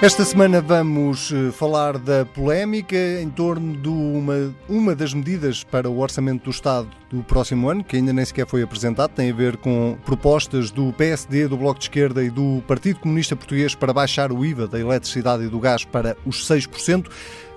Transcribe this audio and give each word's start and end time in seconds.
Esta 0.00 0.24
semana 0.24 0.60
vamos 0.60 1.32
eh, 1.32 1.50
falar 1.50 1.98
da 1.98 2.24
polémica 2.24 2.96
em 3.20 3.28
torno 3.28 3.76
de 3.76 3.88
uma, 3.88 4.54
uma 4.68 4.94
das 4.94 5.12
medidas 5.12 5.64
para 5.64 5.90
o 5.90 5.98
orçamento 5.98 6.44
do 6.44 6.50
Estado 6.52 6.88
do 7.10 7.20
próximo 7.24 7.68
ano, 7.68 7.82
que 7.82 7.96
ainda 7.96 8.12
nem 8.12 8.24
sequer 8.24 8.46
foi 8.46 8.62
apresentado, 8.62 9.10
tem 9.10 9.28
a 9.28 9.34
ver 9.34 9.56
com 9.56 9.98
propostas 10.06 10.70
do 10.70 10.92
PSD, 10.92 11.48
do 11.48 11.56
Bloco 11.56 11.80
de 11.80 11.86
Esquerda 11.86 12.22
e 12.22 12.30
do 12.30 12.62
Partido 12.68 13.00
Comunista 13.00 13.34
Português 13.34 13.74
para 13.74 13.92
baixar 13.92 14.30
o 14.30 14.46
IVA 14.46 14.68
da 14.68 14.78
eletricidade 14.78 15.42
e 15.42 15.48
do 15.48 15.58
gás 15.58 15.84
para 15.84 16.16
os 16.24 16.48
6%. 16.48 17.08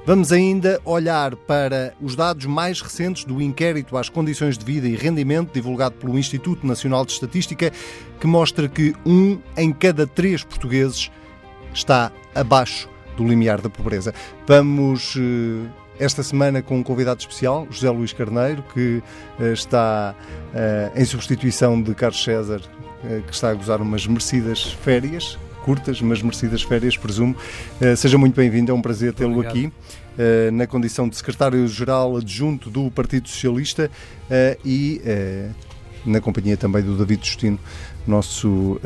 Vamos 0.03 0.31
ainda 0.31 0.81
olhar 0.83 1.35
para 1.35 1.93
os 2.01 2.15
dados 2.15 2.47
mais 2.47 2.81
recentes 2.81 3.23
do 3.23 3.39
inquérito 3.39 3.95
às 3.95 4.09
condições 4.09 4.57
de 4.57 4.65
vida 4.65 4.87
e 4.87 4.95
rendimento 4.95 5.53
divulgado 5.53 5.93
pelo 5.93 6.17
Instituto 6.17 6.65
Nacional 6.65 7.05
de 7.05 7.11
Estatística, 7.11 7.71
que 8.19 8.25
mostra 8.25 8.67
que 8.67 8.95
um 9.05 9.37
em 9.55 9.71
cada 9.71 10.07
três 10.07 10.43
portugueses 10.43 11.11
está 11.73 12.11
abaixo 12.33 12.89
do 13.15 13.27
limiar 13.27 13.61
da 13.61 13.69
pobreza. 13.69 14.13
Vamos 14.47 15.15
eh, 15.17 15.69
esta 15.99 16.23
semana 16.23 16.61
com 16.61 16.77
um 16.77 16.83
convidado 16.83 17.19
especial, 17.19 17.67
José 17.69 17.89
Luís 17.89 18.13
Carneiro, 18.13 18.63
que 18.73 19.03
eh, 19.39 19.53
está 19.53 20.15
eh, 20.53 20.91
em 20.95 21.05
substituição 21.05 21.81
de 21.81 21.93
Carlos 21.93 22.23
César, 22.23 22.61
que 23.25 23.33
está 23.33 23.49
a 23.49 23.53
gozar 23.55 23.81
umas 23.81 24.05
merecidas 24.05 24.61
férias, 24.73 25.35
curtas, 25.65 25.99
mas 26.03 26.21
merecidas 26.21 26.61
férias, 26.61 26.95
presumo. 26.95 27.35
Seja 27.97 28.15
muito 28.15 28.35
bem-vindo, 28.35 28.71
é 28.71 28.75
um 28.75 28.81
prazer 28.81 29.11
tê-lo 29.11 29.41
aqui. 29.41 29.73
Na 30.53 30.67
condição 30.67 31.09
de 31.09 31.15
secretário-geral 31.15 32.17
adjunto 32.17 32.69
do 32.69 32.91
Partido 32.91 33.27
Socialista 33.27 33.89
e 34.63 35.01
na 36.05 36.21
companhia 36.21 36.55
também 36.55 36.83
do 36.83 36.95
David 36.95 37.25
Justino, 37.25 37.57
nosso 38.05 38.79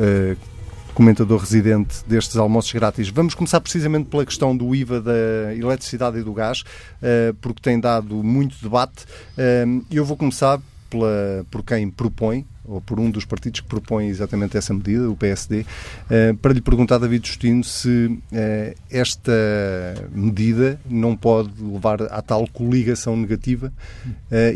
comentador 0.95 1.41
residente 1.41 1.97
destes 2.07 2.37
almoços 2.37 2.71
grátis. 2.71 3.09
Vamos 3.09 3.35
começar 3.35 3.59
precisamente 3.59 4.09
pela 4.09 4.25
questão 4.25 4.55
do 4.55 4.73
IVA 4.73 5.01
da 5.01 5.53
eletricidade 5.53 6.17
e 6.17 6.23
do 6.23 6.33
gás, 6.33 6.63
eh, 7.03 7.33
porque 7.41 7.61
tem 7.61 7.79
dado 7.79 8.23
muito 8.23 8.55
debate. 8.63 9.05
Eh, 9.37 9.65
eu 9.91 10.05
vou 10.05 10.15
começar 10.15 10.59
pela, 10.89 11.45
por 11.51 11.63
quem 11.63 11.89
propõe, 11.89 12.45
ou 12.63 12.79
por 12.79 12.97
um 12.97 13.11
dos 13.11 13.25
partidos 13.25 13.59
que 13.59 13.67
propõe 13.67 14.07
exatamente 14.07 14.57
essa 14.57 14.73
medida, 14.73 15.09
o 15.09 15.17
PSD, 15.17 15.65
eh, 16.09 16.33
para 16.41 16.53
lhe 16.53 16.61
perguntar, 16.61 16.97
David 16.97 17.27
Justino, 17.27 17.63
se 17.63 18.17
esta 18.89 19.33
medida 20.13 20.79
não 20.89 21.15
pode 21.15 21.51
levar 21.61 22.03
à 22.03 22.21
tal 22.21 22.47
coligação 22.47 23.17
negativa 23.17 23.71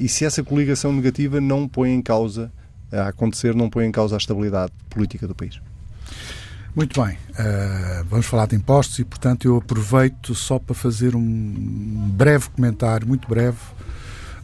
e 0.01 0.07
se 0.07 0.23
essa 0.23 0.41
coligação 0.41 0.93
negativa 0.93 1.41
não 1.41 1.67
põe 1.67 1.91
em 1.91 2.01
causa, 2.01 2.49
a 2.91 3.09
acontecer, 3.09 3.53
não 3.53 3.69
põe 3.69 3.85
em 3.85 3.91
causa 3.91 4.15
a 4.15 4.17
estabilidade 4.17 4.71
política 4.89 5.27
do 5.27 5.35
país. 5.35 5.59
Muito 6.75 7.01
bem, 7.01 7.15
uh, 7.15 8.05
vamos 8.05 8.27
falar 8.27 8.45
de 8.45 8.55
impostos 8.55 8.99
e, 8.99 9.03
portanto, 9.03 9.45
eu 9.45 9.57
aproveito 9.57 10.35
só 10.35 10.59
para 10.59 10.75
fazer 10.75 11.15
um 11.15 12.11
breve 12.13 12.47
comentário, 12.49 13.07
muito 13.07 13.27
breve, 13.27 13.57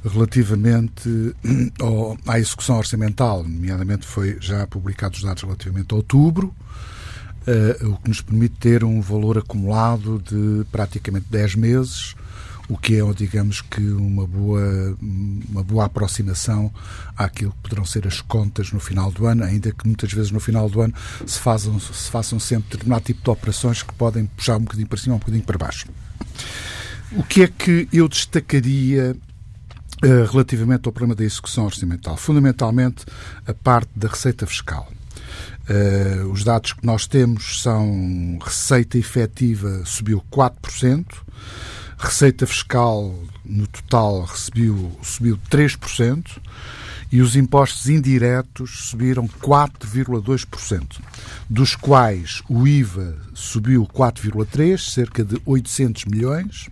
relativamente 0.03 1.35
ao, 1.79 2.17
à 2.27 2.39
execução 2.39 2.77
orçamental. 2.77 3.43
Nomeadamente, 3.43 4.07
foi 4.07 4.37
já 4.41 4.65
publicados 4.65 5.19
os 5.19 5.23
dados 5.23 5.43
relativamente 5.43 5.93
a 5.93 5.97
outubro, 5.97 6.53
uh, 7.47 7.89
o 7.89 7.97
que 7.97 8.09
nos 8.09 8.21
permite 8.21 8.55
ter 8.55 8.83
um 8.83 9.01
valor 9.01 9.37
acumulado 9.37 10.19
de 10.19 10.65
praticamente 10.71 11.27
10 11.29 11.55
meses 11.55 12.15
o 12.67 12.77
que 12.77 12.95
é, 12.95 13.13
digamos 13.13 13.61
que, 13.61 13.81
uma 13.81 14.25
boa, 14.25 14.97
uma 15.01 15.63
boa 15.63 15.85
aproximação 15.85 16.73
àquilo 17.15 17.51
que 17.51 17.69
poderão 17.69 17.85
ser 17.85 18.07
as 18.07 18.21
contas 18.21 18.71
no 18.71 18.79
final 18.79 19.11
do 19.11 19.27
ano, 19.27 19.43
ainda 19.43 19.71
que 19.71 19.85
muitas 19.85 20.11
vezes 20.11 20.31
no 20.31 20.39
final 20.39 20.69
do 20.69 20.81
ano 20.81 20.93
se 21.25 21.39
façam, 21.39 21.79
se 21.79 22.09
façam 22.09 22.39
sempre 22.39 22.71
determinado 22.71 23.05
tipo 23.05 23.21
de 23.23 23.29
operações 23.29 23.83
que 23.83 23.93
podem 23.93 24.25
puxar 24.25 24.57
um 24.57 24.61
bocadinho 24.61 24.87
para 24.87 24.97
cima, 24.97 25.15
um 25.15 25.19
bocadinho 25.19 25.43
para 25.43 25.57
baixo. 25.57 25.87
O 27.11 27.23
que 27.23 27.43
é 27.43 27.47
que 27.47 27.87
eu 27.93 28.07
destacaria 28.07 29.15
uh, 30.03 30.31
relativamente 30.31 30.87
ao 30.87 30.91
problema 30.91 31.15
da 31.15 31.23
execução 31.23 31.65
orçamental? 31.65 32.17
Fundamentalmente 32.17 33.05
a 33.45 33.53
parte 33.53 33.91
da 33.95 34.07
receita 34.07 34.45
fiscal. 34.47 34.91
Uh, 35.69 36.31
os 36.31 36.43
dados 36.43 36.73
que 36.73 36.85
nós 36.85 37.07
temos 37.07 37.61
são 37.61 38.37
receita 38.43 38.97
efetiva 38.97 39.83
subiu 39.85 40.23
4%, 40.31 41.05
Receita 41.97 42.45
fiscal 42.45 43.13
no 43.43 43.67
total 43.67 44.23
recebiu, 44.23 44.91
subiu 45.01 45.39
3% 45.49 46.41
e 47.11 47.21
os 47.21 47.35
impostos 47.35 47.87
indiretos 47.87 48.89
subiram 48.89 49.27
4,2%, 49.27 50.99
dos 51.49 51.75
quais 51.75 52.41
o 52.49 52.67
IVA 52.67 53.17
subiu 53.33 53.87
4,3%, 53.87 54.77
cerca 54.77 55.23
de 55.23 55.41
800 55.45 56.05
milhões. 56.05 56.67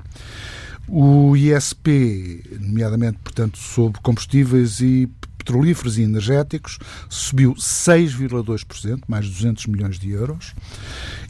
O 0.88 1.36
ISP, 1.38 2.44
nomeadamente, 2.60 3.20
portanto, 3.24 3.58
sobre 3.58 4.02
combustíveis 4.02 4.82
e 4.82 5.10
petrolíferos 5.44 5.98
e 5.98 6.02
energéticos, 6.02 6.80
subiu 7.10 7.54
6,2%, 7.54 9.02
mais 9.08 9.28
200 9.28 9.68
milhões 9.68 10.00
de 10.00 10.12
euros 10.12 10.54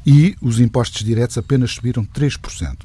e 0.05 0.35
os 0.41 0.59
impostos 0.59 1.03
diretos 1.03 1.37
apenas 1.37 1.71
subiram 1.71 2.05
3%. 2.05 2.77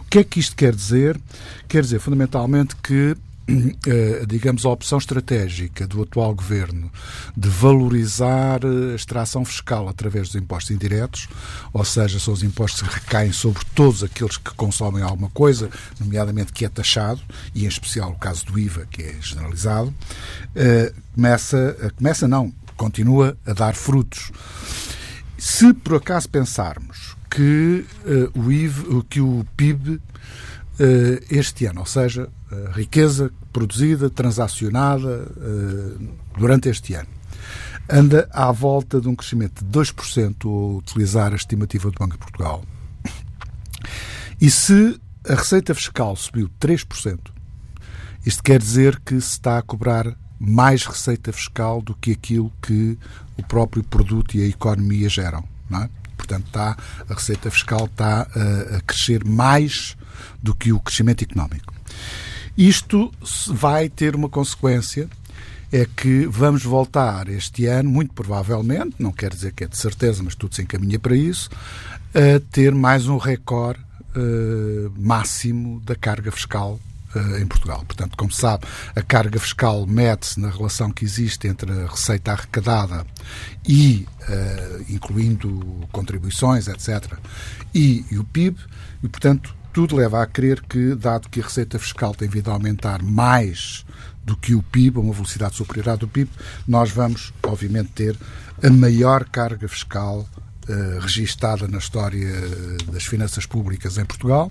O 0.00 0.04
que 0.04 0.18
é 0.18 0.24
que 0.24 0.38
isto 0.38 0.54
quer 0.54 0.74
dizer? 0.74 1.20
Quer 1.68 1.82
dizer, 1.82 1.98
fundamentalmente, 1.98 2.76
que 2.76 3.16
digamos, 4.26 4.64
a 4.64 4.70
opção 4.70 4.98
estratégica 4.98 5.86
do 5.86 6.02
atual 6.02 6.34
governo 6.34 6.90
de 7.36 7.48
valorizar 7.48 8.60
a 8.64 8.94
extração 8.94 9.44
fiscal 9.44 9.88
através 9.88 10.28
dos 10.28 10.36
impostos 10.36 10.70
indiretos, 10.72 11.28
ou 11.72 11.84
seja, 11.84 12.18
são 12.18 12.34
os 12.34 12.42
impostos 12.42 12.82
que 12.82 12.94
recaem 12.94 13.32
sobre 13.32 13.62
todos 13.74 14.02
aqueles 14.02 14.36
que 14.36 14.50
consomem 14.54 15.02
alguma 15.02 15.30
coisa, 15.30 15.70
nomeadamente 16.00 16.52
que 16.52 16.64
é 16.64 16.68
taxado, 16.68 17.20
e 17.54 17.64
em 17.64 17.68
especial 17.68 18.10
o 18.10 18.18
caso 18.18 18.44
do 18.46 18.58
IVA, 18.58 18.86
que 18.90 19.02
é 19.02 19.14
generalizado, 19.20 19.94
eh, 20.54 20.92
começa, 21.14 21.92
começa 21.96 22.28
não, 22.28 22.52
continua 22.76 23.36
a 23.46 23.52
dar 23.52 23.74
frutos. 23.74 24.32
Se 25.38 25.72
por 25.72 25.96
acaso 25.96 26.28
pensarmos 26.28 27.16
que 27.30 27.84
o 28.34 28.50
IVA, 28.50 29.04
que 29.08 29.20
o 29.20 29.46
PIB 29.56 30.00
eh, 30.78 31.22
este 31.30 31.64
ano, 31.64 31.80
ou 31.80 31.86
seja, 31.86 32.28
riqueza 32.72 33.30
produzida, 33.52 34.08
transacionada 34.08 35.28
uh, 35.36 36.14
durante 36.38 36.68
este 36.68 36.94
ano, 36.94 37.08
anda 37.88 38.28
à 38.32 38.50
volta 38.52 39.00
de 39.00 39.08
um 39.08 39.14
crescimento 39.14 39.64
de 39.64 39.70
2%, 39.70 40.44
ao 40.44 40.76
utilizar 40.76 41.32
a 41.32 41.36
estimativa 41.36 41.90
do 41.90 41.98
Banco 41.98 42.12
de 42.12 42.18
Portugal. 42.18 42.64
E 44.40 44.50
se 44.50 45.00
a 45.28 45.34
receita 45.34 45.74
fiscal 45.74 46.14
subiu 46.14 46.50
3%, 46.60 47.18
isto 48.24 48.42
quer 48.42 48.58
dizer 48.60 49.00
que 49.00 49.20
se 49.20 49.32
está 49.32 49.58
a 49.58 49.62
cobrar 49.62 50.16
mais 50.38 50.84
receita 50.84 51.32
fiscal 51.32 51.80
do 51.80 51.94
que 51.94 52.12
aquilo 52.12 52.52
que 52.60 52.98
o 53.36 53.42
próprio 53.42 53.82
produto 53.82 54.36
e 54.36 54.42
a 54.42 54.46
economia 54.46 55.08
geram. 55.08 55.44
É? 55.72 55.88
Portanto, 56.16 56.46
está, 56.46 56.76
a 57.08 57.14
receita 57.14 57.50
fiscal 57.50 57.86
está 57.86 58.22
a, 58.22 58.76
a 58.76 58.80
crescer 58.82 59.24
mais 59.24 59.96
do 60.42 60.54
que 60.54 60.72
o 60.72 60.80
crescimento 60.80 61.22
económico. 61.22 61.72
Isto 62.56 63.12
vai 63.48 63.88
ter 63.88 64.16
uma 64.16 64.28
consequência, 64.28 65.08
é 65.70 65.84
que 65.84 66.26
vamos 66.26 66.62
voltar 66.62 67.28
este 67.28 67.66
ano, 67.66 67.90
muito 67.90 68.14
provavelmente, 68.14 68.94
não 68.98 69.12
quer 69.12 69.30
dizer 69.30 69.52
que 69.52 69.64
é 69.64 69.66
de 69.66 69.76
certeza, 69.76 70.22
mas 70.22 70.34
tudo 70.34 70.54
se 70.54 70.62
encaminha 70.62 70.98
para 70.98 71.14
isso, 71.14 71.50
a 72.14 72.40
ter 72.50 72.74
mais 72.74 73.08
um 73.08 73.18
recorde 73.18 73.80
uh, 74.16 74.92
máximo 74.96 75.80
da 75.80 75.94
carga 75.94 76.32
fiscal 76.32 76.80
uh, 77.14 77.36
em 77.38 77.46
Portugal. 77.46 77.84
Portanto, 77.86 78.16
como 78.16 78.32
sabe, 78.32 78.64
a 78.94 79.02
carga 79.02 79.38
fiscal 79.38 79.86
mede-se 79.86 80.40
na 80.40 80.48
relação 80.48 80.90
que 80.90 81.04
existe 81.04 81.46
entre 81.46 81.70
a 81.70 81.86
receita 81.88 82.32
arrecadada 82.32 83.04
e, 83.68 84.06
uh, 84.22 84.84
incluindo 84.88 85.86
contribuições, 85.92 86.68
etc., 86.68 87.18
e, 87.74 88.04
e 88.10 88.18
o 88.18 88.24
PIB, 88.24 88.58
e, 89.02 89.08
portanto, 89.08 89.54
tudo 89.76 89.94
leva 89.94 90.22
a 90.22 90.26
crer 90.26 90.62
que, 90.62 90.94
dado 90.94 91.28
que 91.28 91.38
a 91.38 91.42
receita 91.42 91.78
fiscal 91.78 92.14
tem 92.14 92.26
vindo 92.26 92.50
a 92.50 92.54
aumentar 92.54 93.02
mais 93.02 93.84
do 94.24 94.34
que 94.34 94.54
o 94.54 94.62
PIB, 94.62 94.96
a 94.96 95.00
uma 95.02 95.12
velocidade 95.12 95.54
superior 95.54 95.90
à 95.90 95.96
do 95.96 96.08
PIB, 96.08 96.30
nós 96.66 96.90
vamos, 96.90 97.30
obviamente, 97.42 97.90
ter 97.90 98.16
a 98.64 98.70
maior 98.70 99.26
carga 99.26 99.68
fiscal 99.68 100.26
uh, 100.68 101.00
registada 101.00 101.66
na 101.68 101.78
história 101.78 102.32
das 102.92 103.04
finanças 103.04 103.46
públicas 103.46 103.98
em 103.98 104.04
Portugal. 104.04 104.50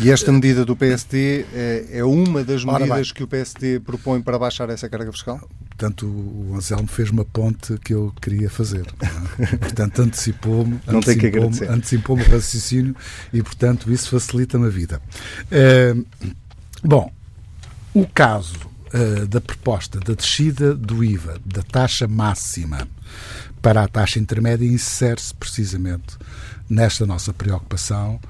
E 0.00 0.10
esta 0.10 0.32
medida 0.32 0.64
do 0.64 0.76
PSD 0.76 1.44
é, 1.52 1.86
é 1.92 2.04
uma 2.04 2.44
das 2.44 2.64
medidas 2.64 3.12
que 3.12 3.22
o 3.22 3.28
PSD 3.28 3.80
propõe 3.80 4.20
para 4.20 4.38
baixar 4.38 4.68
essa 4.70 4.88
carga 4.88 5.12
fiscal? 5.12 5.40
Portanto, 5.68 6.06
o 6.06 6.54
Anselmo 6.54 6.86
fez 6.86 7.10
uma 7.10 7.24
ponte 7.24 7.76
que 7.78 7.92
eu 7.92 8.12
queria 8.20 8.48
fazer. 8.48 8.86
É? 9.00 9.56
portanto, 9.56 10.02
antecipou-me 10.02 10.80
antecipou 10.86 11.50
antecipou 11.68 12.16
o 12.16 12.22
raciocínio 12.22 12.94
e, 13.32 13.42
portanto, 13.42 13.90
isso 13.90 14.08
facilita-me 14.10 14.66
a 14.66 14.70
vida. 14.70 15.00
Uh, 15.50 16.06
bom, 16.84 17.10
o 17.94 18.06
caso 18.06 18.58
uh, 18.94 19.26
da 19.26 19.40
proposta 19.40 19.98
da 19.98 20.14
descida 20.14 20.74
do 20.74 21.02
IVA, 21.02 21.40
da 21.44 21.62
taxa 21.62 22.06
máxima 22.06 22.86
para 23.62 23.84
a 23.84 23.88
taxa 23.88 24.18
intermédia 24.18 24.66
insere-se 24.66 25.32
precisamente 25.32 26.18
nesta 26.68 27.06
nossa 27.06 27.32
preocupação 27.32 28.20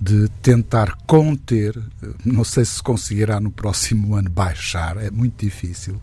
de 0.00 0.28
tentar 0.40 0.96
conter, 1.06 1.76
não 2.24 2.44
sei 2.44 2.64
se 2.64 2.82
conseguirá 2.82 3.40
no 3.40 3.50
próximo 3.50 4.14
ano 4.16 4.30
baixar, 4.30 4.96
é 4.96 5.10
muito 5.10 5.44
difícil, 5.44 6.00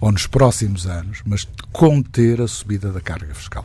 ou 0.00 0.12
nos 0.12 0.26
próximos 0.26 0.86
anos, 0.86 1.22
mas 1.24 1.48
conter 1.72 2.40
a 2.40 2.48
subida 2.48 2.92
da 2.92 3.00
carga 3.00 3.34
fiscal. 3.34 3.64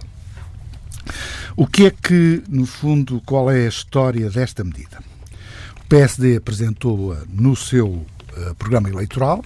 O 1.55 1.65
que 1.65 1.87
é 1.87 1.91
que, 1.91 2.43
no 2.47 2.65
fundo, 2.65 3.21
qual 3.25 3.51
é 3.51 3.65
a 3.65 3.69
história 3.69 4.29
desta 4.29 4.63
medida? 4.63 4.99
O 5.81 5.85
PSD 5.89 6.37
apresentou-a 6.37 7.23
no 7.27 7.55
seu 7.55 7.87
uh, 7.87 8.55
programa 8.57 8.87
eleitoral 8.87 9.43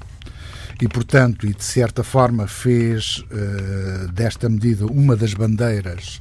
e, 0.82 0.88
portanto, 0.88 1.46
e 1.46 1.54
de 1.54 1.64
certa 1.64 2.04
forma 2.04 2.48
fez 2.48 3.24
uh, 3.32 4.12
desta 4.12 4.50
medida 4.50 4.86
uma 4.86 5.16
das 5.16 5.34
bandeiras 5.34 6.20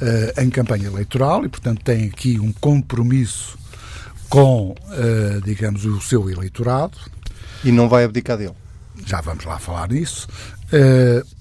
uh, 0.00 0.40
em 0.40 0.48
campanha 0.50 0.86
eleitoral 0.86 1.44
e, 1.44 1.48
portanto, 1.48 1.82
tem 1.84 2.06
aqui 2.06 2.38
um 2.40 2.52
compromisso 2.52 3.58
com, 4.28 4.74
digamos, 5.44 5.84
o 5.84 6.00
seu 6.00 6.30
eleitorado. 6.30 6.96
E 7.62 7.70
não 7.70 7.86
vai 7.86 8.04
abdicar 8.04 8.38
dele. 8.38 8.54
Já 9.04 9.20
vamos 9.20 9.44
lá 9.44 9.58
falar 9.58 9.90
nisso. 9.90 10.26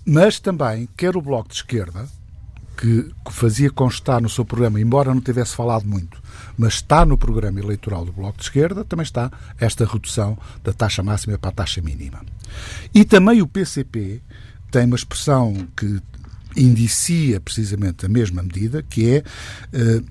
mas 0.06 0.42
também, 0.42 0.90
quer 0.98 1.16
o 1.16 1.22
Bloco 1.22 1.48
de 1.48 1.56
Esquerda, 1.56 2.06
que 2.76 3.14
fazia 3.30 3.70
constar 3.70 4.22
no 4.22 4.28
seu 4.28 4.44
programa, 4.44 4.82
embora 4.82 5.14
não 5.14 5.22
tivesse 5.22 5.56
falado 5.56 5.86
muito, 5.86 6.21
mas 6.62 6.76
está 6.76 7.04
no 7.04 7.18
programa 7.18 7.60
eleitoral 7.60 8.06
do 8.06 8.12
Bloco 8.12 8.38
de 8.38 8.44
Esquerda, 8.44 8.86
também 8.86 9.04
está 9.04 9.32
esta 9.60 9.84
redução 9.84 10.38
da 10.64 10.72
taxa 10.72 11.02
máxima 11.02 11.36
para 11.36 11.50
a 11.50 11.54
taxa 11.54 11.82
mínima. 11.82 12.24
E 12.94 13.04
também 13.04 13.42
o 13.42 13.48
PCP 13.48 14.22
tem 14.70 14.86
uma 14.86 14.96
expressão 14.96 15.68
que 15.76 16.00
indicia 16.56 17.42
precisamente 17.42 18.06
a 18.06 18.10
mesma 18.10 18.44
medida, 18.44 18.84
que 18.84 19.10
é 19.10 19.24
uh, 19.74 20.06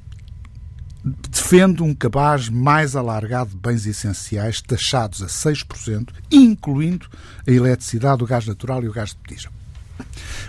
defende 1.31 1.85
um 1.85 1.94
cabaz 1.94 2.49
mais 2.49 2.97
alargado 2.97 3.50
de 3.50 3.56
bens 3.56 3.87
essenciais 3.87 4.61
taxados 4.61 5.23
a 5.23 5.26
6%, 5.26 6.08
incluindo 6.32 7.06
a 7.47 7.50
eletricidade, 7.52 8.25
o 8.25 8.26
gás 8.26 8.44
natural 8.44 8.82
e 8.82 8.88
o 8.88 8.93
gás 8.93 9.11
de 9.11 9.19
botija. 9.19 9.50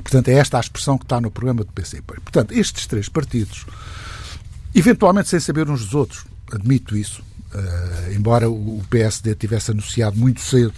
Portanto, 0.02 0.30
é 0.30 0.34
esta 0.34 0.58
a 0.58 0.62
expressão 0.62 0.98
que 0.98 1.06
está 1.06 1.22
no 1.22 1.30
programa 1.30 1.64
do 1.64 1.72
PCP. 1.72 2.16
Portanto, 2.22 2.54
estes 2.54 2.88
três 2.88 3.08
partidos, 3.08 3.68
eventualmente 4.74 5.30
sem 5.30 5.40
saber 5.40 5.70
uns 5.70 5.86
dos 5.86 5.94
outros, 5.94 6.26
admito 6.52 6.96
isso, 6.98 7.24
uh, 7.54 8.14
embora 8.14 8.50
o 8.50 8.82
PSD 8.90 9.36
tivesse 9.36 9.72
anunciado 9.72 10.18
muito 10.18 10.42
cedo, 10.42 10.74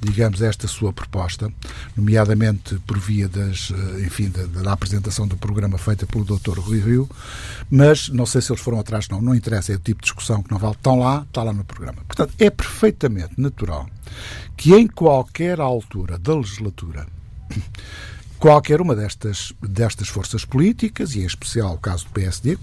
digamos, 0.00 0.42
esta 0.42 0.66
sua 0.66 0.92
proposta, 0.92 1.52
nomeadamente 1.96 2.76
por 2.86 2.98
via 2.98 3.28
das, 3.28 3.70
uh, 3.70 4.00
enfim, 4.00 4.30
da, 4.30 4.44
da, 4.62 4.72
apresentação 4.72 5.26
do 5.26 5.36
programa 5.36 5.78
feita 5.78 6.06
pelo 6.06 6.24
Dr. 6.24 6.58
Rui 6.58 6.80
Rio, 6.80 7.08
mas 7.70 8.08
não 8.08 8.26
sei 8.26 8.40
se 8.40 8.52
eles 8.52 8.62
foram 8.62 8.80
atrás, 8.80 9.08
não, 9.08 9.20
não 9.20 9.34
interessa, 9.34 9.72
é 9.72 9.76
o 9.76 9.80
tipo 9.80 10.00
de 10.00 10.06
discussão 10.06 10.42
que 10.42 10.50
não 10.50 10.58
vale. 10.58 10.74
Estão 10.74 10.98
lá, 10.98 11.24
está 11.26 11.42
lá 11.42 11.52
no 11.52 11.64
programa. 11.64 12.02
Portanto, 12.06 12.34
é 12.38 12.50
perfeitamente 12.50 13.40
natural 13.40 13.88
que 14.56 14.74
em 14.74 14.86
qualquer 14.86 15.60
altura 15.60 16.18
da 16.18 16.34
legislatura 16.34 17.06
qualquer 18.38 18.80
uma 18.80 18.96
destas, 18.96 19.52
destas 19.62 20.08
forças 20.08 20.44
políticas, 20.44 21.14
e 21.14 21.20
em 21.20 21.26
especial 21.26 21.74
o 21.74 21.78
caso 21.78 22.06
do 22.06 22.10
PSD, 22.10 22.58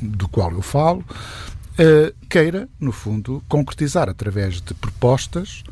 do 0.00 0.28
qual 0.28 0.52
eu 0.52 0.62
falo, 0.62 1.00
uh, 1.00 2.26
queira, 2.28 2.68
no 2.80 2.92
fundo, 2.92 3.42
concretizar 3.48 4.08
através 4.08 4.60
de 4.60 4.74
propostas 4.74 5.62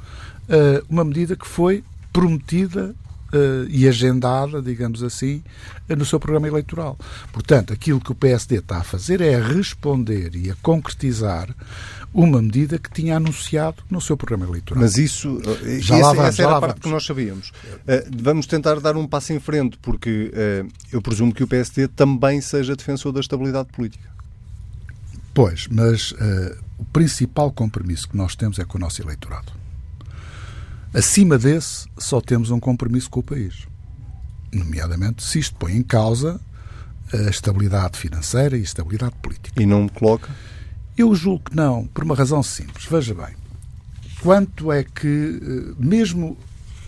uh, 0.48 0.84
uma 0.88 1.04
medida 1.04 1.36
que 1.36 1.46
foi 1.46 1.84
prometida 2.12 2.94
uh, 3.32 3.68
e 3.68 3.86
agendada, 3.88 4.62
digamos 4.62 5.02
assim, 5.02 5.42
no 5.88 6.04
seu 6.04 6.18
programa 6.18 6.48
eleitoral. 6.48 6.98
Portanto, 7.32 7.72
aquilo 7.72 8.00
que 8.00 8.12
o 8.12 8.14
PSD 8.14 8.56
está 8.56 8.78
a 8.78 8.84
fazer 8.84 9.20
é 9.20 9.34
a 9.34 9.46
responder 9.46 10.34
e 10.34 10.50
a 10.50 10.56
concretizar 10.62 11.54
uma 12.12 12.40
medida 12.40 12.78
que 12.78 12.90
tinha 12.90 13.16
anunciado 13.16 13.82
no 13.90 14.00
seu 14.00 14.16
programa 14.16 14.46
eleitoral. 14.46 14.82
Mas 14.82 14.96
isso, 14.96 15.40
eh, 15.64 15.80
já 15.80 15.98
essa, 15.98 16.22
essa 16.22 16.42
era 16.42 16.56
a 16.56 16.60
parte 16.60 16.70
vamos. 16.76 16.82
que 16.82 16.88
nós 16.88 17.04
sabíamos. 17.04 17.48
Uh, 17.50 18.10
vamos 18.22 18.46
tentar 18.46 18.80
dar 18.80 18.96
um 18.96 19.06
passo 19.06 19.34
em 19.34 19.40
frente, 19.40 19.76
porque 19.82 20.32
uh, 20.32 20.68
eu 20.90 21.02
presumo 21.02 21.34
que 21.34 21.44
o 21.44 21.46
PSD 21.46 21.88
também 21.88 22.40
seja 22.40 22.74
defensor 22.74 23.12
da 23.12 23.20
estabilidade 23.20 23.68
política. 23.70 24.15
Pois, 25.36 25.68
mas 25.70 26.12
uh, 26.12 26.56
o 26.78 26.84
principal 26.86 27.52
compromisso 27.52 28.08
que 28.08 28.16
nós 28.16 28.34
temos 28.34 28.58
é 28.58 28.64
com 28.64 28.78
o 28.78 28.80
nosso 28.80 29.02
eleitorado. 29.02 29.52
Acima 30.94 31.36
desse, 31.36 31.86
só 31.98 32.22
temos 32.22 32.50
um 32.50 32.58
compromisso 32.58 33.10
com 33.10 33.20
o 33.20 33.22
país. 33.22 33.66
Nomeadamente, 34.50 35.22
se 35.22 35.38
isto 35.38 35.54
põe 35.56 35.74
em 35.76 35.82
causa 35.82 36.40
a 37.12 37.28
estabilidade 37.28 37.98
financeira 37.98 38.56
e 38.56 38.60
a 38.60 38.64
estabilidade 38.64 39.14
política. 39.20 39.62
E 39.62 39.66
não 39.66 39.82
me 39.82 39.90
coloca? 39.90 40.30
Eu 40.96 41.14
julgo 41.14 41.50
que 41.50 41.54
não, 41.54 41.86
por 41.86 42.02
uma 42.02 42.14
razão 42.14 42.42
simples. 42.42 42.86
Veja 42.86 43.14
bem, 43.14 43.36
quanto 44.22 44.72
é 44.72 44.84
que, 44.84 45.38
eh, 45.42 45.74
mesmo 45.78 46.38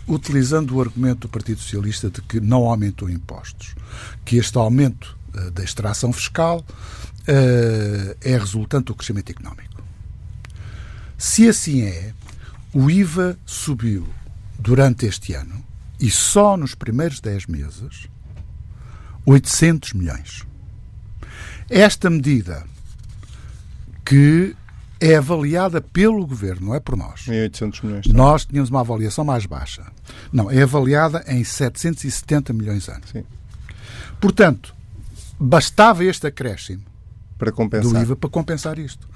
utilizando 0.09 0.75
o 0.75 0.81
argumento 0.81 1.21
do 1.21 1.29
Partido 1.29 1.61
Socialista 1.61 2.09
de 2.09 2.23
que 2.23 2.41
não 2.41 2.65
aumentou 2.65 3.11
impostos, 3.11 3.75
que 4.25 4.39
este 4.39 4.57
aumento 4.57 5.19
uh, 5.35 5.51
da 5.51 5.63
extração 5.63 6.15
fiscal 6.15 6.65
é 8.23 8.39
resultante 8.39 8.87
do 8.87 8.95
crescimento 8.95 9.31
económico. 9.31 9.83
Se 11.17 11.49
assim 11.49 11.83
é, 11.83 12.13
o 12.73 12.91
IVA 12.91 13.37
subiu 13.45 14.09
durante 14.59 15.07
este 15.07 15.35
ano 15.35 15.65
e 16.01 16.11
só 16.11 16.57
nos 16.57 16.75
primeiros 16.75 17.21
10 17.21 17.47
meses 17.47 18.09
800 19.27 19.93
milhões. 19.93 20.47
Esta 21.69 22.09
medida 22.09 22.65
que 24.05 24.57
é 25.01 25.17
avaliada 25.17 25.81
pelo 25.81 26.27
governo, 26.27 26.69
não 26.69 26.75
é 26.75 26.81
por 26.81 26.97
nós. 26.97 27.29
Em 27.29 27.43
800 27.43 27.81
milhões. 27.83 28.07
Tá? 28.07 28.13
Nós 28.13 28.47
tínhamos 28.47 28.71
uma 28.71 28.81
avaliação 28.81 29.25
mais 29.25 29.45
baixa. 29.45 29.85
Não, 30.33 30.51
é 30.51 30.63
avaliada 30.63 31.23
em 31.29 31.45
770 31.45 32.53
milhões 32.53 32.89
ano. 32.89 33.03
Sim. 33.13 33.25
Portanto, 34.21 34.75
bastava 35.39 36.05
este 36.05 36.27
acréscimo 36.27 36.83
para 37.39 37.53
compensar. 37.53 37.93
do 37.93 37.99
IVA 37.99 38.17
para 38.17 38.31
compensar 38.31 38.79
isto. 38.79 39.09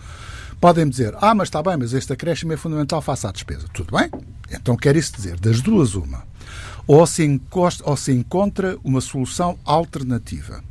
Podem 0.61 0.89
dizer, 0.89 1.15
ah, 1.21 1.35
mas 1.35 1.49
está 1.49 1.63
bem, 1.63 1.77
mas 1.77 1.93
este 1.93 2.13
acréscimo 2.13 2.53
é 2.53 2.57
fundamental 2.57 3.03
face 3.03 3.27
à 3.27 3.33
despesa. 3.33 3.67
Tudo 3.75 3.97
bem? 3.97 4.09
Então 4.51 4.77
quer 4.77 4.95
isso 4.97 5.13
dizer, 5.15 5.39
das 5.41 5.61
duas, 5.61 5.95
uma. 5.95 6.25
Ou 6.87 7.07
se, 7.07 7.25
encosta, 7.25 7.83
ou 7.89 7.97
se 7.97 8.13
encontra 8.13 8.79
uma 8.85 9.01
solução 9.01 9.59
alternativa 9.65 10.63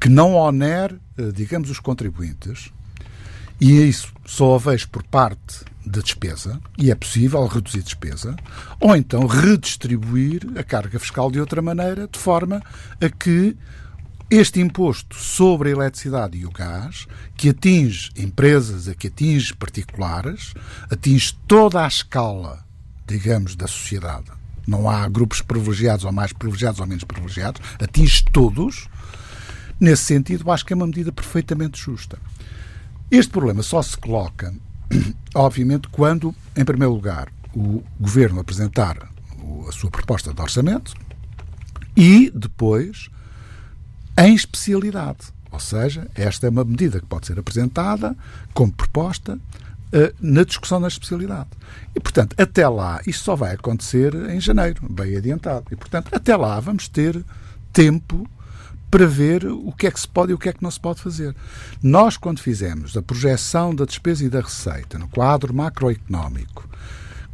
que 0.00 0.08
não 0.08 0.34
onere, 0.34 0.98
eh, 1.16 1.30
digamos, 1.32 1.70
os 1.70 1.78
contribuintes 1.80 2.70
e 3.60 3.88
isso 3.88 4.12
só 4.24 4.54
a 4.54 4.58
vejo 4.58 4.88
por 4.88 5.02
parte 5.02 5.64
da 5.84 6.00
despesa, 6.00 6.60
e 6.76 6.90
é 6.90 6.94
possível 6.94 7.46
reduzir 7.46 7.82
despesa, 7.82 8.34
ou 8.80 8.96
então 8.96 9.26
redistribuir 9.26 10.42
a 10.56 10.64
carga 10.64 10.98
fiscal 10.98 11.30
de 11.30 11.40
outra 11.40 11.62
maneira, 11.62 12.08
de 12.08 12.18
forma 12.18 12.60
a 13.00 13.08
que 13.08 13.56
este 14.30 14.60
imposto 14.60 15.16
sobre 15.16 15.68
a 15.68 15.72
eletricidade 15.72 16.36
e 16.36 16.46
o 16.46 16.50
gás, 16.50 17.06
que 17.36 17.50
atinge 17.50 18.10
empresas, 18.16 18.92
que 18.96 19.06
atinge 19.06 19.54
particulares, 19.54 20.52
atinge 20.90 21.38
toda 21.46 21.84
a 21.84 21.88
escala, 21.88 22.64
digamos, 23.06 23.54
da 23.54 23.68
sociedade. 23.68 24.26
Não 24.66 24.90
há 24.90 25.08
grupos 25.08 25.40
privilegiados 25.40 26.04
ou 26.04 26.10
mais 26.10 26.32
privilegiados 26.32 26.80
ou 26.80 26.86
menos 26.86 27.04
privilegiados, 27.04 27.62
atinge 27.80 28.24
todos. 28.32 28.88
Nesse 29.78 30.04
sentido, 30.04 30.50
acho 30.50 30.64
que 30.66 30.72
é 30.72 30.76
uma 30.76 30.86
medida 30.86 31.12
perfeitamente 31.12 31.80
justa. 31.80 32.18
Este 33.08 33.30
problema 33.30 33.62
só 33.62 33.80
se 33.80 33.96
coloca, 33.96 34.52
obviamente, 35.36 35.86
quando, 35.88 36.34
em 36.56 36.64
primeiro 36.64 36.92
lugar, 36.92 37.32
o 37.54 37.82
governo 38.00 38.40
apresentar 38.40 39.08
a 39.68 39.72
sua 39.72 39.90
proposta 39.90 40.34
de 40.34 40.40
orçamento 40.40 40.94
e 41.96 42.30
depois 42.34 43.08
em 44.18 44.34
especialidade. 44.34 45.34
Ou 45.50 45.60
seja, 45.60 46.06
esta 46.14 46.46
é 46.46 46.50
uma 46.50 46.64
medida 46.64 47.00
que 47.00 47.06
pode 47.06 47.26
ser 47.26 47.38
apresentada 47.38 48.16
como 48.52 48.72
proposta 48.72 49.34
uh, 49.34 50.14
na 50.20 50.44
discussão 50.44 50.80
da 50.80 50.88
especialidade. 50.88 51.48
E, 51.94 52.00
portanto, 52.00 52.34
até 52.38 52.68
lá, 52.68 53.00
isto 53.06 53.24
só 53.24 53.36
vai 53.36 53.54
acontecer 53.54 54.14
em 54.30 54.40
janeiro, 54.40 54.82
bem 54.88 55.16
adiantado. 55.16 55.66
E, 55.70 55.76
portanto, 55.76 56.08
até 56.12 56.36
lá 56.36 56.58
vamos 56.60 56.88
ter 56.88 57.24
tempo 57.72 58.28
para 58.90 59.06
ver 59.06 59.46
o 59.46 59.72
que 59.72 59.86
é 59.86 59.90
que 59.90 60.00
se 60.00 60.08
pode 60.08 60.32
e 60.32 60.34
o 60.34 60.38
que 60.38 60.48
é 60.48 60.52
que 60.52 60.62
não 60.62 60.70
se 60.70 60.80
pode 60.80 61.00
fazer. 61.00 61.34
Nós, 61.82 62.16
quando 62.16 62.40
fizemos 62.40 62.96
a 62.96 63.02
projeção 63.02 63.74
da 63.74 63.84
despesa 63.84 64.24
e 64.24 64.28
da 64.28 64.40
receita 64.40 64.98
no 64.98 65.08
quadro 65.08 65.52
macroeconómico, 65.52 66.68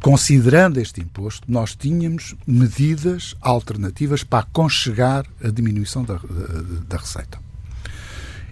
considerando 0.03 0.81
este 0.81 0.99
imposto, 0.99 1.49
nós 1.49 1.77
tínhamos 1.77 2.35
medidas 2.45 3.33
alternativas 3.39 4.21
para 4.21 4.39
aconchegar 4.39 5.25
a 5.41 5.47
diminuição 5.47 6.03
da, 6.03 6.19
da, 6.89 6.97
receita. 6.97 7.39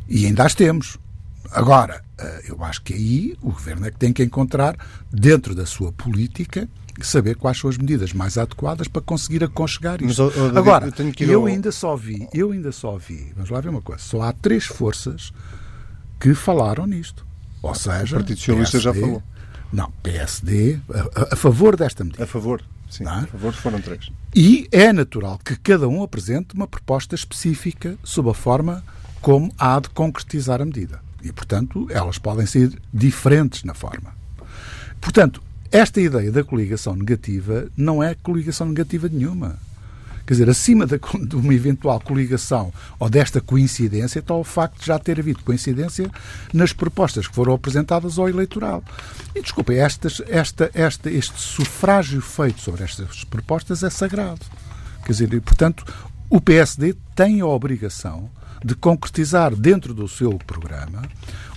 E 0.08 0.26
ainda 0.26 0.46
as 0.46 0.56
temos. 0.56 0.98
Agora, 1.52 2.02
eu 2.48 2.64
acho 2.64 2.82
que 2.82 2.94
aí 2.94 3.38
o 3.42 3.52
Governo 3.52 3.86
é 3.86 3.92
que 3.92 3.98
tem 3.98 4.14
que 4.14 4.24
encontrar, 4.24 4.78
dentro 5.12 5.54
da 5.54 5.66
sua 5.66 5.92
política, 5.92 6.70
saber 7.02 7.36
quais 7.36 7.60
são 7.60 7.70
as 7.70 7.78
medidas 7.78 8.14
mais 8.14 8.38
adequadas 8.38 8.88
para 8.88 9.02
conseguir 9.02 9.44
aconchegar 9.44 10.02
isso. 10.02 10.24
Mas, 10.24 10.38
oh, 10.38 10.54
oh, 10.54 10.58
Agora, 10.58 10.90
eu, 11.20 11.28
eu, 11.28 11.46
ainda 11.48 11.70
só 11.70 11.98
vi, 11.98 12.30
eu 12.34 12.54
ainda 12.54 12.72
só 12.72 12.98
vi, 12.98 13.34
vamos 13.36 13.50
lá 13.50 13.60
ver 13.60 13.70
uma 13.70 13.82
coisa, 13.82 14.02
só 14.02 14.22
há 14.22 14.32
três 14.32 14.64
forças 14.64 15.34
que 16.18 16.34
falaram 16.34 16.88
nisto. 16.88 17.26
Ou 17.62 17.76
seja, 17.76 18.16
o 18.16 18.20
Partido 18.20 18.38
Socialista 18.38 18.80
PSD, 18.80 19.00
já 19.00 19.06
falou. 19.06 19.24
Não, 19.72 19.92
PSD, 20.04 20.80
a, 20.94 21.34
a, 21.34 21.36
favor 21.36 21.78
desta 21.78 22.04
medida. 22.04 22.24
A 22.24 22.28
favor, 22.28 22.62
sim, 22.90 23.06
é? 23.06 23.08
a 23.08 23.28
favor 23.28 23.54
foram 23.54 23.82
três. 23.82 24.12
E 24.36 24.68
é 24.72 24.92
natural 24.92 25.40
que 25.44 25.56
cada 25.56 25.88
um 25.88 26.04
apresente 26.04 26.54
uma 26.54 26.68
proposta 26.68 27.16
específica 27.16 27.98
sob 28.04 28.30
a 28.30 28.34
forma 28.34 28.84
como 29.22 29.54
há 29.58 29.80
de 29.80 29.90
concretizar 29.90 30.62
a 30.62 30.66
medida. 30.66 31.00
E, 31.24 31.32
portanto, 31.32 31.88
elas 31.90 32.18
podem 32.18 32.46
ser 32.46 32.78
diferentes 32.94 33.64
na 33.64 33.74
forma. 33.74 34.14
Portanto, 35.00 35.42
esta 35.72 36.02
ideia 36.02 36.32
da 36.32 36.44
coligação 36.44 36.96
negativa 36.96 37.68
não 37.78 38.04
é 38.04 38.14
coligação 38.16 38.68
negativa 38.68 39.08
nenhuma. 39.08 39.58
Quer 40.26 40.34
dizer, 40.34 40.50
acima 40.50 40.86
de, 40.86 41.00
de 41.28 41.36
uma 41.36 41.54
eventual 41.54 42.00
coligação 42.00 42.72
ou 43.00 43.10
desta 43.10 43.42
coincidência 43.42 44.20
está 44.20 44.34
o 44.34 44.44
facto 44.44 44.80
de 44.80 44.86
já 44.86 44.98
ter 45.00 45.20
havido 45.20 45.44
coincidência 45.44 46.10
nas 46.54 46.74
propostas 46.74 47.28
que 47.28 47.36
foram 47.36 47.54
apresentadas 47.54 48.18
ao 48.18 48.30
eleitorado. 48.30 48.84
E 49.36 49.42
desculpa, 49.42 49.74
estas, 49.74 50.22
esta, 50.28 50.70
esta, 50.74 51.10
este 51.10 51.40
sufrágio 51.40 52.22
feito 52.22 52.62
sobre 52.62 52.84
estas 52.84 53.24
propostas 53.24 53.84
é 53.84 53.90
sagrado. 53.90 54.42
Quer 55.04 55.12
dizer, 55.12 55.34
e, 55.34 55.40
portanto, 55.40 55.84
o 56.30 56.40
PSD 56.40 56.96
tem 57.16 57.42
a 57.42 57.46
obrigação 57.46 58.30
de 58.64 58.76
concretizar 58.76 59.56
dentro 59.56 59.94
do 59.94 60.08
seu 60.08 60.38
programa 60.46 61.02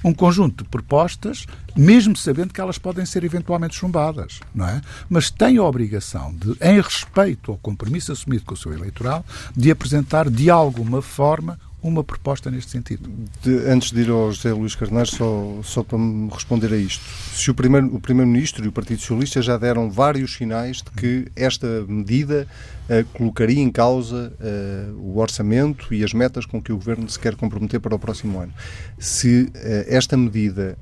um 0.04 0.12
conjunto 0.12 0.64
de 0.64 0.70
propostas, 0.70 1.46
mesmo 1.74 2.14
sabendo 2.16 2.52
que 2.52 2.60
elas 2.60 2.76
podem 2.76 3.06
ser 3.06 3.24
eventualmente 3.24 3.74
chumbadas, 3.74 4.40
não 4.54 4.68
é? 4.68 4.82
Mas 5.08 5.30
tem 5.30 5.56
a 5.56 5.62
obrigação 5.62 6.34
de, 6.34 6.56
em 6.60 6.80
respeito 6.80 7.52
ao 7.52 7.58
compromisso 7.58 8.12
assumido 8.12 8.44
com 8.44 8.52
o 8.52 8.56
seu 8.56 8.72
eleitoral, 8.72 9.24
de 9.56 9.70
apresentar 9.70 10.28
de 10.28 10.50
alguma 10.50 11.00
forma 11.00 11.58
uma 11.82 12.02
proposta 12.02 12.50
neste 12.50 12.70
sentido. 12.70 13.10
De, 13.42 13.56
antes 13.68 13.92
de 13.92 14.00
ir 14.00 14.10
ao 14.10 14.32
José 14.32 14.52
Luís 14.52 14.74
Carneiro, 14.74 15.06
só, 15.06 15.60
só 15.62 15.82
para 15.82 15.98
me 15.98 16.30
responder 16.30 16.72
a 16.72 16.76
isto. 16.76 17.04
Se 17.34 17.50
o 17.50 17.54
Primeiro-Ministro 17.54 17.98
o 17.98 18.00
primeiro 18.00 18.64
e 18.64 18.68
o 18.68 18.72
Partido 18.72 19.00
Socialista 19.00 19.42
já 19.42 19.58
deram 19.58 19.90
vários 19.90 20.34
sinais 20.34 20.78
de 20.78 20.90
que 20.90 21.30
esta 21.36 21.84
medida 21.86 22.48
uh, 22.88 23.04
colocaria 23.12 23.60
em 23.60 23.70
causa 23.70 24.32
uh, 24.40 24.92
o 24.98 25.18
orçamento 25.18 25.92
e 25.92 26.04
as 26.04 26.12
metas 26.12 26.46
com 26.46 26.60
que 26.60 26.72
o 26.72 26.76
Governo 26.76 27.08
se 27.08 27.18
quer 27.18 27.36
comprometer 27.36 27.80
para 27.80 27.94
o 27.94 27.98
próximo 27.98 28.40
ano. 28.40 28.52
Se 28.98 29.44
uh, 29.44 29.50
esta 29.86 30.16
medida 30.16 30.78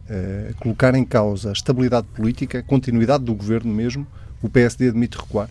colocar 0.61 0.95
em 0.95 1.05
causa 1.05 1.51
a 1.51 1.53
estabilidade 1.53 2.07
política, 2.15 2.59
a 2.59 2.63
continuidade 2.63 3.25
do 3.25 3.35
Governo 3.35 3.73
mesmo, 3.73 4.07
o 4.41 4.49
PSD 4.49 4.89
admite 4.89 5.19
recuar? 5.19 5.49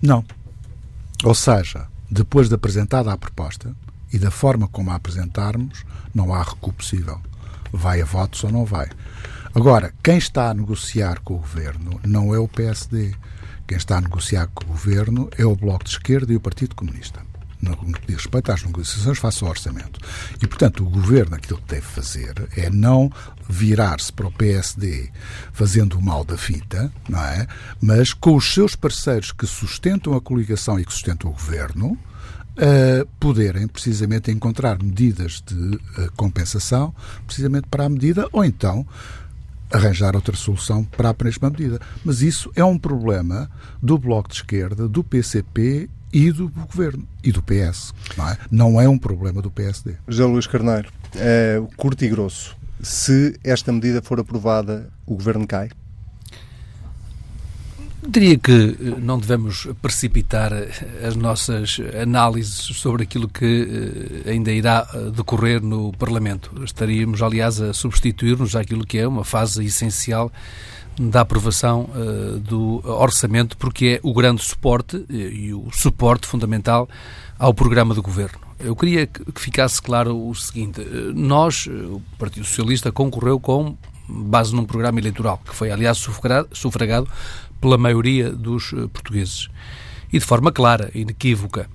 Não. 0.00 0.24
Ou 1.24 1.34
seja, 1.34 1.86
depois 2.10 2.48
de 2.48 2.54
apresentada 2.54 3.12
a 3.12 3.16
proposta, 3.16 3.74
e 4.12 4.18
da 4.18 4.30
forma 4.30 4.66
como 4.68 4.90
a 4.90 4.94
apresentarmos, 4.94 5.84
não 6.14 6.34
há 6.34 6.42
recuo 6.42 6.72
possível. 6.72 7.20
Vai 7.72 8.00
a 8.00 8.04
votos 8.04 8.42
ou 8.42 8.50
não 8.50 8.64
vai. 8.64 8.88
Agora, 9.54 9.92
quem 10.02 10.18
está 10.18 10.50
a 10.50 10.54
negociar 10.54 11.20
com 11.20 11.34
o 11.34 11.38
governo 11.38 12.00
não 12.04 12.34
é 12.34 12.38
o 12.38 12.48
PSD. 12.48 13.14
Quem 13.70 13.76
está 13.76 13.98
a 13.98 14.00
negociar 14.00 14.48
com 14.48 14.64
o 14.64 14.66
governo 14.66 15.30
é 15.38 15.46
o 15.46 15.54
Bloco 15.54 15.84
de 15.84 15.90
Esquerda 15.90 16.32
e 16.32 16.34
o 16.34 16.40
Partido 16.40 16.74
Comunista. 16.74 17.20
No 17.62 17.76
que 17.76 18.04
diz 18.04 18.16
respeito 18.16 18.50
às 18.50 18.64
negociações 18.64 19.16
face 19.16 19.44
ao 19.44 19.50
orçamento. 19.50 20.00
E, 20.42 20.46
portanto, 20.48 20.84
o 20.84 20.90
governo 20.90 21.36
aquilo 21.36 21.60
que 21.60 21.76
deve 21.76 21.86
fazer 21.86 22.48
é 22.56 22.68
não 22.68 23.12
virar-se 23.48 24.12
para 24.12 24.26
o 24.26 24.32
PSD 24.32 25.12
fazendo 25.52 25.96
o 25.96 26.02
mal 26.02 26.24
da 26.24 26.36
fita, 26.36 26.92
não 27.08 27.24
é? 27.24 27.46
Mas 27.80 28.12
com 28.12 28.34
os 28.34 28.52
seus 28.52 28.74
parceiros 28.74 29.30
que 29.30 29.46
sustentam 29.46 30.16
a 30.16 30.20
coligação 30.20 30.76
e 30.80 30.84
que 30.84 30.92
sustentam 30.92 31.30
o 31.30 31.34
governo, 31.34 31.92
uh, 31.92 33.06
poderem 33.20 33.68
precisamente 33.68 34.32
encontrar 34.32 34.82
medidas 34.82 35.40
de 35.46 35.76
uh, 35.76 36.10
compensação 36.16 36.92
precisamente 37.24 37.68
para 37.68 37.84
a 37.84 37.88
medida 37.88 38.26
ou 38.32 38.44
então 38.44 38.84
arranjar 39.72 40.14
outra 40.14 40.36
solução 40.36 40.84
para 40.84 41.10
a 41.10 41.24
mesma 41.24 41.50
medida. 41.50 41.80
Mas 42.04 42.22
isso 42.22 42.50
é 42.54 42.64
um 42.64 42.78
problema 42.78 43.50
do 43.82 43.98
Bloco 43.98 44.28
de 44.28 44.36
Esquerda, 44.36 44.88
do 44.88 45.02
PCP 45.02 45.88
e 46.12 46.32
do 46.32 46.48
Governo 46.48 47.06
e 47.22 47.30
do 47.32 47.42
PS. 47.42 47.94
Não 48.16 48.28
é, 48.28 48.38
não 48.50 48.80
é 48.80 48.88
um 48.88 48.98
problema 48.98 49.40
do 49.40 49.50
PSD. 49.50 49.94
José 50.08 50.24
Luís 50.24 50.46
Carneiro, 50.46 50.90
é, 51.14 51.62
curto 51.76 52.04
e 52.04 52.08
grosso. 52.08 52.56
Se 52.82 53.38
esta 53.44 53.70
medida 53.72 54.00
for 54.02 54.18
aprovada, 54.18 54.90
o 55.06 55.14
Governo 55.14 55.46
cai? 55.46 55.68
Diria 58.06 58.38
que 58.38 58.52
eh, 58.52 58.94
não 58.98 59.18
devemos 59.18 59.68
precipitar 59.82 60.52
eh, 60.54 60.70
as 61.06 61.16
nossas 61.16 61.78
análises 62.00 62.54
sobre 62.76 63.02
aquilo 63.02 63.28
que 63.28 64.24
eh, 64.24 64.30
ainda 64.30 64.50
irá 64.50 64.88
decorrer 65.14 65.62
no 65.62 65.92
Parlamento. 65.92 66.50
Estaríamos, 66.64 67.20
aliás, 67.20 67.60
a 67.60 67.74
substituir-nos 67.74 68.56
àquilo 68.56 68.86
que 68.86 68.98
é 68.98 69.06
uma 69.06 69.24
fase 69.24 69.64
essencial 69.64 70.32
da 70.98 71.20
aprovação 71.20 71.88
do 72.42 72.82
orçamento, 72.84 73.56
porque 73.56 74.00
é 74.02 74.06
o 74.06 74.12
grande 74.12 74.42
suporte 74.42 75.02
e 75.08 75.54
o 75.54 75.68
suporte 75.72 76.26
fundamental 76.26 76.88
ao 77.38 77.54
programa 77.54 77.94
do 77.94 78.02
governo. 78.02 78.38
Eu 78.58 78.76
queria 78.76 79.06
que 79.06 79.24
ficasse 79.36 79.80
claro 79.80 80.28
o 80.28 80.34
seguinte: 80.34 80.82
nós, 81.14 81.66
o 81.66 82.02
Partido 82.18 82.44
Socialista, 82.44 82.92
concorreu 82.92 83.40
com 83.40 83.76
base 84.10 84.54
num 84.54 84.64
programa 84.64 84.98
eleitoral, 84.98 85.40
que 85.46 85.54
foi, 85.54 85.70
aliás, 85.70 85.96
sufragado 86.52 87.08
pela 87.60 87.76
maioria 87.76 88.30
dos 88.30 88.72
eh, 88.72 88.86
portugueses. 88.92 89.48
E 90.12 90.18
de 90.18 90.24
forma 90.24 90.50
clara, 90.50 90.90
inequívoca. 90.94 91.68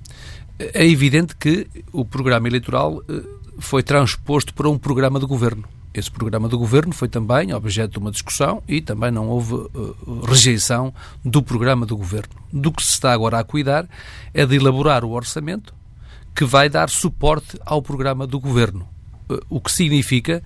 É 0.58 0.86
evidente 0.86 1.36
que 1.36 1.66
o 1.92 2.04
programa 2.04 2.48
eleitoral 2.48 3.02
eh, 3.08 3.22
foi 3.58 3.82
transposto 3.82 4.52
para 4.54 4.68
um 4.68 4.78
programa 4.78 5.18
de 5.20 5.26
governo. 5.26 5.64
Esse 5.94 6.10
programa 6.10 6.46
de 6.46 6.56
governo 6.56 6.92
foi 6.92 7.08
também 7.08 7.54
objeto 7.54 7.92
de 7.92 7.98
uma 7.98 8.10
discussão 8.10 8.62
e 8.68 8.82
também 8.82 9.10
não 9.10 9.28
houve 9.28 9.54
uh, 9.54 10.20
rejeição 10.26 10.92
do 11.24 11.42
programa 11.42 11.86
do 11.86 11.96
governo. 11.96 12.34
Do 12.52 12.70
que 12.70 12.82
se 12.82 12.90
está 12.90 13.14
agora 13.14 13.38
a 13.38 13.44
cuidar 13.44 13.88
é 14.34 14.44
de 14.44 14.56
elaborar 14.56 15.06
o 15.06 15.12
orçamento 15.12 15.74
que 16.34 16.44
vai 16.44 16.68
dar 16.68 16.90
suporte 16.90 17.58
ao 17.64 17.80
programa 17.80 18.26
do 18.26 18.38
governo. 18.38 18.86
O 19.48 19.58
que 19.58 19.72
significa 19.72 20.42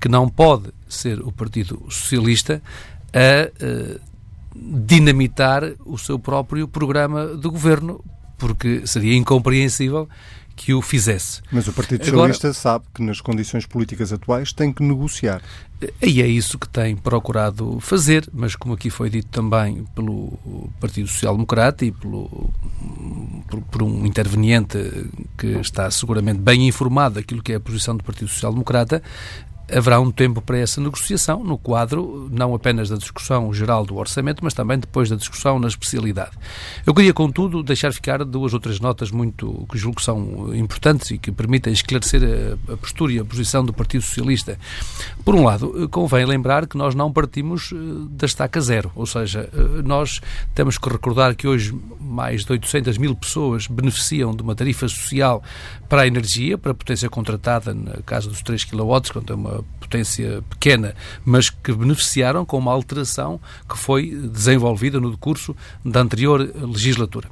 que 0.00 0.08
não 0.08 0.28
pode 0.28 0.70
ser 0.88 1.18
o 1.20 1.32
Partido 1.32 1.84
Socialista 1.90 2.62
a 3.12 3.50
dinamitar 4.54 5.72
o 5.84 5.98
seu 5.98 6.18
próprio 6.18 6.68
programa 6.68 7.36
de 7.36 7.48
governo, 7.48 8.04
porque 8.38 8.86
seria 8.86 9.16
incompreensível 9.16 10.08
que 10.54 10.74
o 10.74 10.82
fizesse. 10.82 11.40
Mas 11.50 11.66
o 11.66 11.72
Partido 11.72 12.04
Socialista 12.04 12.48
Agora, 12.48 12.54
sabe 12.54 12.84
que 12.94 13.02
nas 13.02 13.20
condições 13.20 13.66
políticas 13.66 14.12
atuais 14.12 14.52
tem 14.52 14.72
que 14.72 14.82
negociar. 14.82 15.42
E 16.00 16.22
é 16.22 16.26
isso 16.26 16.58
que 16.58 16.68
tem 16.68 16.94
procurado 16.94 17.80
fazer, 17.80 18.28
mas 18.32 18.54
como 18.54 18.74
aqui 18.74 18.88
foi 18.88 19.10
dito 19.10 19.28
também 19.28 19.84
pelo 19.94 20.38
Partido 20.80 21.08
Social 21.08 21.34
Democrata 21.34 21.84
e 21.84 21.90
pelo, 21.90 22.50
por, 23.48 23.60
por 23.62 23.82
um 23.82 24.06
interveniente 24.06 24.78
que 25.36 25.48
está 25.58 25.90
seguramente 25.90 26.38
bem 26.38 26.68
informado 26.68 27.16
daquilo 27.16 27.42
que 27.42 27.52
é 27.52 27.56
a 27.56 27.60
posição 27.60 27.96
do 27.96 28.04
Partido 28.04 28.28
Social 28.28 28.52
Democrata, 28.52 29.02
haverá 29.70 30.00
um 30.00 30.10
tempo 30.10 30.40
para 30.40 30.58
essa 30.58 30.80
negociação, 30.80 31.42
no 31.42 31.56
quadro 31.56 32.28
não 32.30 32.54
apenas 32.54 32.88
da 32.88 32.96
discussão 32.96 33.52
geral 33.52 33.84
do 33.84 33.96
orçamento, 33.96 34.42
mas 34.42 34.54
também 34.54 34.78
depois 34.78 35.08
da 35.08 35.16
discussão 35.16 35.58
na 35.58 35.68
especialidade. 35.68 36.32
Eu 36.86 36.94
queria, 36.94 37.12
contudo, 37.12 37.62
deixar 37.62 37.92
ficar 37.92 38.24
duas 38.24 38.52
ou 38.54 38.60
três 38.60 38.80
notas 38.80 39.10
muito 39.10 39.66
que 39.70 39.78
julgo 39.78 39.96
que 39.96 40.04
são 40.04 40.54
importantes 40.54 41.10
e 41.10 41.18
que 41.18 41.30
permitem 41.30 41.72
esclarecer 41.72 42.22
a, 42.68 42.76
postura 42.76 43.12
e 43.12 43.18
a 43.18 43.24
posição 43.24 43.64
do 43.64 43.72
Partido 43.72 44.02
Socialista. 44.02 44.58
Por 45.24 45.34
um 45.34 45.44
lado, 45.44 45.88
convém 45.90 46.24
lembrar 46.24 46.66
que 46.66 46.76
nós 46.76 46.94
não 46.94 47.12
partimos 47.12 47.70
eh, 47.72 47.76
da 48.10 48.26
estaca 48.26 48.60
zero, 48.60 48.90
ou 48.94 49.06
seja, 49.06 49.48
eh, 49.52 49.82
nós 49.82 50.20
temos 50.54 50.78
que 50.78 50.88
recordar 50.88 51.34
que 51.34 51.46
hoje 51.46 51.74
mais 52.00 52.44
de 52.44 52.52
800 52.52 52.98
mil 52.98 53.14
pessoas 53.14 53.66
beneficiam 53.66 54.34
de 54.34 54.42
uma 54.42 54.54
tarifa 54.54 54.86
social 54.88 55.42
para 55.92 56.04
a 56.04 56.06
energia, 56.06 56.56
para 56.56 56.72
a 56.72 56.74
potência 56.74 57.10
contratada, 57.10 57.74
no 57.74 58.02
caso 58.04 58.30
dos 58.30 58.40
3 58.40 58.64
kW, 58.64 59.12
quanto 59.12 59.30
é 59.30 59.36
uma 59.36 59.62
potência 59.78 60.42
pequena, 60.48 60.94
mas 61.22 61.50
que 61.50 61.70
beneficiaram 61.70 62.46
com 62.46 62.56
uma 62.56 62.72
alteração 62.72 63.38
que 63.68 63.76
foi 63.76 64.06
desenvolvida 64.06 64.98
no 64.98 65.10
decurso 65.10 65.54
da 65.84 66.00
anterior 66.00 66.50
legislatura. 66.62 67.28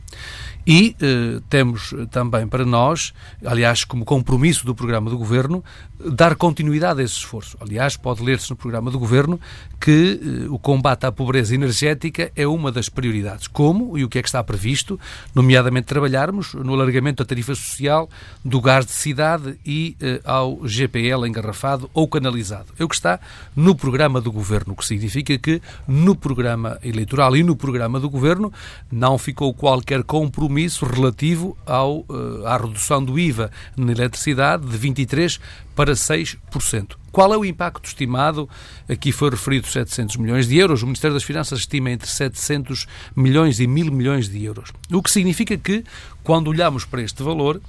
E 0.66 0.94
eh, 1.00 1.40
temos 1.48 1.94
também 2.10 2.46
para 2.46 2.64
nós, 2.64 3.12
aliás, 3.44 3.84
como 3.84 4.04
compromisso 4.04 4.66
do 4.66 4.74
programa 4.74 5.10
do 5.10 5.16
Governo, 5.16 5.64
dar 5.98 6.34
continuidade 6.34 7.00
a 7.00 7.04
esse 7.04 7.14
esforço. 7.14 7.56
Aliás, 7.60 7.96
pode 7.96 8.22
ler-se 8.22 8.50
no 8.50 8.56
programa 8.56 8.90
do 8.90 8.98
Governo 8.98 9.40
que 9.80 10.20
eh, 10.22 10.48
o 10.50 10.58
combate 10.58 11.06
à 11.06 11.12
pobreza 11.12 11.54
energética 11.54 12.30
é 12.36 12.46
uma 12.46 12.70
das 12.70 12.88
prioridades. 12.88 13.46
Como 13.46 13.96
e 13.96 14.04
o 14.04 14.08
que 14.08 14.18
é 14.18 14.22
que 14.22 14.28
está 14.28 14.42
previsto, 14.44 15.00
nomeadamente 15.34 15.86
trabalharmos 15.86 16.54
no 16.54 16.74
alargamento 16.74 17.22
da 17.22 17.28
tarifa 17.28 17.54
social 17.54 18.08
do 18.44 18.60
gás 18.60 18.84
de 18.84 18.92
cidade 18.92 19.58
e 19.64 19.96
eh, 20.00 20.20
ao 20.24 20.66
GPL 20.66 21.26
engarrafado 21.26 21.90
ou 21.94 22.06
canalizado. 22.06 22.66
É 22.78 22.84
o 22.84 22.88
que 22.88 22.94
está 22.94 23.18
no 23.56 23.74
programa 23.74 24.20
do 24.20 24.30
Governo, 24.30 24.74
o 24.74 24.76
que 24.76 24.84
significa 24.84 25.36
que 25.38 25.62
no 25.88 26.14
programa 26.14 26.78
eleitoral 26.82 27.34
e 27.36 27.42
no 27.42 27.56
programa 27.56 27.98
do 27.98 28.10
Governo 28.10 28.52
não 28.92 29.16
ficou 29.16 29.54
qualquer 29.54 30.02
compromisso 30.04 30.49
relativo 30.84 31.56
ao, 31.64 32.04
eh, 32.10 32.46
à 32.46 32.56
redução 32.56 33.04
do 33.04 33.18
IVA 33.18 33.50
na 33.76 33.92
eletricidade 33.92 34.66
de 34.66 34.78
23% 34.78 35.40
para 35.74 35.94
6%. 35.94 36.98
Qual 37.10 37.32
é 37.32 37.36
o 37.36 37.44
impacto 37.44 37.86
estimado? 37.86 38.48
Aqui 38.88 39.12
foi 39.12 39.30
referido 39.30 39.66
700 39.66 40.16
milhões 40.16 40.46
de 40.46 40.58
euros. 40.58 40.82
O 40.82 40.86
Ministério 40.86 41.14
das 41.14 41.24
Finanças 41.24 41.60
estima 41.60 41.90
entre 41.90 42.08
700 42.08 42.86
milhões 43.16 43.60
e 43.60 43.66
1000 43.66 43.92
milhões 43.92 44.28
de 44.28 44.44
euros. 44.44 44.72
O 44.92 45.02
que 45.02 45.10
significa 45.10 45.56
que, 45.56 45.84
quando 46.22 46.48
olhamos 46.48 46.84
para 46.84 47.02
este 47.02 47.22
valor, 47.22 47.60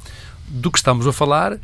do 0.48 0.70
que 0.70 0.78
estamos 0.78 1.08
a 1.08 1.14
falar 1.14 1.58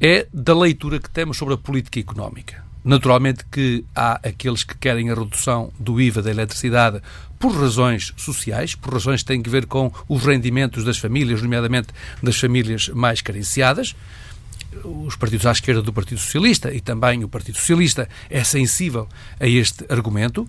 é 0.00 0.26
da 0.32 0.54
leitura 0.54 0.98
que 0.98 1.10
temos 1.10 1.36
sobre 1.36 1.54
a 1.54 1.58
política 1.58 1.98
económica. 1.98 2.63
Naturalmente 2.84 3.44
que 3.50 3.84
há 3.94 4.20
aqueles 4.22 4.62
que 4.62 4.76
querem 4.76 5.10
a 5.10 5.14
redução 5.14 5.72
do 5.80 6.00
IVA 6.00 6.20
da 6.20 6.30
eletricidade 6.30 7.00
por 7.38 7.52
razões 7.52 8.12
sociais, 8.16 8.74
por 8.74 8.92
razões 8.92 9.22
que 9.22 9.28
têm 9.28 9.42
a 9.44 9.50
ver 9.50 9.66
com 9.66 9.90
os 10.08 10.22
rendimentos 10.22 10.84
das 10.84 10.98
famílias, 10.98 11.40
nomeadamente 11.40 11.88
das 12.22 12.38
famílias 12.38 12.88
mais 12.90 13.22
carenciadas 13.22 13.94
os 14.82 15.16
partidos 15.16 15.46
à 15.46 15.52
esquerda 15.52 15.82
do 15.82 15.92
Partido 15.92 16.20
Socialista 16.20 16.72
e 16.72 16.80
também 16.80 17.22
o 17.22 17.28
Partido 17.28 17.56
Socialista 17.56 18.08
é 18.28 18.42
sensível 18.42 19.08
a 19.38 19.46
este 19.46 19.84
argumento. 19.88 20.48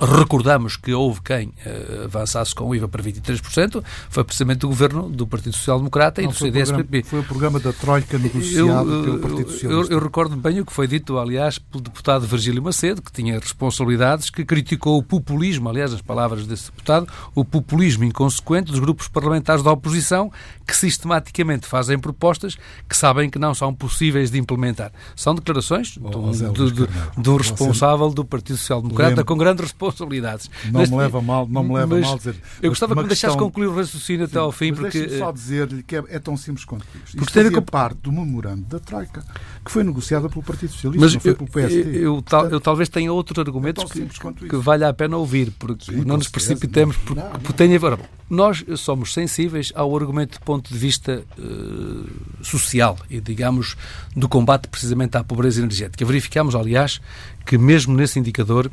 Recordamos 0.00 0.78
que 0.78 0.94
houve 0.94 1.20
quem 1.20 1.48
uh, 1.48 2.04
avançasse 2.04 2.54
com 2.54 2.64
o 2.64 2.74
IVA 2.74 2.88
para 2.88 3.02
23%, 3.02 3.84
foi 4.08 4.24
precisamente 4.24 4.64
o 4.64 4.68
governo 4.70 5.10
do 5.10 5.26
Partido 5.26 5.54
Social 5.54 5.76
Democrata 5.76 6.22
e 6.22 6.26
do 6.26 6.32
CDS-PP. 6.32 7.02
Foi 7.02 7.20
o 7.20 7.24
programa 7.24 7.60
da 7.60 7.70
Troika 7.70 8.18
negociado 8.18 8.90
eu, 8.90 9.04
pelo 9.04 9.18
Partido 9.18 9.50
Socialista. 9.50 9.92
Eu, 9.92 9.98
eu, 9.98 10.02
recordo 10.02 10.36
bem 10.36 10.60
o 10.60 10.64
que 10.64 10.72
foi 10.72 10.88
dito, 10.88 11.18
aliás, 11.18 11.58
pelo 11.58 11.84
deputado 11.84 12.26
Virgílio 12.26 12.62
Macedo, 12.62 13.02
que 13.02 13.12
tinha 13.12 13.38
responsabilidades, 13.38 14.30
que 14.30 14.42
criticou 14.42 14.96
o 14.96 15.02
populismo, 15.02 15.68
aliás, 15.68 15.92
as 15.92 16.00
palavras 16.00 16.46
desse 16.46 16.70
deputado, 16.70 17.06
o 17.34 17.44
populismo 17.44 18.02
inconsequente 18.02 18.70
dos 18.70 18.80
grupos 18.80 19.06
parlamentares 19.06 19.62
da 19.62 19.70
oposição, 19.70 20.32
que 20.66 20.74
sistematicamente 20.74 21.66
fazem 21.66 21.98
propostas 21.98 22.56
que 22.88 22.96
sabem 22.96 23.28
que 23.28 23.38
não 23.38 23.52
são 23.52 23.74
possíveis 23.74 24.30
de 24.30 24.38
implementar. 24.38 24.92
São 25.14 25.34
declarações 25.34 25.98
oh, 26.02 27.20
de 27.20 27.28
um 27.30 27.36
responsável 27.36 28.08
do 28.08 28.24
Partido 28.24 28.56
Social 28.56 28.80
Democrata 28.80 29.22
com 29.24 29.36
grande 29.36 29.60
responsabilidade 29.60 29.89
responsabilidades. 29.90 30.50
Não 30.70 30.80
me 30.80 30.96
leva 30.96 31.20
mal, 31.20 31.46
não 31.48 31.62
me 31.62 31.74
leva 31.74 31.98
mal 31.98 32.16
dizer. 32.16 32.36
Eu 32.62 32.70
gostava 32.70 32.94
que 32.94 33.02
me 33.02 33.08
deixasse 33.08 33.36
concluir 33.36 33.66
o 33.66 33.74
raciocínio 33.74 34.26
até 34.26 34.38
ao 34.38 34.52
fim, 34.52 34.72
porque 34.74 35.18
só 35.18 35.30
dizer-lhe 35.32 35.82
que 35.82 35.96
é, 35.96 36.04
é, 36.08 36.18
tão 36.18 36.36
simples 36.36 36.64
quanto 36.64 36.84
isto. 37.04 37.16
Porque 37.16 37.38
Isto 37.38 37.42
fazia 37.42 37.62
parte 37.62 37.98
do 37.98 38.12
memorando 38.12 38.62
da 38.62 38.78
Troika, 38.78 39.24
que 39.64 39.70
foi 39.70 39.84
negociada 39.84 40.28
pelo 40.28 40.42
Partido 40.42 40.72
Socialista, 40.72 41.04
mas 41.04 41.14
não 41.14 41.20
foi 41.20 41.30
eu, 41.30 41.36
pelo 41.36 41.50
PSD. 41.50 41.98
Eu, 41.98 42.02
eu, 42.02 42.50
eu, 42.50 42.60
talvez 42.60 42.88
tenha 42.88 43.12
outros 43.12 43.38
argumentos 43.38 43.84
é 43.84 43.86
que, 43.88 44.48
que 44.48 44.56
vale 44.56 44.84
a 44.84 44.92
pena 44.92 45.16
ouvir, 45.16 45.52
porque 45.58 45.86
Sim, 45.86 46.04
não 46.04 46.16
nos 46.16 46.28
precipitemos, 46.28 46.96
porque, 46.96 47.20
não, 47.20 47.30
porque 47.30 47.52
tem 47.52 47.74
a 47.74 47.78
ver. 47.78 47.98
Nós 48.28 48.64
somos 48.76 49.12
sensíveis 49.12 49.72
ao 49.74 49.94
argumento 49.96 50.38
de 50.38 50.44
ponto 50.44 50.72
de 50.72 50.78
vista 50.78 51.24
uh, 51.36 52.44
social 52.44 52.96
e, 53.10 53.20
digamos, 53.20 53.76
do 54.14 54.28
combate 54.28 54.68
precisamente 54.68 55.16
à 55.16 55.24
pobreza 55.24 55.60
energética. 55.60 56.04
Verificamos, 56.04 56.54
aliás, 56.54 57.00
que 57.44 57.58
mesmo 57.58 57.94
nesse 57.94 58.18
indicador 58.18 58.70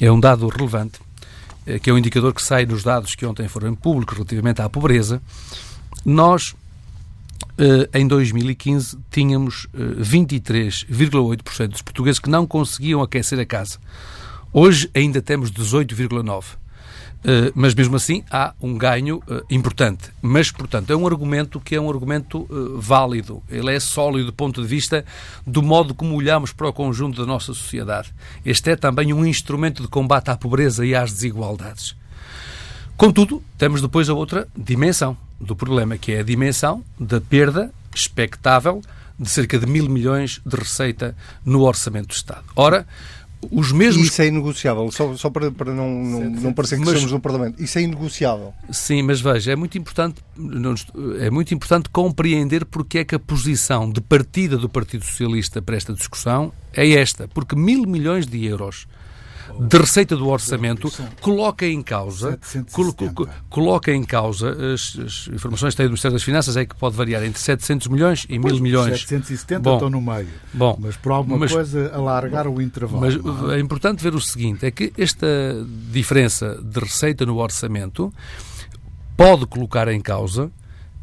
é 0.00 0.10
um 0.10 0.18
dado 0.18 0.48
relevante, 0.48 0.98
eh, 1.66 1.78
que 1.78 1.90
é 1.90 1.92
um 1.92 1.98
indicador 1.98 2.32
que 2.32 2.42
sai 2.42 2.64
nos 2.64 2.82
dados 2.82 3.14
que 3.14 3.26
ontem 3.26 3.46
foram 3.48 3.74
públicos 3.74 4.14
relativamente 4.14 4.62
à 4.62 4.68
pobreza. 4.68 5.20
Nós, 6.04 6.54
eh, 7.58 7.88
em 7.98 8.06
2015, 8.06 8.98
tínhamos 9.10 9.66
23,8% 9.74 11.64
eh, 11.64 11.68
dos 11.68 11.82
portugueses 11.82 12.18
que 12.18 12.30
não 12.30 12.46
conseguiam 12.46 13.02
aquecer 13.02 13.38
a 13.38 13.44
casa. 13.44 13.78
Hoje 14.52 14.90
ainda 14.94 15.20
temos 15.20 15.50
18,9%. 15.50 16.59
Uh, 17.22 17.52
mas 17.54 17.74
mesmo 17.74 17.96
assim 17.96 18.24
há 18.30 18.54
um 18.60 18.78
ganho 18.78 19.18
uh, 19.28 19.44
importante. 19.50 20.10
Mas, 20.22 20.50
portanto, 20.50 20.90
é 20.90 20.96
um 20.96 21.06
argumento 21.06 21.60
que 21.60 21.74
é 21.74 21.80
um 21.80 21.90
argumento 21.90 22.46
uh, 22.50 22.80
válido. 22.80 23.42
Ele 23.48 23.74
é 23.74 23.78
sólido 23.78 24.26
do 24.26 24.32
ponto 24.32 24.62
de 24.62 24.66
vista 24.66 25.04
do 25.46 25.62
modo 25.62 25.94
como 25.94 26.14
olhamos 26.14 26.52
para 26.52 26.68
o 26.68 26.72
conjunto 26.72 27.20
da 27.20 27.26
nossa 27.26 27.52
sociedade. 27.52 28.10
Este 28.44 28.70
é 28.70 28.76
também 28.76 29.12
um 29.12 29.26
instrumento 29.26 29.82
de 29.82 29.88
combate 29.88 30.30
à 30.30 30.36
pobreza 30.36 30.86
e 30.86 30.94
às 30.94 31.12
desigualdades. 31.12 31.94
Contudo, 32.96 33.42
temos 33.58 33.82
depois 33.82 34.08
a 34.08 34.14
outra 34.14 34.48
dimensão 34.56 35.16
do 35.38 35.54
problema, 35.54 35.98
que 35.98 36.12
é 36.12 36.20
a 36.20 36.22
dimensão 36.22 36.82
da 36.98 37.20
perda 37.20 37.70
expectável 37.94 38.82
de 39.18 39.28
cerca 39.28 39.58
de 39.58 39.66
mil 39.66 39.88
milhões 39.88 40.40
de 40.46 40.56
receita 40.56 41.14
no 41.44 41.62
orçamento 41.62 42.08
do 42.08 42.14
Estado. 42.14 42.44
Ora, 42.56 42.86
os 43.50 43.72
mesmos... 43.72 44.06
Isso 44.06 44.22
é 44.22 44.26
inegociável, 44.26 44.90
só, 44.90 45.16
só 45.16 45.30
para, 45.30 45.50
para 45.50 45.72
não, 45.72 45.88
não, 45.88 46.30
não 46.30 46.52
parecer 46.52 46.76
que 46.76 46.80
mas, 46.80 46.94
estamos 46.94 47.12
no 47.12 47.20
Parlamento. 47.20 47.62
Isso 47.62 47.78
é 47.78 47.82
inegociável. 47.82 48.52
Sim, 48.70 49.02
mas 49.02 49.20
veja, 49.20 49.52
é 49.52 49.56
muito 49.56 49.78
importante, 49.78 50.22
é 51.20 51.30
muito 51.30 51.54
importante 51.54 51.88
compreender 51.88 52.64
porque 52.64 52.98
é 52.98 53.04
que 53.04 53.14
a 53.14 53.18
posição 53.18 53.90
de 53.90 54.00
partida 54.00 54.56
do 54.56 54.68
Partido 54.68 55.04
Socialista 55.04 55.62
para 55.62 55.76
esta 55.76 55.92
discussão 55.92 56.52
é 56.72 56.88
esta. 56.90 57.28
Porque 57.28 57.56
mil 57.56 57.86
milhões 57.86 58.26
de 58.26 58.44
euros 58.44 58.86
de 59.58 59.76
receita 59.76 60.16
do 60.16 60.28
orçamento 60.28 60.92
coloca 61.20 61.66
em 61.66 61.82
causa 61.82 62.38
coloca 63.48 63.92
em 63.92 64.02
causa 64.04 64.50
as, 64.72 64.98
as, 64.98 65.28
informações 65.32 65.74
que 65.74 65.78
tem 65.78 65.86
do 65.86 65.90
Ministério 65.90 66.14
das 66.14 66.22
Finanças 66.22 66.56
é 66.56 66.64
que 66.64 66.74
pode 66.74 66.96
variar 66.96 67.22
entre 67.24 67.40
700 67.40 67.88
milhões 67.88 68.26
e 68.28 68.38
pois, 68.38 68.54
1000 68.54 68.62
milhões. 68.62 69.00
770 69.00 69.60
bom, 69.60 69.74
estão 69.74 69.90
no 69.90 70.00
meio. 70.00 70.28
Bom, 70.52 70.76
mas 70.80 70.96
por 70.96 71.12
alguma 71.12 71.38
mas, 71.38 71.52
coisa 71.52 71.90
alargar 71.94 72.46
o 72.46 72.60
intervalo. 72.60 73.00
Mas 73.00 73.14
é? 73.50 73.56
é 73.56 73.60
importante 73.60 74.02
ver 74.02 74.14
o 74.14 74.20
seguinte, 74.20 74.64
é 74.66 74.70
que 74.70 74.92
esta 74.96 75.26
diferença 75.90 76.60
de 76.62 76.80
receita 76.80 77.26
no 77.26 77.38
orçamento 77.38 78.12
pode 79.16 79.46
colocar 79.46 79.88
em 79.88 80.00
causa 80.00 80.50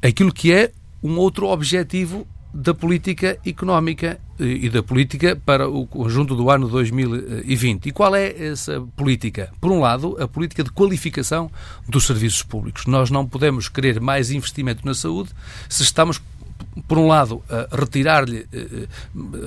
aquilo 0.01 0.31
que 0.31 0.51
é 0.51 0.71
um 1.03 1.17
outro 1.17 1.47
objetivo 1.47 2.27
da 2.59 2.73
política 2.73 3.37
económica 3.45 4.19
eh, 4.39 4.43
e 4.43 4.69
da 4.69 4.81
política 4.81 5.35
para 5.35 5.69
o 5.69 5.85
conjunto 5.85 6.35
do 6.35 6.49
ano 6.49 6.67
2020. 6.67 7.85
E 7.85 7.91
qual 7.91 8.15
é 8.15 8.33
essa 8.35 8.81
política? 8.95 9.53
Por 9.61 9.71
um 9.71 9.79
lado, 9.79 10.17
a 10.19 10.27
política 10.27 10.63
de 10.63 10.71
qualificação 10.71 11.51
dos 11.87 12.07
serviços 12.07 12.41
públicos. 12.41 12.87
Nós 12.87 13.11
não 13.11 13.27
podemos 13.27 13.69
querer 13.69 14.01
mais 14.01 14.31
investimento 14.31 14.83
na 14.83 14.95
saúde 14.95 15.29
se 15.69 15.83
estamos 15.83 16.19
por 16.87 16.97
um 16.97 17.07
lado, 17.07 17.41
retirar-lhe 17.71 18.47
eh, 18.51 18.67
eh, 18.83 18.87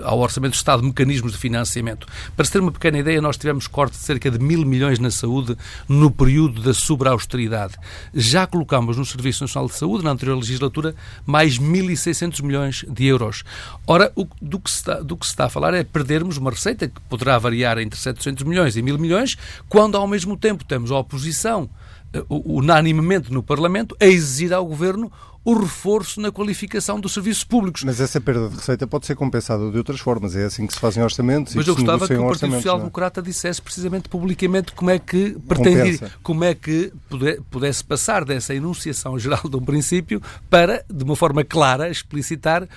ao 0.05 0.19
Orçamento 0.19 0.53
do 0.53 0.57
Estado 0.57 0.83
mecanismos 0.83 1.33
de 1.33 1.39
financiamento. 1.39 2.07
Para 2.37 2.47
ter 2.47 2.61
uma 2.61 2.73
pequena 2.73 2.99
ideia, 2.99 3.21
nós 3.21 3.37
tivemos 3.37 3.67
corte 3.67 3.93
de 3.93 4.03
cerca 4.03 4.31
de 4.31 4.39
mil 4.39 4.65
milhões 4.65 4.99
na 4.99 5.11
saúde 5.11 5.57
no 5.89 6.11
período 6.11 6.63
da 6.63 6.75
sobre-austeridade. 6.75 7.75
Já 8.15 8.47
colocamos 8.47 8.97
no 8.97 9.05
Serviço 9.05 9.45
Nacional 9.45 9.69
de 9.69 9.75
Saúde, 9.75 10.05
na 10.05 10.11
anterior 10.11 10.37
legislatura, 10.37 10.95
mais 11.27 11.59
1.600 11.59 12.43
milhões 12.43 12.85
de 12.89 13.07
euros. 13.07 13.45
Ora, 13.87 14.13
do, 14.41 14.59
que 14.59 14.71
está, 14.71 15.01
do 15.01 15.17
que 15.17 15.27
se 15.27 15.33
está 15.33 15.47
a 15.47 15.51
falar 15.51 15.75
é 15.75 15.85
perdermos 15.85 16.37
uma 16.37 16.51
receita 16.51 16.89
que 16.89 17.01
poderá 17.03 17.39
variar 17.39 17.79
entre 17.79 17.99
700 17.99 18.45
milhões 18.45 18.77
e 18.77 18.83
1.000 18.83 18.99
milhões, 18.99 19.37
quando 19.69 19.97
ao 19.97 20.07
mesmo 20.07 20.37
tempo 20.37 20.65
temos 20.65 20.91
a 20.91 20.99
oposição 20.99 21.69
eh, 21.69 21.90
unanimemente 22.29 23.33
no 23.33 23.43
Parlamento 23.43 23.97
a 24.01 24.07
exigir 24.07 24.53
ao 24.53 24.67
Governo 24.67 25.11
o 25.43 25.55
reforço 25.55 26.21
na 26.21 26.31
qualificação 26.31 27.01
dos 27.01 27.15
serviços 27.15 27.45
públicos. 27.45 27.83
Mas 27.83 27.99
essa 27.99 28.21
perda 28.21 28.49
de 28.49 28.57
receita 28.57 28.87
pode 28.87 29.07
ser 29.07 29.15
compensada 29.15 29.71
de 29.71 29.79
outras 29.79 29.99
formas. 29.99 30.37
É 30.37 30.45
assim 30.45 30.67
que 30.67 30.75
se 30.75 30.79
fazem 30.79 31.03
orçamentos. 31.03 31.55
Mas 31.55 31.67
eu 31.67 31.75
gostava 31.75 32.07
que 32.07 32.15
o 32.15 32.27
Partido 32.27 32.53
Social 32.53 32.77
é? 32.77 32.79
Democrata 32.79 33.23
dissesse 33.23 33.63
precisamente 33.63 34.09
publicamente 34.09 34.73
como 34.73 34.91
é 34.91 34.99
que 34.99 35.37
pretendia, 35.49 36.13
como 36.23 36.45
é 36.45 36.55
que 36.55 36.93
pudesse 37.51 37.83
passar 37.83 38.25
dessa 38.25 38.55
enunciação 38.55 39.19
geral 39.19 39.43
de 39.49 39.57
um 39.57 39.63
princípio 39.63 40.21
para, 40.51 40.85
de 40.93 41.05
uma 41.05 41.17
forma 41.17 41.43
clara, 41.43 41.89
explicitar 41.89 42.69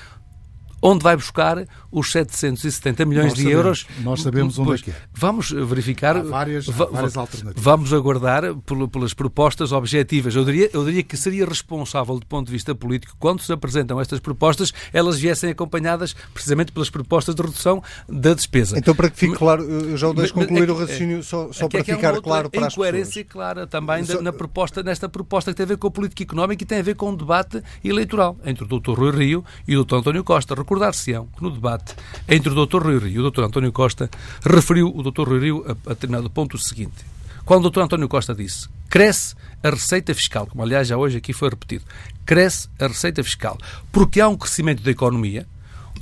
onde 0.82 1.04
vai 1.04 1.16
buscar 1.16 1.66
os 1.94 2.12
770 2.12 3.06
milhões 3.06 3.28
nós 3.28 3.34
de 3.36 3.44
sabemos, 3.44 3.66
euros. 3.66 3.88
Nós 4.02 4.22
sabemos 4.22 4.60
onde 4.60 4.68
pois, 4.68 4.82
é 4.82 4.84
que 4.84 4.92
é. 4.92 4.96
Vamos 5.14 5.52
verificar. 5.52 6.18
Há 6.18 6.24
várias, 6.24 6.68
há 6.68 6.72
várias 6.72 7.16
alternativas. 7.16 7.64
Vamos 7.64 7.94
aguardar 7.94 8.44
pelas 8.92 9.14
propostas 9.14 9.72
objetivas. 9.72 10.36
Eu 10.36 10.44
diria, 10.44 10.70
eu 10.74 10.84
diria 10.84 11.04
que 11.04 11.16
seria 11.16 11.46
responsável 11.46 12.20
do 12.20 12.26
ponto 12.26 12.48
de 12.48 12.52
vista 12.52 12.74
político, 12.74 13.16
quando 13.20 13.42
se 13.42 13.54
apresentam 13.54 14.02
estas 14.02 14.20
propostas, 14.20 14.74
elas 14.92 15.20
viessem 15.20 15.52
acompanhadas 15.52 16.16
precisamente 16.34 16.72
pelas 16.72 16.90
propostas 16.90 17.36
de 17.36 17.42
redução 17.44 17.84
da 18.10 18.34
despesa. 18.34 18.78
Então, 18.78 18.96
para 18.96 19.10
que 19.10 19.18
fique 19.18 19.36
claro, 19.36 19.64
eu 19.64 19.96
já 19.96 20.08
o 20.08 20.14
deixo 20.14 20.34
concluir 20.34 20.70
o 20.72 20.76
raciocínio, 20.76 21.22
só, 21.22 21.52
só 21.52 21.70
para 21.70 21.82
é 21.82 21.84
ficar 21.84 22.20
claro 22.22 22.50
para 22.50 22.68
as 22.68 22.74
pessoas. 22.74 22.90
incoerência 22.90 23.24
clara 23.24 23.68
também 23.68 24.04
só... 24.04 24.22
na 24.22 24.34
proposta, 24.34 24.82
nesta 24.82 25.08
proposta 25.08 25.52
que 25.52 25.58
tem 25.58 25.66
a 25.66 25.68
ver 25.68 25.78
com 25.78 25.88
a 25.88 25.92
política 25.92 26.24
económica 26.24 26.64
e 26.64 26.66
tem 26.66 26.80
a 26.80 26.84
ver 26.84 26.96
com 26.96 27.12
o 27.12 27.16
debate 27.16 27.62
eleitoral 27.84 28.36
entre 28.44 28.64
o 28.64 28.68
Dr. 28.68 28.94
Rui 28.94 29.12
Rio 29.12 29.46
e 29.68 29.78
o 29.78 29.84
Dr. 29.84 29.96
António 29.96 30.24
Costa. 30.24 30.56
Recordar-se-ão 30.56 31.28
que 31.36 31.44
no 31.44 31.52
debate 31.52 31.83
entre 32.28 32.50
o 32.50 32.66
Dr. 32.66 32.84
Rui 32.84 33.00
Rio 33.00 33.10
e 33.10 33.20
o 33.20 33.32
Dr. 33.32 33.44
António 33.44 33.72
Costa, 33.72 34.10
referiu 34.46 34.92
o 34.96 35.04
Dr. 35.04 35.28
Rui 35.28 35.40
Rio 35.40 35.66
a, 35.68 35.72
a 35.90 35.94
determinado 35.94 36.30
ponto 36.30 36.56
o 36.56 36.60
seguinte. 36.60 37.06
Quando 37.46 37.66
o 37.66 37.70
Dr. 37.70 37.82
António 37.82 38.08
Costa 38.08 38.34
disse 38.34 38.70
cresce 38.90 39.36
a 39.64 39.72
receita 39.72 40.14
fiscal, 40.14 40.46
como 40.46 40.62
aliás 40.62 40.88
já 40.88 40.96
hoje 40.96 41.18
aqui 41.18 41.34
foi 41.34 41.50
repetido, 41.50 41.84
cresce 42.26 42.70
a 42.80 42.88
receita 42.88 43.24
fiscal, 43.24 43.58
porque 43.92 44.22
há 44.22 44.28
um 44.28 44.38
crescimento 44.38 44.84
da 44.84 44.92
economia, 44.92 45.48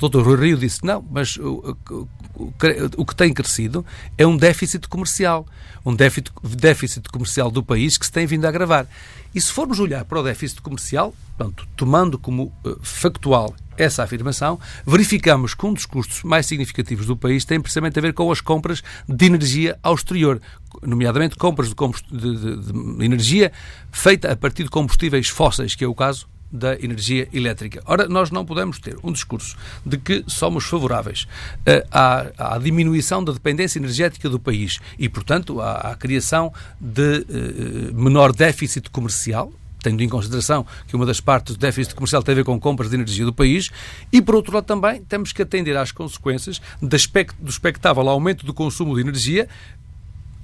Dr. 0.09 0.21
Rui 0.21 0.37
Rio 0.37 0.57
disse 0.57 0.83
não, 0.83 1.05
mas 1.11 1.37
o, 1.37 1.77
o, 2.97 3.05
que 3.05 3.15
tem 3.15 3.33
crescido 3.33 3.85
é 4.17 4.25
um 4.25 4.35
déficit 4.35 4.87
comercial, 4.87 5.45
um 5.85 5.95
déficit, 5.95 7.09
comercial 7.11 7.51
do 7.51 7.63
país 7.63 7.97
que 7.97 8.05
se 8.05 8.11
tem 8.11 8.25
vindo 8.25 8.45
a 8.45 8.49
agravar. 8.49 8.87
E 9.33 9.39
se 9.39 9.51
formos 9.51 9.79
olhar 9.79 10.03
para 10.05 10.19
o 10.19 10.23
déficit 10.23 10.61
comercial, 10.61 11.13
tomando 11.75 12.17
como 12.17 12.51
uh, 12.65 12.79
factual 12.81 13.55
essa 13.77 14.03
afirmação, 14.03 14.59
verificamos 14.85 15.53
que 15.53 15.65
um 15.65 15.73
dos 15.73 15.85
custos 15.85 16.23
mais 16.23 16.45
significativos 16.45 17.05
do 17.05 17.15
país 17.15 17.45
tem 17.45 17.59
precisamente 17.59 17.97
a 17.97 18.01
ver 18.01 18.13
com 18.13 18.31
as 18.31 18.41
compras 18.41 18.83
de 19.07 19.25
energia 19.25 19.77
ao 19.81 19.95
exterior, 19.95 20.41
nomeadamente 20.83 21.35
compras 21.35 21.69
de, 21.69 21.75
de, 22.11 22.57
de 22.57 23.05
energia 23.05 23.51
feita 23.91 24.31
a 24.31 24.35
partir 24.35 24.63
de 24.63 24.69
combustíveis 24.69 25.29
fósseis, 25.29 25.75
que 25.75 25.83
é 25.83 25.87
o 25.87 25.95
caso 25.95 26.27
da 26.51 26.75
energia 26.75 27.27
elétrica. 27.31 27.81
Ora, 27.85 28.07
nós 28.07 28.29
não 28.29 28.45
podemos 28.45 28.79
ter 28.79 28.97
um 29.03 29.11
discurso 29.11 29.55
de 29.85 29.97
que 29.97 30.23
somos 30.27 30.65
favoráveis 30.65 31.23
uh, 31.23 31.87
à, 31.91 32.55
à, 32.55 32.57
diminuição 32.57 33.23
da 33.23 33.31
dependência 33.31 33.79
energética 33.79 34.29
do 34.29 34.39
país 34.39 34.79
e, 34.99 35.07
portanto, 35.07 35.61
à, 35.61 35.91
à 35.91 35.95
criação 35.95 36.53
de 36.79 37.25
uh, 37.29 37.93
menor 37.93 38.33
déficit 38.33 38.89
comercial, 38.89 39.51
tendo 39.81 40.03
em 40.03 40.09
consideração 40.09 40.65
que 40.87 40.95
uma 40.95 41.05
das 41.05 41.19
partes 41.19 41.55
do 41.55 41.59
déficit 41.59 41.95
comercial 41.95 42.21
tem 42.21 42.33
a 42.33 42.35
ver 42.35 42.43
com 42.43 42.59
compras 42.59 42.89
de 42.89 42.95
energia 42.95 43.25
do 43.25 43.33
país, 43.33 43.69
e 44.11 44.21
por 44.21 44.35
outro 44.35 44.53
lado 44.53 44.65
também 44.65 45.01
temos 45.03 45.31
que 45.31 45.41
atender 45.41 45.75
às 45.75 45.91
consequências 45.91 46.61
do 46.81 46.95
expectável 47.49 48.07
aumento 48.07 48.45
do 48.45 48.53
consumo 48.53 48.95
de 48.95 49.01
energia, 49.01 49.47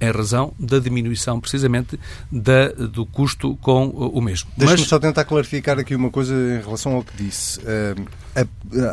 em 0.00 0.10
razão 0.10 0.52
da 0.58 0.78
diminuição, 0.78 1.40
precisamente, 1.40 1.98
da, 2.30 2.68
do 2.68 3.04
custo 3.04 3.56
com 3.56 3.88
o 3.88 4.20
mesmo. 4.20 4.50
Deixa-me 4.56 4.80
Mas... 4.80 4.88
só 4.88 4.98
tentar 4.98 5.24
clarificar 5.24 5.78
aqui 5.78 5.94
uma 5.94 6.10
coisa 6.10 6.34
em 6.34 6.62
relação 6.62 6.94
ao 6.94 7.02
que 7.02 7.16
disse. 7.16 7.60
Uh, 7.60 8.06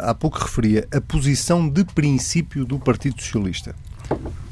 há 0.03 0.13
pouco 0.13 0.39
referia 0.39 0.87
a 0.91 0.99
posição 0.99 1.67
de 1.67 1.83
princípio 1.83 2.65
do 2.65 2.79
Partido 2.79 3.21
Socialista. 3.21 3.75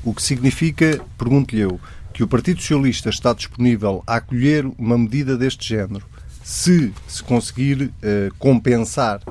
O 0.03 0.13
que 0.13 0.21
significa, 0.21 0.99
pergunto-lhe 1.17 1.61
eu, 1.61 1.79
que 2.13 2.23
o 2.23 2.27
Partido 2.27 2.61
Socialista 2.61 3.09
está 3.09 3.33
disponível 3.33 4.03
a 4.05 4.15
acolher 4.15 4.65
uma 4.77 4.97
medida 4.97 5.37
deste 5.37 5.67
género 5.67 6.05
se 6.43 6.93
se 7.07 7.23
conseguir 7.23 7.83
uh, 7.83 8.33
compensar 8.37 9.21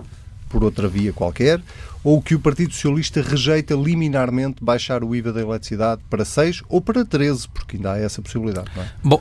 por 0.49 0.65
outra 0.65 0.89
via 0.89 1.13
qualquer 1.13 1.61
ou 2.05 2.21
que 2.21 2.35
o 2.35 2.41
Partido 2.41 2.73
Socialista 2.73 3.23
rejeita 3.23 3.75
liminarmente 3.75 4.63
baixar 4.63 5.05
o 5.05 5.15
IVA 5.15 5.33
da 5.33 5.41
eletricidade 5.41 6.03
para 6.11 6.25
6 6.25 6.63
ou 6.69 6.81
para 6.81 7.05
13, 7.05 7.49
porque 7.49 7.77
ainda 7.77 7.93
há 7.93 7.99
essa 7.99 8.21
possibilidade, 8.21 8.71
não 8.75 8.83
é? 8.83 8.91
Bom, 9.03 9.21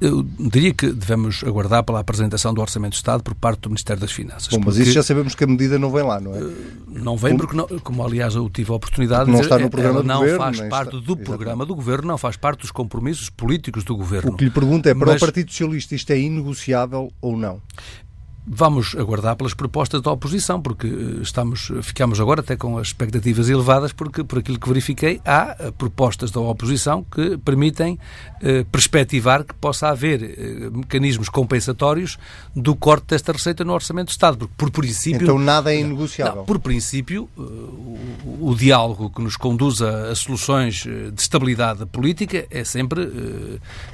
eu 0.00 0.22
diria 0.22 0.72
que 0.72 0.90
devemos 0.90 1.44
aguardar 1.44 1.84
pela 1.84 2.00
apresentação 2.00 2.54
do 2.54 2.60
Orçamento 2.60 2.92
do 2.92 2.96
Estado 2.96 3.22
por 3.22 3.34
parte 3.34 3.60
do 3.60 3.68
Ministério 3.68 4.00
das 4.00 4.12
Finanças. 4.12 4.48
Bom, 4.48 4.62
mas 4.64 4.76
isso 4.78 4.92
já 4.92 5.02
sabemos 5.02 5.34
que 5.34 5.44
a 5.44 5.46
medida 5.46 5.78
não 5.78 5.90
vem 5.90 6.02
lá, 6.02 6.20
não 6.20 6.34
é? 6.34 6.38
Eh, 6.38 6.52
não 6.88 7.16
vem 7.16 7.36
porque, 7.36 7.56
não, 7.56 7.66
como 7.80 8.04
aliás 8.04 8.34
eu 8.34 8.48
tive 8.48 8.70
a 8.72 8.74
oportunidade 8.74 9.26
de 9.26 9.32
dizer, 9.32 9.48
não 9.48 9.56
está 9.56 9.58
no 9.58 9.70
programa 9.70 9.98
ela 9.98 10.06
não 10.06 10.20
governo, 10.20 10.38
faz 10.38 10.60
parte 10.60 10.96
está... 10.96 11.06
do 11.06 11.16
programa 11.16 11.66
do 11.66 11.74
Governo, 11.74 12.08
não 12.08 12.18
faz 12.18 12.36
parte 12.36 12.60
dos 12.60 12.70
compromissos 12.70 13.30
políticos 13.30 13.84
do 13.84 13.96
Governo. 13.96 14.32
O 14.32 14.36
que 14.36 14.44
lhe 14.44 14.50
pergunto 14.50 14.88
é, 14.88 14.94
para 14.94 15.06
mas... 15.06 15.22
o 15.22 15.24
Partido 15.24 15.50
Socialista 15.50 15.94
isto 15.94 16.10
é 16.10 16.18
inegociável 16.18 17.12
ou 17.20 17.36
não? 17.36 17.60
Vamos 18.44 18.96
aguardar 18.96 19.36
pelas 19.36 19.54
propostas 19.54 20.02
da 20.02 20.10
oposição, 20.10 20.60
porque 20.60 20.86
eh, 20.86 21.22
estamos, 21.22 21.70
ficamos 21.82 22.20
agora 22.20 22.40
até 22.40 22.56
com 22.56 22.76
as 22.76 22.88
expectativas 22.88 23.48
elevadas, 23.48 23.92
porque, 23.92 24.24
por 24.24 24.38
aquilo 24.38 24.58
que 24.58 24.68
verifiquei, 24.68 25.20
há 25.24 25.56
eh, 25.58 25.70
propostas 25.70 26.30
da 26.30 26.40
oposição 26.40 27.04
que 27.04 27.38
permitem 27.38 27.98
eh, 28.44 28.64
perspectivar 28.72 29.44
que 29.44 29.54
possa 29.54 29.88
haver 29.88 30.20
eh, 30.20 30.70
mecanismos 30.72 31.28
compensatórios 31.28 32.18
do 32.56 32.74
corte 32.74 33.06
desta 33.10 33.30
receita 33.30 33.62
no 33.62 33.72
Orçamento 33.72 34.08
do 34.08 34.10
Estado. 34.10 34.36
Porque, 34.36 34.54
por 34.56 34.70
princípio. 34.72 35.22
Então 35.22 35.38
nada 35.38 35.72
é 35.72 35.78
inegociável. 35.78 36.36
Não, 36.36 36.44
por 36.44 36.58
princípio, 36.58 37.28
eh, 37.38 37.40
o, 37.40 38.48
o, 38.50 38.54
diálogo 38.56 39.10
que 39.10 39.22
nos 39.22 39.36
conduz 39.36 39.80
a, 39.80 40.10
a, 40.10 40.14
soluções 40.16 40.82
de 40.82 41.20
estabilidade 41.20 41.86
política 41.86 42.44
é 42.50 42.64
sempre 42.64 43.02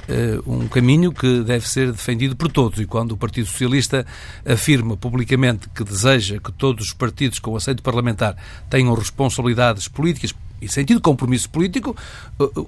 eh, 0.09 0.39
um 0.47 0.67
caminho 0.67 1.13
que 1.13 1.43
deve 1.43 1.69
ser 1.69 1.93
defendido 1.93 2.35
por 2.35 2.51
todos. 2.51 2.81
E 2.81 2.87
quando 2.87 3.13
o 3.13 3.17
Partido 3.19 3.47
Socialista 3.47 4.07
afirma 4.45 4.97
publicamente 4.97 5.69
que 5.71 5.85
deseja 5.85 6.39
que 6.39 6.53
todos 6.53 6.87
os 6.87 6.93
partidos 6.93 7.39
com 7.39 7.57
aceito 7.57 7.83
parlamentar 7.83 8.37
tenham 8.69 8.95
responsabilidades 8.95 9.89
políticas 9.89 10.35
e 10.61 10.69
sentido 10.69 11.01
compromisso 11.01 11.49
político, 11.49 11.97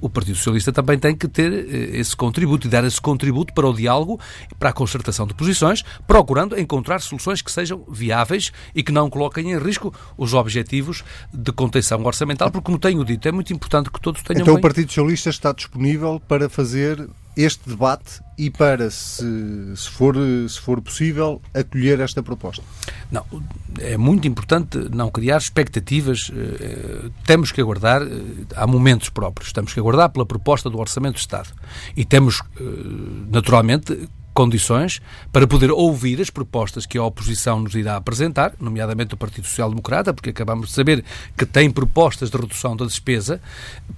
o 0.01 0.09
Partido 0.09 0.37
Socialista 0.37 0.73
também 0.73 0.99
tem 0.99 1.15
que 1.15 1.27
ter 1.27 1.53
eh, 1.53 1.99
esse 1.99 2.15
contributo 2.15 2.67
e 2.67 2.71
dar 2.71 2.85
esse 2.85 3.01
contributo 3.01 3.53
para 3.53 3.69
o 3.69 3.73
diálogo, 3.73 4.21
para 4.59 4.71
a 4.71 4.73
concertação 4.73 5.27
de 5.27 5.35
posições, 5.35 5.85
procurando 6.07 6.59
encontrar 6.59 7.01
soluções 7.01 7.43
que 7.43 7.51
sejam 7.51 7.85
viáveis 7.91 8.53
e 8.75 8.83
que 8.83 8.93
não 8.93 9.11
coloquem 9.11 9.51
em 9.51 9.59
risco 9.59 9.93
os 10.17 10.35
objetivos 10.35 11.03
de 11.33 11.53
contenção 11.53 12.05
orçamental, 12.05 12.51
porque, 12.51 12.67
como 12.67 12.79
tenho 12.79 13.05
dito, 13.05 13.27
é 13.27 13.33
muito 13.33 13.53
importante 13.53 13.91
que 13.91 14.01
todos 14.01 14.23
tenham. 14.23 14.43
Então, 14.43 14.55
bem... 14.55 14.61
o 14.61 14.63
Partido 14.63 14.89
Socialista 14.89 15.31
está 15.31 15.53
disponível 15.53 16.21
para 16.29 16.49
fazer 16.49 17.09
este 17.43 17.69
debate 17.69 18.21
e 18.37 18.51
para, 18.51 18.91
se, 18.91 19.25
se, 19.77 19.91
for, 19.91 20.15
se 20.49 20.59
for 20.61 20.81
possível, 20.81 21.43
acolher 21.55 22.01
esta 22.01 22.23
proposta? 22.23 22.63
Não, 23.11 23.25
é 23.79 23.97
muito 23.97 24.27
importante 24.27 24.79
não 24.93 25.11
criar 25.11 25.39
expectativas. 25.39 26.31
Eh, 26.35 27.11
temos 27.27 27.53
que 27.53 27.61
aguardar, 27.61 28.03
eh, 28.03 28.07
há 28.57 28.67
momentos 28.67 29.11
próprios, 29.11 29.53
temos 29.53 29.73
que 29.73 29.81
aguardar 29.81 30.11
pela 30.11 30.25
proposta 30.25 30.71
do 30.71 30.79
Orçamento 30.79 31.15
do 31.15 31.21
Estado. 31.21 31.51
E 31.97 32.05
temos, 32.05 32.41
eh, 32.59 32.63
naturalmente, 33.31 34.09
condições 34.33 35.01
para 35.33 35.47
poder 35.47 35.71
ouvir 35.71 36.21
as 36.21 36.31
propostas 36.31 36.87
que 36.87 36.97
a 36.97 37.03
oposição 37.03 37.61
nos 37.61 37.75
irá 37.75 37.97
apresentar, 37.97 38.55
nomeadamente 38.61 39.15
o 39.15 39.17
Partido 39.17 39.47
Social 39.47 39.71
Democrata, 39.71 40.15
porque 40.15 40.31
acabamos 40.31 40.69
de 40.69 40.75
saber 40.75 41.05
que 41.37 41.45
tem 41.45 41.71
propostas 41.71 42.31
de 42.31 42.37
redução 42.37 42.77
da 42.77 42.85
despesa 42.85 43.41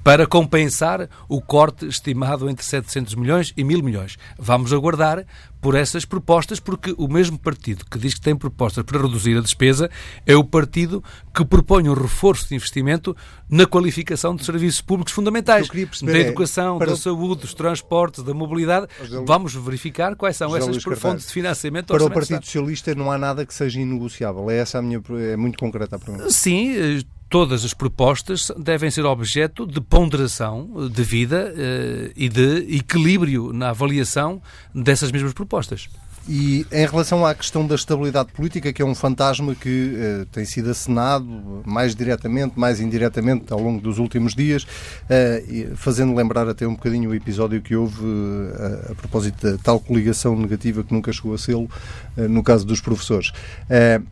para 0.02 0.26
compensar 0.26 1.08
o 1.28 1.40
corte 1.40 1.86
estimado 1.86 2.48
entre 2.48 2.64
700 2.64 3.14
milhões 3.14 3.52
e 3.56 3.64
1000 3.64 3.82
milhões. 3.82 4.18
Vamos 4.38 4.72
aguardar 4.72 5.24
por 5.62 5.76
essas 5.76 6.04
propostas, 6.04 6.58
porque 6.58 6.92
o 6.98 7.06
mesmo 7.06 7.38
partido 7.38 7.84
que 7.88 7.96
diz 7.96 8.14
que 8.14 8.20
tem 8.20 8.34
propostas 8.36 8.84
para 8.84 9.00
reduzir 9.00 9.38
a 9.38 9.40
despesa 9.40 9.88
é 10.26 10.34
o 10.34 10.42
partido 10.42 11.02
que 11.32 11.44
propõe 11.44 11.88
um 11.88 11.94
reforço 11.94 12.48
de 12.48 12.56
investimento 12.56 13.16
na 13.48 13.64
qualificação 13.64 14.34
de 14.34 14.44
serviços 14.44 14.80
públicos 14.80 15.12
fundamentais, 15.12 15.68
da 15.68 16.18
é, 16.18 16.22
educação, 16.22 16.78
da 16.78 16.96
saúde, 16.96 17.42
dos 17.42 17.54
transportes, 17.54 18.24
da 18.24 18.34
mobilidade. 18.34 18.88
Vamos 19.24 19.54
verificar 19.54 20.16
quais 20.16 20.36
são 20.36 20.54
essas 20.56 20.82
fontes 20.98 21.28
de 21.28 21.32
financiamento. 21.32 21.86
Para 21.86 22.04
o 22.04 22.10
Partido 22.10 22.44
Socialista 22.44 22.92
não 22.96 23.12
há 23.12 23.16
nada 23.16 23.46
que 23.46 23.54
seja 23.54 23.80
inegociável. 23.80 24.50
É 24.50 24.56
essa 24.56 24.80
a 24.80 24.82
minha 24.82 25.00
é 25.30 25.36
muito 25.36 25.58
concreta 25.58 25.94
a 25.94 25.98
pergunta. 26.00 26.28
Sim, 26.30 26.74
eh, 26.76 27.02
todas 27.32 27.64
as 27.64 27.72
propostas 27.72 28.52
devem 28.58 28.90
ser 28.90 29.06
objeto 29.06 29.66
de 29.66 29.80
ponderação 29.80 30.68
de 30.90 31.02
vida 31.02 31.50
eh, 31.56 32.12
e 32.14 32.28
de 32.28 32.76
equilíbrio 32.76 33.54
na 33.54 33.70
avaliação 33.70 34.42
dessas 34.74 35.10
mesmas 35.10 35.32
propostas. 35.32 35.88
E 36.28 36.66
em 36.70 36.86
relação 36.86 37.24
à 37.24 37.34
questão 37.34 37.66
da 37.66 37.74
estabilidade 37.74 38.30
política, 38.32 38.70
que 38.70 38.82
é 38.82 38.84
um 38.84 38.94
fantasma 38.94 39.54
que 39.54 39.94
eh, 39.96 40.26
tem 40.30 40.44
sido 40.44 40.70
acenado 40.70 41.62
mais 41.64 41.96
diretamente, 41.96 42.52
mais 42.60 42.80
indiretamente 42.80 43.50
ao 43.50 43.58
longo 43.58 43.80
dos 43.80 43.96
últimos 43.98 44.34
dias, 44.34 44.66
eh, 45.08 45.70
fazendo 45.74 46.14
lembrar 46.14 46.46
até 46.46 46.66
um 46.66 46.74
bocadinho 46.74 47.08
o 47.08 47.14
episódio 47.14 47.62
que 47.62 47.74
houve 47.74 48.04
eh, 48.04 48.92
a 48.92 48.94
propósito 48.94 49.52
da 49.52 49.56
tal 49.56 49.80
coligação 49.80 50.36
negativa 50.36 50.84
que 50.84 50.92
nunca 50.92 51.10
chegou 51.10 51.32
a 51.32 51.38
sê-lo, 51.38 51.66
eh, 52.14 52.28
no 52.28 52.42
caso 52.42 52.66
dos 52.66 52.82
professores. 52.82 53.32
Eh, 53.70 54.02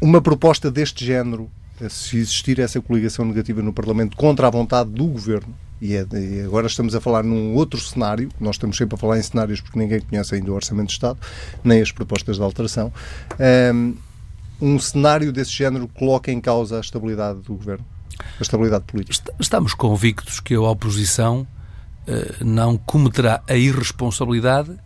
uma 0.00 0.22
proposta 0.22 0.70
deste 0.70 1.04
género 1.04 1.50
se 1.88 2.18
existir 2.18 2.58
essa 2.58 2.80
coligação 2.80 3.24
negativa 3.24 3.62
no 3.62 3.72
Parlamento 3.72 4.16
contra 4.16 4.46
a 4.46 4.50
vontade 4.50 4.90
do 4.90 5.06
Governo, 5.06 5.54
e, 5.80 5.94
é, 5.94 6.06
e, 6.12 6.42
agora 6.42 6.66
estamos 6.66 6.94
a 6.94 7.00
falar 7.00 7.22
num 7.24 7.54
outro 7.54 7.80
cenário, 7.80 8.28
nós 8.38 8.56
estamos 8.56 8.76
sempre 8.76 8.96
a 8.96 8.98
falar 8.98 9.18
em 9.18 9.22
cenários 9.22 9.60
porque 9.60 9.78
ninguém 9.78 10.00
conhece 10.00 10.34
ainda 10.34 10.50
o 10.50 10.54
Orçamento 10.54 10.88
de 10.88 10.92
Estado, 10.92 11.18
nem 11.64 11.80
as 11.80 11.90
propostas 11.90 12.36
de 12.36 12.42
alteração. 12.42 12.92
Um, 13.74 13.94
um 14.60 14.78
cenário 14.78 15.32
desse 15.32 15.52
género 15.52 15.88
coloca 15.88 16.30
em 16.30 16.40
causa 16.40 16.76
a 16.76 16.80
estabilidade 16.80 17.40
do 17.40 17.54
governo? 17.54 17.84
A 18.38 18.42
estabilidade 18.42 18.84
política? 18.84 19.32
Estamos 19.40 19.72
convictos 19.72 20.38
que 20.38 20.54
a 20.54 20.60
oposição 20.60 21.46
não 22.40 22.76
cometerá 22.76 23.42
a 23.48 23.54
irresponsabilidade 23.54 24.76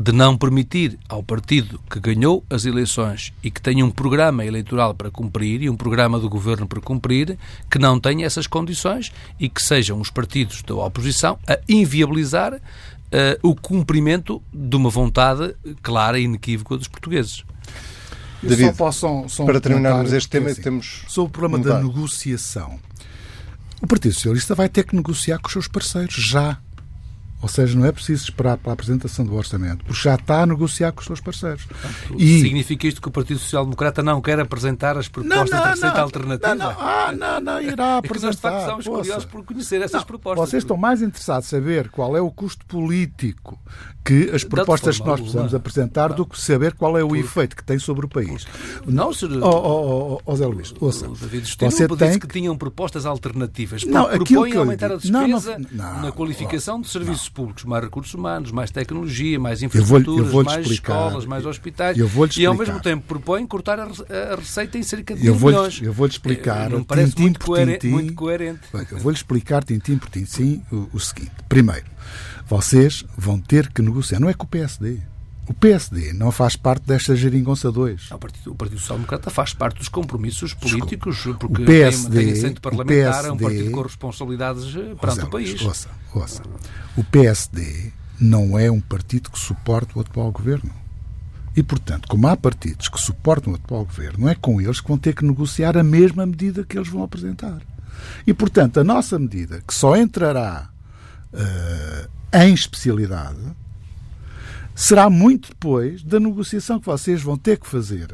de 0.00 0.12
não 0.12 0.34
permitir 0.34 0.98
ao 1.10 1.22
partido 1.22 1.78
que 1.90 2.00
ganhou 2.00 2.42
as 2.48 2.64
eleições 2.64 3.34
e 3.44 3.50
que 3.50 3.60
tem 3.60 3.82
um 3.82 3.90
programa 3.90 4.46
eleitoral 4.46 4.94
para 4.94 5.10
cumprir 5.10 5.60
e 5.60 5.68
um 5.68 5.76
programa 5.76 6.18
do 6.18 6.26
governo 6.26 6.66
para 6.66 6.80
cumprir, 6.80 7.36
que 7.70 7.78
não 7.78 8.00
tenha 8.00 8.24
essas 8.24 8.46
condições 8.46 9.12
e 9.38 9.46
que 9.46 9.62
sejam 9.62 10.00
os 10.00 10.08
partidos 10.08 10.62
da 10.62 10.74
oposição 10.74 11.38
a 11.46 11.58
inviabilizar 11.68 12.54
uh, 12.54 12.60
o 13.42 13.54
cumprimento 13.54 14.42
de 14.50 14.74
uma 14.74 14.88
vontade 14.88 15.54
clara 15.82 16.18
e 16.18 16.24
inequívoca 16.24 16.78
dos 16.78 16.88
portugueses. 16.88 17.44
David, 18.42 18.70
só 18.70 18.72
posso, 18.72 19.28
só 19.28 19.44
para 19.44 19.60
terminarmos 19.60 20.14
este 20.14 20.30
tema, 20.30 20.48
assim, 20.48 20.62
temos. 20.62 21.04
Sobre 21.08 21.28
o 21.28 21.32
problema 21.32 21.62
da 21.62 21.82
negociação. 21.82 22.80
O 23.82 23.86
Partido 23.86 24.14
Socialista 24.14 24.54
vai 24.54 24.70
ter 24.70 24.84
que 24.84 24.96
negociar 24.96 25.38
com 25.40 25.48
os 25.48 25.52
seus 25.52 25.68
parceiros 25.68 26.14
já. 26.14 26.58
Ou 27.42 27.48
seja, 27.48 27.78
não 27.78 27.86
é 27.86 27.92
preciso 27.92 28.24
esperar 28.24 28.58
pela 28.58 28.74
apresentação 28.74 29.24
do 29.24 29.34
orçamento, 29.34 29.84
porque 29.84 30.00
já 30.00 30.14
está 30.14 30.42
a 30.42 30.46
negociar 30.46 30.92
com 30.92 31.00
os 31.00 31.06
seus 31.06 31.20
parceiros. 31.20 31.64
Portanto, 31.64 32.20
e... 32.20 32.40
Significa 32.40 32.86
isto 32.86 33.00
que 33.00 33.08
o 33.08 33.10
Partido 33.10 33.40
Social 33.40 33.64
Democrata 33.64 34.02
não 34.02 34.20
quer 34.20 34.38
apresentar 34.38 34.96
as 34.98 35.08
propostas 35.08 35.50
não, 35.50 35.58
não, 35.58 35.64
de 35.64 35.70
receita 35.70 35.94
não, 35.94 36.02
alternativa? 36.02 36.54
Não, 36.54 36.72
não, 36.72 36.80
ah, 36.80 37.12
não, 37.12 37.40
não 37.40 37.62
irá 37.62 37.96
apresentar. 37.98 38.20
É 38.20 38.30
nós, 38.30 38.36
de 38.36 38.42
facto, 38.42 38.60
estamos 38.60 38.86
curiosos 38.86 39.24
por 39.24 39.44
conhecer 39.44 39.80
essas 39.80 40.04
propostas. 40.04 40.50
Vocês 40.50 40.62
estão 40.62 40.76
mais 40.76 41.00
interessados 41.00 41.46
em 41.46 41.50
saber 41.50 41.88
qual 41.88 42.16
é 42.16 42.20
o 42.20 42.30
custo 42.30 42.64
político 42.66 43.58
que 44.04 44.30
as 44.34 44.44
propostas 44.44 44.98
que 44.98 45.06
nós 45.06 45.20
precisamos 45.20 45.54
apresentar 45.54 46.12
do 46.12 46.26
que 46.26 46.40
saber 46.40 46.74
qual 46.74 46.96
é 46.98 47.04
o 47.04 47.14
efeito 47.14 47.54
que 47.54 47.62
tem 47.62 47.78
sobre 47.78 48.06
o 48.06 48.08
país. 48.08 48.46
Não, 48.86 49.12
Sr. 49.12 49.40
Oh, 49.42 49.48
oh, 49.48 50.14
oh, 50.14 50.20
oh, 50.24 50.36
Zé 50.36 50.46
Luís, 50.46 50.74
ouça. 50.80 51.08
O 51.08 51.14
David 51.14 51.46
Justino 51.46 51.70
você 51.70 51.88
tem 51.88 52.18
que... 52.18 52.26
que 52.26 52.28
tinham 52.28 52.56
propostas 52.56 53.04
alternativas. 53.06 53.84
Não, 53.84 54.08
propõem 54.08 54.56
aumentar 54.56 54.92
a 54.92 54.96
despesa 54.96 55.58
na 55.70 56.12
qualificação 56.12 56.80
de 56.80 56.88
serviços 56.88 57.28
públicos, 57.30 57.64
mais 57.64 57.84
recursos 57.84 58.12
humanos, 58.14 58.50
mais 58.50 58.70
tecnologia, 58.70 59.38
mais 59.38 59.62
infraestruturas, 59.62 60.32
mais 60.32 60.60
explicar, 60.60 61.06
escolas, 61.06 61.26
mais 61.26 61.46
hospitais. 61.46 61.96
e 62.36 62.46
ao 62.46 62.54
mesmo 62.54 62.80
tempo 62.80 63.04
propõem 63.06 63.46
cortar 63.46 63.80
a, 63.80 63.86
receita 64.36 64.76
em 64.76 64.82
cerca 64.82 65.14
de 65.14 65.26
eu 65.26 65.34
mil 65.34 65.46
milhões. 65.46 65.80
Eu 65.82 65.92
vou-lhe 65.92 66.12
explicar, 66.12 66.70
não 66.70 66.84
parece 66.84 67.10
tintim 67.10 67.22
muito, 67.22 67.40
coerente, 67.40 67.78
tintim, 67.80 67.92
muito 67.92 68.14
coerente. 68.14 68.60
Eu 68.90 68.98
vou-lhe 68.98 69.16
explicar, 69.16 69.64
tintim 69.64 69.96
por 69.96 70.10
tintim, 70.10 70.62
o, 70.70 70.88
o 70.92 71.00
seguinte. 71.00 71.32
Primeiro, 71.48 71.86
vocês 72.46 73.04
vão 73.16 73.38
ter 73.38 73.72
que 73.72 73.80
negociar. 73.80 74.20
Não 74.20 74.28
é 74.28 74.34
com 74.34 74.44
o 74.44 74.48
PSD. 74.48 74.98
O 75.48 75.54
PSD 75.54 76.12
não 76.12 76.30
faz 76.30 76.54
parte 76.54 76.86
desta 76.86 77.16
geringonça 77.16 77.72
2. 77.72 78.10
O 78.12 78.18
Partido, 78.18 78.52
o 78.52 78.54
Partido 78.54 78.78
Social 78.78 78.98
Democrata 78.98 79.30
faz 79.30 79.52
parte 79.52 79.78
dos 79.78 79.88
compromissos 79.88 80.54
políticos, 80.54 81.26
porque 81.38 81.62
o 81.62 81.66
PSD, 81.66 82.16
tem, 82.16 82.26
tem 82.26 82.32
assento 82.32 82.60
parlamentar, 82.60 83.12
PSD, 83.12 83.28
é 83.28 83.32
um 83.32 83.36
partido 83.36 83.70
com 83.72 83.82
responsabilidades 83.82 84.76
eh, 84.76 84.94
perante 85.00 85.24
o 85.24 85.30
país. 85.30 85.60
Ouça, 85.62 85.88
ouça. 86.14 86.42
O 86.96 87.02
PSD 87.02 87.92
não 88.20 88.58
é 88.58 88.70
um 88.70 88.80
partido 88.80 89.30
que 89.30 89.40
suporta 89.40 89.98
o 89.98 90.02
atual 90.02 90.30
governo. 90.30 90.70
E, 91.56 91.62
portanto, 91.62 92.06
como 92.08 92.28
há 92.28 92.36
partidos 92.36 92.88
que 92.88 93.00
suportam 93.00 93.52
o 93.52 93.56
atual 93.56 93.84
governo, 93.84 94.20
não 94.20 94.28
é 94.28 94.34
com 94.34 94.60
eles 94.60 94.80
que 94.80 94.88
vão 94.88 94.98
ter 94.98 95.14
que 95.14 95.24
negociar 95.24 95.76
a 95.76 95.82
mesma 95.82 96.24
medida 96.24 96.64
que 96.64 96.78
eles 96.78 96.88
vão 96.88 97.02
apresentar. 97.02 97.60
E, 98.26 98.32
portanto, 98.32 98.78
a 98.78 98.84
nossa 98.84 99.18
medida, 99.18 99.62
que 99.66 99.74
só 99.74 99.96
entrará 99.96 100.70
uh, 101.32 102.10
em 102.32 102.54
especialidade, 102.54 103.38
será 104.80 105.10
muito 105.10 105.50
depois 105.50 106.02
da 106.02 106.18
negociação 106.18 106.80
que 106.80 106.86
vocês 106.86 107.22
vão 107.22 107.36
ter 107.36 107.58
que 107.58 107.66
fazer 107.66 108.08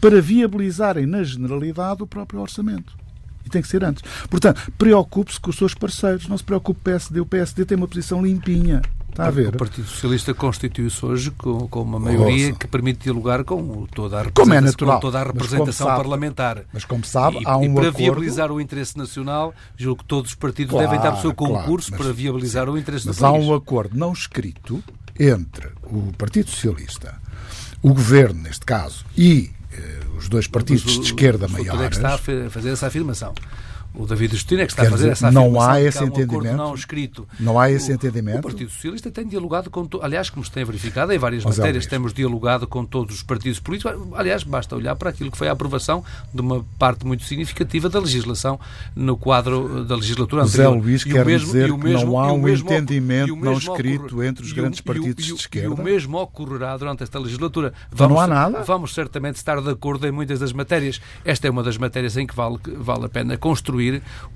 para 0.00 0.22
viabilizarem 0.22 1.04
na 1.04 1.22
generalidade 1.22 2.02
o 2.02 2.06
próprio 2.06 2.40
orçamento. 2.40 2.96
E 3.44 3.50
tem 3.50 3.60
que 3.60 3.68
ser 3.68 3.84
antes. 3.84 4.02
Portanto, 4.28 4.72
preocupe-se 4.78 5.38
com 5.38 5.50
os 5.50 5.56
seus 5.56 5.74
parceiros, 5.74 6.26
não 6.26 6.38
se 6.38 6.44
preocupe 6.44 6.80
com 6.80 6.80
o 6.80 6.84
PSD. 6.84 7.20
O 7.20 7.26
PSD 7.26 7.64
tem 7.66 7.76
uma 7.76 7.86
posição 7.86 8.24
limpinha. 8.24 8.80
Está 9.10 9.26
a 9.26 9.30
ver? 9.30 9.48
O 9.48 9.58
Partido 9.58 9.86
Socialista 9.86 10.32
constitui-se 10.32 11.04
hoje 11.04 11.30
com, 11.30 11.68
com, 11.68 11.82
uma 11.82 11.98
maioria 11.98 12.48
Nossa. 12.48 12.58
que 12.58 12.66
permite 12.68 13.00
dialogar 13.00 13.44
com 13.44 13.86
toda 13.86 14.20
a 14.20 14.22
representação, 14.22 14.44
como 14.44 14.54
é 14.54 14.60
natural. 14.60 15.00
toda 15.00 15.20
a 15.20 15.24
representação 15.24 15.88
mas 15.88 15.96
parlamentar. 15.96 16.62
Mas 16.72 16.84
como 16.84 17.04
sabe, 17.04 17.38
e, 17.38 17.46
há 17.46 17.56
um 17.56 17.64
e 17.64 17.68
para 17.68 17.82
acordo... 17.82 17.98
viabilizar 17.98 18.50
o 18.50 18.60
interesse 18.60 18.96
nacional, 18.96 19.52
julgo 19.76 20.02
que 20.02 20.08
todos 20.08 20.30
os 20.30 20.36
partidos 20.36 20.72
claro, 20.72 20.88
devem 20.88 21.02
dar 21.02 21.18
o 21.18 21.20
seu 21.20 21.34
concurso 21.34 21.88
claro, 21.88 22.04
mas, 22.04 22.06
para 22.06 22.12
viabilizar 22.12 22.68
o 22.70 22.78
interesse 22.78 23.06
mas 23.06 23.16
do 23.16 23.20
país. 23.20 23.32
Mas 23.34 23.44
há 23.44 23.52
um 23.52 23.54
acordo 23.54 23.98
não 23.98 24.12
escrito 24.12 24.82
entre 25.18 25.68
o 25.84 26.12
Partido 26.16 26.50
Socialista, 26.50 27.20
o 27.82 27.92
Governo, 27.92 28.42
neste 28.42 28.64
caso, 28.64 29.04
e 29.16 29.50
eh, 29.72 30.00
os 30.16 30.28
dois 30.28 30.46
partidos 30.46 30.96
o, 30.96 31.00
de 31.00 31.06
esquerda 31.06 31.48
maiores... 31.48 31.80
O 31.80 31.84
é 31.84 31.88
que 31.88 31.96
está 31.96 32.14
a 32.14 32.50
fazer 32.50 32.70
essa 32.70 32.86
afirmação 32.86 33.34
o 33.94 34.06
David 34.06 34.34
Justino 34.34 34.62
é 34.62 34.66
que 34.66 34.72
está 34.72 34.82
Quer 34.82 34.88
a 34.88 34.90
fazer 34.92 35.10
dizer, 35.10 35.26
essa 35.26 35.30
não 35.30 35.60
há 35.60 35.80
esse 35.80 35.98
há 35.98 36.02
um 36.02 36.06
entendimento 36.06 36.56
não 36.56 36.74
escrito. 36.74 37.28
Não 37.40 37.58
há 37.58 37.70
esse 37.70 37.90
o, 37.90 37.94
entendimento. 37.94 38.38
O 38.38 38.42
Partido 38.42 38.70
Socialista 38.70 39.10
tem 39.10 39.26
dialogado 39.26 39.70
com, 39.70 39.86
to... 39.86 40.00
aliás, 40.02 40.30
como 40.30 40.44
se 40.44 40.50
tem 40.50 40.64
verificado 40.64 41.12
em 41.12 41.18
várias 41.18 41.44
Mas 41.44 41.58
matérias, 41.58 41.86
temos 41.86 42.12
dialogado 42.12 42.66
com 42.66 42.84
todos 42.84 43.16
os 43.16 43.22
partidos 43.22 43.58
políticos. 43.58 43.92
Aliás, 44.14 44.44
basta 44.44 44.76
olhar 44.76 44.94
para 44.96 45.10
aquilo 45.10 45.30
que 45.30 45.38
foi 45.38 45.48
a 45.48 45.52
aprovação 45.52 46.04
de 46.32 46.40
uma 46.40 46.64
parte 46.78 47.06
muito 47.06 47.24
significativa 47.24 47.88
da 47.88 47.98
legislação 47.98 48.60
no 48.94 49.16
quadro 49.16 49.84
da 49.84 49.96
legislatura 49.96 50.42
anterior. 50.42 50.74
José 50.74 50.80
Luís 50.80 51.04
quer 51.04 51.24
mesmo, 51.24 51.46
dizer 51.46 51.72
que 51.72 51.92
não 51.92 52.18
há 52.18 52.32
um 52.32 52.48
entendimento 52.48 53.34
não 53.36 53.54
escrito 53.54 54.22
entre 54.22 54.44
os 54.44 54.52
grandes 54.52 54.80
partidos 54.80 55.24
de 55.24 55.34
esquerda. 55.34 55.68
E 55.68 55.70
o 55.70 55.82
mesmo 55.82 56.18
ocorrerá 56.18 56.76
durante 56.76 57.02
esta 57.02 57.18
legislatura. 57.18 57.72
Vamos, 57.90 57.94
então 57.94 58.08
não 58.08 58.20
há 58.20 58.26
nada? 58.26 58.62
Vamos 58.62 58.94
certamente 58.94 59.36
estar 59.36 59.60
de 59.60 59.70
acordo 59.70 60.06
em 60.06 60.12
muitas 60.12 60.38
das 60.38 60.52
matérias. 60.52 61.00
Esta 61.24 61.48
é 61.48 61.50
uma 61.50 61.62
das 61.62 61.76
matérias 61.76 62.16
em 62.16 62.26
que 62.26 62.34
vale, 62.34 62.58
vale 62.76 63.06
a 63.06 63.08
pena 63.08 63.36
construir 63.36 63.87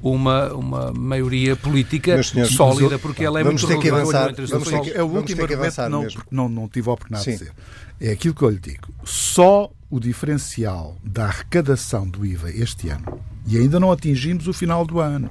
uma 0.02 0.12
uma, 0.12 0.52
uma 0.52 0.92
maioria 0.92 1.56
política 1.56 2.22
senhor, 2.22 2.46
sólida, 2.46 2.98
porque 2.98 3.24
ela 3.24 3.40
é 3.40 3.44
vamos 3.44 3.62
muito 3.62 3.74
ter 3.74 3.82
que 3.82 3.94
avançar, 3.94 4.30
entre 4.30 4.46
vamos 4.46 4.68
ter 4.68 4.80
que, 4.80 4.90
É 4.90 5.02
o 5.02 5.06
último 5.06 5.42
argumento, 5.42 5.88
não, 5.88 6.06
não, 6.30 6.48
não 6.48 6.68
tive 6.68 6.88
a 6.88 6.92
oportunidade 6.92 7.24
Sim. 7.24 7.32
de 7.32 7.38
dizer. 7.38 7.52
É 8.00 8.12
aquilo 8.12 8.34
que 8.34 8.42
eu 8.42 8.50
lhe 8.50 8.58
digo. 8.58 8.88
Só 9.04 9.70
o 9.90 10.00
diferencial 10.00 10.96
da 11.04 11.26
arrecadação 11.26 12.08
do 12.08 12.24
IVA 12.24 12.50
este 12.50 12.88
ano, 12.88 13.20
e 13.46 13.58
ainda 13.58 13.78
não 13.78 13.92
atingimos 13.92 14.48
o 14.48 14.52
final 14.52 14.86
do 14.86 15.00
ano, 15.00 15.30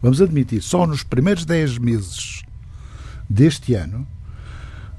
vamos 0.00 0.22
admitir, 0.22 0.62
só 0.62 0.86
nos 0.86 1.02
primeiros 1.02 1.44
10 1.44 1.78
meses 1.78 2.42
deste 3.28 3.74
ano 3.74 4.06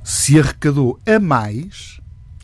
se 0.04 0.40
arrecadou 0.40 1.00
a 1.06 1.20
mais 1.20 1.97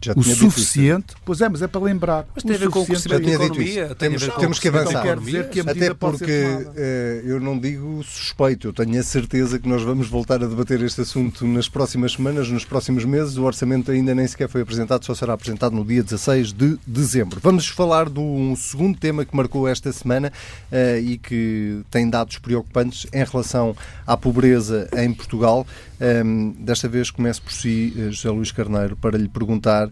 já 0.04 0.14
o 0.16 0.24
suficiente. 0.24 1.16
Pois 1.26 1.42
é, 1.42 1.50
mas 1.50 1.62
é 1.62 1.68
para 1.68 1.82
lembrar. 1.82 2.26
Mas 2.36 2.44
tem 2.44 2.56
a 2.56 2.60
ver 2.60 2.70
com 2.70 2.82
o 2.82 2.86
crescimento 2.86 3.26
da 3.26 3.34
economia. 3.34 3.96
Temos, 3.96 4.28
temos 4.28 4.60
que 4.60 4.68
avançar. 4.68 5.04
Quer 5.04 5.20
dizer 5.20 5.50
que 5.50 5.60
a 5.60 5.64
Até 5.64 5.94
porque 5.94 6.44
uh, 6.44 7.28
eu 7.28 7.40
não 7.40 7.58
digo 7.58 8.04
suspeito, 8.04 8.68
eu 8.68 8.74
tenho 8.74 9.00
a 9.00 9.04
certeza 9.04 9.60
que 9.60 9.68
nós 9.68 9.82
vamos 9.82 10.08
voltar 10.08 10.44
a 10.44 10.48
debater 10.48 10.82
este 10.82 11.02
assunto 11.02 11.46
nas 11.46 11.70
próximas 11.70 12.14
semanas, 12.14 12.50
nos 12.50 12.66
próximos 12.66 13.06
meses. 13.06 13.38
O 13.38 13.44
orçamento 13.44 13.92
ainda 13.92 14.14
nem 14.14 14.28
sequer 14.28 14.50
foi 14.50 14.62
apresentado, 14.62 15.06
só 15.06 15.16
será 15.16 15.34
apresentado 15.34 15.76
no 15.76 15.86
dia 15.86 16.04
16 16.04 16.54
de 16.54 16.78
dezembro. 16.86 17.40
Vamos 17.42 17.68
falar 17.68 18.10
de 18.10 18.20
um 18.20 18.56
segundo 18.56 18.98
tema 18.98 19.26
que 19.26 19.36
marcou 19.36 19.68
esta 19.68 19.92
semana 19.92 20.32
uh, 20.72 21.00
e 21.00 21.18
que 21.18 21.82
tem 21.90 22.10
dados 22.10 22.38
preocupantes 22.38 23.08
em 23.12 23.24
relação 23.24 23.76
à 24.06 24.18
pobreza 24.18 24.88
em 24.98 25.14
Portugal. 25.14 25.66
Um, 26.04 26.52
desta 26.60 26.90
vez 26.90 27.10
começo 27.10 27.42
por 27.42 27.54
si, 27.54 27.94
eh, 27.96 28.12
José 28.12 28.30
Luís 28.30 28.52
Carneiro, 28.52 28.96
para 28.98 29.18
lhe 29.18 29.30
perguntar 29.30 29.90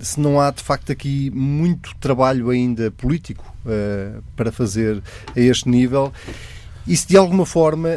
se 0.00 0.20
não 0.20 0.40
há 0.40 0.50
de 0.50 0.62
facto 0.62 0.92
aqui 0.92 1.30
muito 1.30 1.94
trabalho 1.96 2.50
ainda 2.50 2.90
político 2.90 3.44
uh, 3.64 4.22
para 4.36 4.52
fazer 4.52 5.02
a 5.34 5.40
este 5.40 5.68
nível. 5.68 6.12
E 6.86 6.96
se 6.96 7.08
de 7.08 7.16
alguma 7.16 7.44
forma 7.44 7.88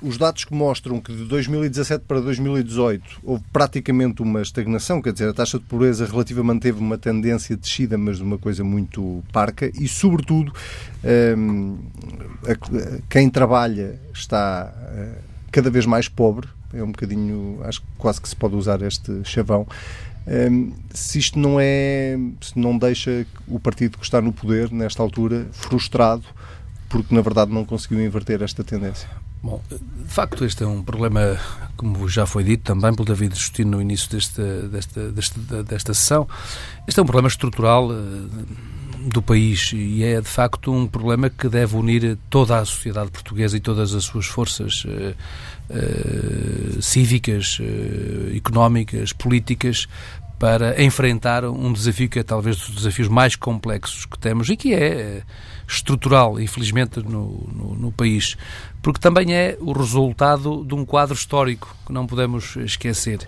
os 0.00 0.16
dados 0.16 0.44
que 0.44 0.54
mostram 0.54 1.00
que 1.00 1.12
de 1.12 1.24
2017 1.24 2.04
para 2.06 2.20
2018 2.20 3.18
houve 3.24 3.42
praticamente 3.52 4.22
uma 4.22 4.40
estagnação, 4.40 5.02
quer 5.02 5.12
dizer, 5.12 5.28
a 5.28 5.32
taxa 5.32 5.58
de 5.58 5.64
pobreza 5.64 6.06
relativa 6.06 6.40
manteve 6.40 6.78
uma 6.78 6.96
tendência 6.96 7.56
descida, 7.56 7.98
mas 7.98 8.18
de 8.18 8.22
uma 8.22 8.38
coisa 8.38 8.62
muito 8.62 9.24
parca, 9.32 9.68
e 9.74 9.88
sobretudo 9.88 10.52
quem 13.10 13.28
trabalha 13.28 13.98
está. 14.14 14.72
Uh, 14.72 15.32
cada 15.52 15.70
vez 15.70 15.84
mais 15.84 16.08
pobre, 16.08 16.48
é 16.72 16.82
um 16.82 16.90
bocadinho, 16.90 17.60
acho 17.64 17.82
que 17.82 17.86
quase 17.98 18.20
que 18.20 18.28
se 18.28 18.34
pode 18.34 18.56
usar 18.56 18.80
este 18.82 19.20
chavão. 19.22 19.66
Um, 20.26 20.72
se 20.94 21.18
isto 21.18 21.38
não 21.38 21.58
é, 21.58 22.16
se 22.40 22.56
não 22.58 22.78
deixa 22.78 23.26
o 23.48 23.58
partido 23.58 23.98
que 23.98 24.04
está 24.04 24.20
no 24.20 24.32
poder 24.32 24.70
nesta 24.70 25.02
altura 25.02 25.48
frustrado 25.50 26.24
porque 26.92 27.14
na 27.14 27.22
verdade 27.22 27.50
não 27.50 27.64
conseguiu 27.64 28.04
inverter 28.04 28.42
esta 28.42 28.62
tendência. 28.62 29.08
Bom, 29.42 29.60
de 29.70 30.12
facto 30.12 30.44
este 30.44 30.62
é 30.62 30.66
um 30.66 30.82
problema, 30.82 31.36
como 31.76 32.08
já 32.08 32.26
foi 32.26 32.44
dito 32.44 32.62
também 32.62 32.94
pelo 32.94 33.08
David 33.08 33.34
Justino 33.34 33.72
no 33.72 33.82
início 33.82 34.08
desta, 34.10 34.68
desta, 34.68 35.10
desta, 35.10 35.62
desta 35.64 35.94
sessão, 35.94 36.28
este 36.86 37.00
é 37.00 37.02
um 37.02 37.06
problema 37.06 37.26
estrutural 37.28 37.88
uh, 37.88 38.30
do 39.08 39.20
país 39.20 39.72
e 39.74 40.04
é 40.04 40.20
de 40.20 40.28
facto 40.28 40.70
um 40.70 40.86
problema 40.86 41.28
que 41.28 41.48
deve 41.48 41.74
unir 41.76 42.16
toda 42.30 42.58
a 42.58 42.64
sociedade 42.64 43.10
portuguesa 43.10 43.56
e 43.56 43.60
todas 43.60 43.94
as 43.94 44.04
suas 44.04 44.26
forças 44.26 44.84
uh, 45.70 46.82
cívicas, 46.82 47.58
uh, 47.58 48.36
económicas, 48.36 49.12
políticas 49.12 49.88
para 50.38 50.82
enfrentar 50.82 51.44
um 51.44 51.72
desafio 51.72 52.08
que 52.08 52.18
é 52.18 52.22
talvez 52.24 52.56
dos 52.56 52.74
desafios 52.74 53.06
mais 53.06 53.36
complexos 53.36 54.06
que 54.06 54.18
temos 54.18 54.48
e 54.48 54.56
que 54.56 54.74
é 54.74 55.22
estrutural, 55.72 56.38
infelizmente, 56.38 57.00
no, 57.00 57.48
no, 57.52 57.74
no, 57.74 57.92
país, 57.92 58.36
porque 58.82 59.00
também 59.00 59.34
é 59.34 59.56
o 59.60 59.72
resultado 59.72 60.64
de 60.64 60.74
um 60.74 60.84
quadro 60.84 61.14
histórico 61.14 61.74
que 61.86 61.92
não 61.92 62.06
podemos 62.06 62.56
esquecer. 62.56 63.26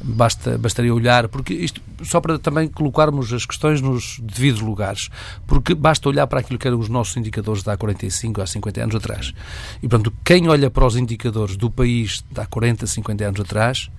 Basta, 0.00 0.56
bastaria 0.56 0.94
olhar, 0.94 1.26
porque 1.28 1.52
isto, 1.54 1.80
só 2.04 2.20
para 2.20 2.38
também 2.38 2.68
colocarmos 2.68 3.32
as 3.32 3.44
questões 3.44 3.80
nos 3.80 4.20
devidos 4.20 4.60
lugares, 4.60 5.08
porque 5.46 5.74
basta 5.74 6.08
olhar 6.08 6.26
para 6.28 6.40
aquilo 6.40 6.58
que 6.58 6.68
eram 6.68 6.78
os 6.78 6.88
nossos 6.88 7.16
indicadores 7.16 7.64
de 7.64 7.70
há 7.70 7.76
45, 7.76 8.40
há 8.40 8.46
50 8.46 8.82
anos 8.82 8.94
atrás. 8.94 9.34
E, 9.82 9.88
portanto, 9.88 10.12
quem 10.24 10.48
olha 10.48 10.70
para 10.70 10.86
os 10.86 10.94
indicadores 10.94 11.56
do 11.56 11.68
país 11.68 12.22
de 12.30 12.40
há 12.40 12.46
40, 12.46 12.86
50 12.86 13.24
anos 13.24 13.40
atrás, 13.40 13.90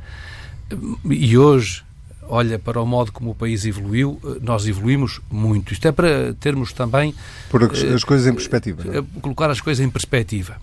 e 1.04 1.38
hoje 1.38 1.84
olha 2.30 2.60
para 2.60 2.82
o 2.82 2.86
modo 2.86 3.12
como 3.12 3.32
o 3.32 3.36
país 3.36 3.66
evoluiu, 3.66 4.20
eh, 4.24 4.38
nós 4.42 4.68
evoluímos 4.68 5.20
muito. 5.30 5.74
Isto 5.74 5.88
é 5.88 5.92
para 5.92 6.34
termos 6.40 6.72
também. 6.72 7.14
Por 7.50 7.64
as 7.64 8.04
uh, 8.04 8.06
coisas 8.06 8.28
em 8.28 8.34
perspectiva. 8.34 8.84
Uh, 9.00 9.04
colocar 9.20 9.50
as 9.50 9.60
coisas 9.60 9.84
em 9.84 9.90
perspectiva. 9.90 10.58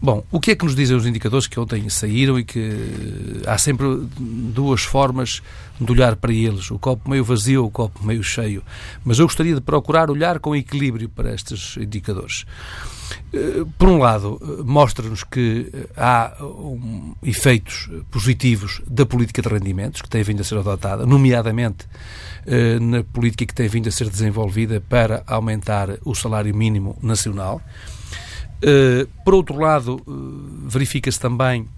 Bom, 0.00 0.24
o 0.32 0.40
que 0.40 0.50
é 0.50 0.56
que 0.56 0.64
nos 0.64 0.74
dizem 0.74 0.96
os 0.96 1.06
indicadores 1.06 1.46
que 1.46 1.60
ontem 1.60 1.88
saíram 1.88 2.36
e 2.36 2.44
que 2.44 3.40
há 3.46 3.56
sempre 3.56 3.86
duas 4.18 4.82
formas 4.82 5.40
de 5.80 5.92
olhar 5.92 6.16
para 6.16 6.32
eles, 6.32 6.72
o 6.72 6.78
copo 6.78 7.08
meio 7.08 7.24
vazio 7.24 7.62
ou 7.62 7.68
o 7.68 7.70
copo 7.70 8.04
meio 8.04 8.22
cheio. 8.22 8.64
Mas 9.04 9.20
eu 9.20 9.26
gostaria 9.26 9.54
de 9.54 9.60
procurar 9.60 10.10
olhar 10.10 10.40
com 10.40 10.56
equilíbrio 10.56 11.08
para 11.08 11.32
estes 11.32 11.76
indicadores. 11.76 12.44
Eh, 13.32 13.64
por 13.78 13.88
um 13.88 13.98
lado, 13.98 14.38
eh, 14.42 14.62
mostra-nos 14.64 15.24
que 15.24 15.70
eh, 15.72 15.86
há 15.96 16.36
um, 16.42 17.14
efeitos 17.22 17.88
positivos 18.10 18.82
da 18.86 19.06
política 19.06 19.40
de 19.40 19.48
rendimentos 19.48 20.02
que 20.02 20.08
tem 20.08 20.22
vindo 20.22 20.40
a 20.40 20.44
ser 20.44 20.58
adotada, 20.58 21.06
nomeadamente 21.06 21.86
na 22.80 23.04
política 23.04 23.46
que 23.46 23.54
tem 23.54 23.68
vindo 23.68 23.88
a 23.88 23.92
ser 23.92 24.10
desenvolvida 24.10 24.80
para 24.80 25.22
aumentar 25.28 25.90
o 26.04 26.12
salário 26.12 26.52
mínimo 26.52 26.98
nacional. 27.00 27.62
Por 29.24 29.34
outro 29.34 29.60
lado, 29.60 30.02
verifica-se 30.66 31.20
também 31.20 31.68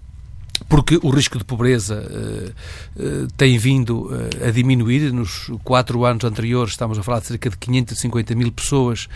porque 0.69 0.99
o 1.01 1.09
risco 1.09 1.37
de 1.37 1.43
pobreza 1.43 1.95
uh, 1.95 3.03
uh, 3.03 3.27
tem 3.35 3.57
vindo 3.57 4.07
uh, 4.07 4.47
a 4.47 4.51
diminuir. 4.51 5.11
Nos 5.11 5.51
quatro 5.63 6.05
anos 6.05 6.23
anteriores, 6.23 6.71
estamos 6.71 6.97
a 6.97 7.03
falar 7.03 7.19
de 7.19 7.27
cerca 7.27 7.49
de 7.49 7.57
550 7.57 8.35
mil 8.35 8.51
pessoas 8.51 9.07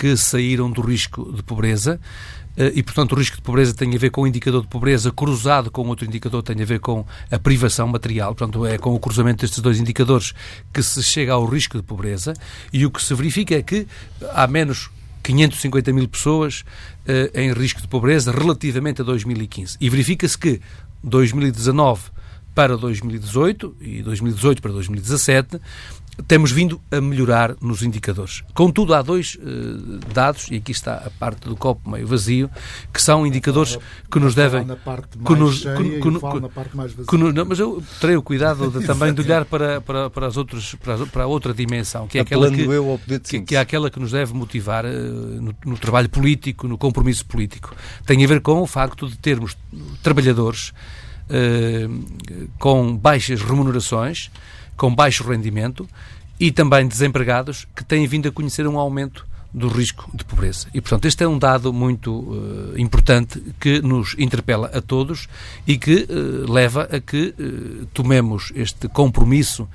que 0.00 0.16
saíram 0.16 0.70
do 0.70 0.80
risco 0.80 1.30
de 1.30 1.42
pobreza. 1.42 2.00
E, 2.74 2.82
portanto, 2.82 3.12
o 3.12 3.14
risco 3.14 3.36
de 3.36 3.42
pobreza 3.42 3.74
tem 3.74 3.94
a 3.94 3.98
ver 3.98 4.10
com 4.10 4.22
o 4.22 4.26
indicador 4.26 4.62
de 4.62 4.68
pobreza 4.68 5.12
cruzado 5.12 5.70
com 5.70 5.86
outro 5.88 6.06
indicador, 6.06 6.42
tem 6.42 6.60
a 6.60 6.64
ver 6.64 6.80
com 6.80 7.06
a 7.30 7.38
privação 7.38 7.86
material. 7.86 8.34
Portanto, 8.34 8.66
é 8.66 8.78
com 8.78 8.94
o 8.94 8.98
cruzamento 8.98 9.42
destes 9.42 9.60
dois 9.60 9.78
indicadores 9.78 10.32
que 10.72 10.82
se 10.82 11.02
chega 11.02 11.34
ao 11.34 11.44
risco 11.44 11.76
de 11.76 11.82
pobreza. 11.82 12.32
E 12.72 12.86
o 12.86 12.90
que 12.90 13.02
se 13.02 13.14
verifica 13.14 13.54
é 13.54 13.62
que 13.62 13.86
há 14.32 14.46
menos 14.46 14.90
550 15.22 15.92
mil 15.92 16.08
pessoas 16.08 16.64
uh, 17.06 17.38
em 17.38 17.52
risco 17.52 17.82
de 17.82 17.88
pobreza 17.88 18.32
relativamente 18.32 19.02
a 19.02 19.04
2015. 19.04 19.76
E 19.78 19.90
verifica-se 19.90 20.36
que 20.36 20.60
2019 21.04 22.10
para 22.54 22.76
2018 22.76 23.76
e 23.80 24.02
2018 24.02 24.62
para 24.62 24.72
2017 24.72 25.60
temos 26.26 26.52
vindo 26.52 26.80
a 26.90 27.00
melhorar 27.00 27.56
nos 27.60 27.82
indicadores. 27.82 28.42
Contudo, 28.54 28.94
há 28.94 29.02
dois 29.02 29.36
uh, 29.36 29.98
dados, 30.12 30.48
e 30.50 30.56
aqui 30.56 30.72
está 30.72 30.94
a 30.94 31.10
parte 31.10 31.48
do 31.48 31.56
copo 31.56 31.88
meio 31.90 32.06
vazio, 32.06 32.50
que 32.92 33.00
são 33.00 33.26
indicadores 33.26 33.78
que 34.10 34.18
nos 34.18 34.34
devem. 34.34 34.64
Na 34.64 34.76
parte 34.76 35.16
mais 35.16 35.28
que 35.28 35.34
nos, 35.34 35.60
cheia 35.60 35.76
que, 35.76 36.00
que, 36.00 36.10
na 36.10 36.48
parte 36.48 36.76
mais 36.76 36.92
vazia. 36.92 37.32
não, 37.32 37.44
mas 37.44 37.58
eu 37.58 37.82
terei 38.00 38.16
o 38.16 38.22
cuidado 38.22 38.70
de, 38.70 38.84
também 38.86 39.12
de 39.12 39.20
olhar 39.20 39.44
para, 39.44 39.80
para, 39.80 40.10
para, 40.10 40.26
as 40.26 40.36
outros, 40.36 40.74
para, 40.76 41.06
para 41.06 41.24
a 41.24 41.26
outra 41.26 41.54
dimensão, 41.54 42.06
que 42.06 42.18
é, 42.18 42.22
aquela 42.22 42.50
que, 42.50 42.66
que, 43.20 43.40
que, 43.42 43.56
é 43.56 43.58
aquela 43.58 43.90
que 43.90 43.98
nos 43.98 44.12
deve 44.12 44.34
motivar 44.34 44.84
uh, 44.84 44.88
no, 44.88 45.54
no 45.64 45.78
trabalho 45.78 46.08
político, 46.08 46.68
no 46.68 46.76
compromisso 46.76 47.24
político. 47.26 47.74
Tem 48.04 48.22
a 48.22 48.26
ver 48.26 48.40
com 48.40 48.60
o 48.60 48.66
facto 48.66 49.08
de 49.08 49.16
termos 49.16 49.56
trabalhadores 50.02 50.72
uh, 51.30 52.48
com 52.58 52.96
baixas 52.96 53.42
remunerações 53.42 54.30
com 54.80 54.94
baixo 54.94 55.22
rendimento 55.28 55.86
e 56.38 56.50
também 56.50 56.88
desempregados 56.88 57.68
que 57.76 57.84
têm 57.84 58.06
vindo 58.06 58.30
a 58.30 58.32
conhecer 58.32 58.66
um 58.66 58.78
aumento 58.78 59.26
do 59.52 59.68
risco 59.68 60.10
de 60.14 60.24
pobreza. 60.24 60.68
E, 60.72 60.80
portanto, 60.80 61.04
este 61.04 61.22
é 61.22 61.28
um 61.28 61.38
dado 61.38 61.70
muito 61.70 62.10
uh, 62.10 62.78
importante 62.78 63.42
que 63.60 63.82
nos 63.82 64.16
interpela 64.18 64.70
a 64.72 64.80
todos 64.80 65.28
e 65.66 65.76
que 65.76 66.08
uh, 66.08 66.50
leva 66.50 66.84
a 66.84 66.98
que 66.98 67.34
uh, 67.38 67.86
tomemos 67.92 68.52
este 68.54 68.88
compromisso 68.88 69.68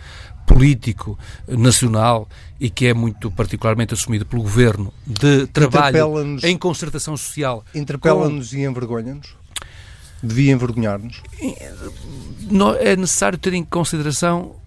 político 0.47 1.19
nacional 1.47 2.27
e 2.59 2.71
que 2.71 2.87
é 2.87 2.93
muito 2.93 3.29
particularmente 3.29 3.93
assumido 3.93 4.25
pelo 4.25 4.41
Governo 4.41 4.91
de 5.05 5.45
trabalho 5.45 6.39
em 6.43 6.57
concertação 6.57 7.15
social. 7.15 7.63
Interpela-nos 7.75 8.49
com... 8.49 8.55
e 8.55 8.65
envergonha-nos? 8.65 9.35
Devia 10.23 10.51
envergonhar-nos? 10.51 11.21
É 12.79 12.95
necessário 12.95 13.37
ter 13.37 13.53
em 13.53 13.63
consideração 13.63 14.64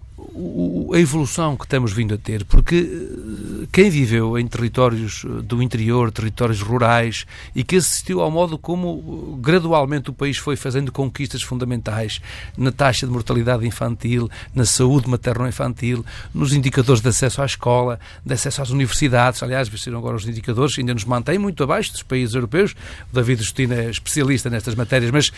a 0.93 0.99
evolução 0.99 1.55
que 1.55 1.65
estamos 1.65 1.91
vindo 1.91 2.13
a 2.13 2.17
ter, 2.17 2.45
porque 2.45 2.75
eh, 2.75 3.67
quem 3.71 3.89
viveu 3.89 4.37
em 4.37 4.47
territórios 4.47 5.23
eh, 5.25 5.41
do 5.41 5.61
interior, 5.61 6.11
territórios 6.11 6.61
rurais, 6.61 7.25
e 7.55 7.63
que 7.63 7.75
assistiu 7.75 8.21
ao 8.21 8.31
modo 8.31 8.57
como 8.57 9.37
eh, 9.37 9.41
gradualmente 9.41 10.09
o 10.09 10.13
país 10.13 10.37
foi 10.37 10.55
fazendo 10.55 10.91
conquistas 10.91 11.41
fundamentais 11.41 12.21
na 12.57 12.71
taxa 12.71 13.05
de 13.05 13.11
mortalidade 13.11 13.65
infantil, 13.65 14.29
na 14.53 14.65
saúde 14.65 15.09
materno-infantil, 15.09 16.05
nos 16.33 16.53
indicadores 16.53 17.01
de 17.01 17.09
acesso 17.09 17.41
à 17.41 17.45
escola, 17.45 17.99
de 18.25 18.33
acesso 18.33 18.61
às 18.61 18.69
universidades. 18.69 19.43
Aliás, 19.43 19.67
viram 19.67 19.99
agora 19.99 20.15
os 20.15 20.27
indicadores, 20.27 20.77
ainda 20.77 20.93
nos 20.93 21.05
mantém 21.05 21.37
muito 21.37 21.63
abaixo 21.63 21.91
dos 21.91 22.03
países 22.03 22.35
europeus. 22.35 22.75
O 23.11 23.15
David 23.15 23.41
Justina 23.41 23.75
é 23.75 23.89
especialista 23.89 24.49
nestas 24.49 24.75
matérias, 24.75 25.11
mas 25.11 25.31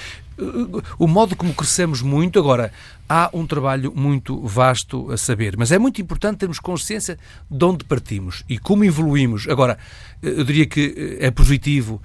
o 0.97 1.07
modo 1.07 1.35
como 1.35 1.53
crescemos 1.53 2.01
muito, 2.01 2.39
agora, 2.39 2.71
há 3.11 3.29
um 3.33 3.45
trabalho 3.45 3.91
muito 3.93 4.39
vasto 4.47 5.11
a 5.11 5.17
saber, 5.17 5.57
mas 5.57 5.69
é 5.73 5.77
muito 5.77 6.01
importante 6.01 6.37
termos 6.37 6.59
consciência 6.59 7.19
de 7.49 7.65
onde 7.65 7.83
partimos 7.83 8.45
e 8.47 8.57
como 8.57 8.85
evoluímos. 8.85 9.49
Agora, 9.49 9.77
eu 10.21 10.45
diria 10.45 10.65
que 10.65 11.17
é 11.19 11.29
positivo 11.29 12.01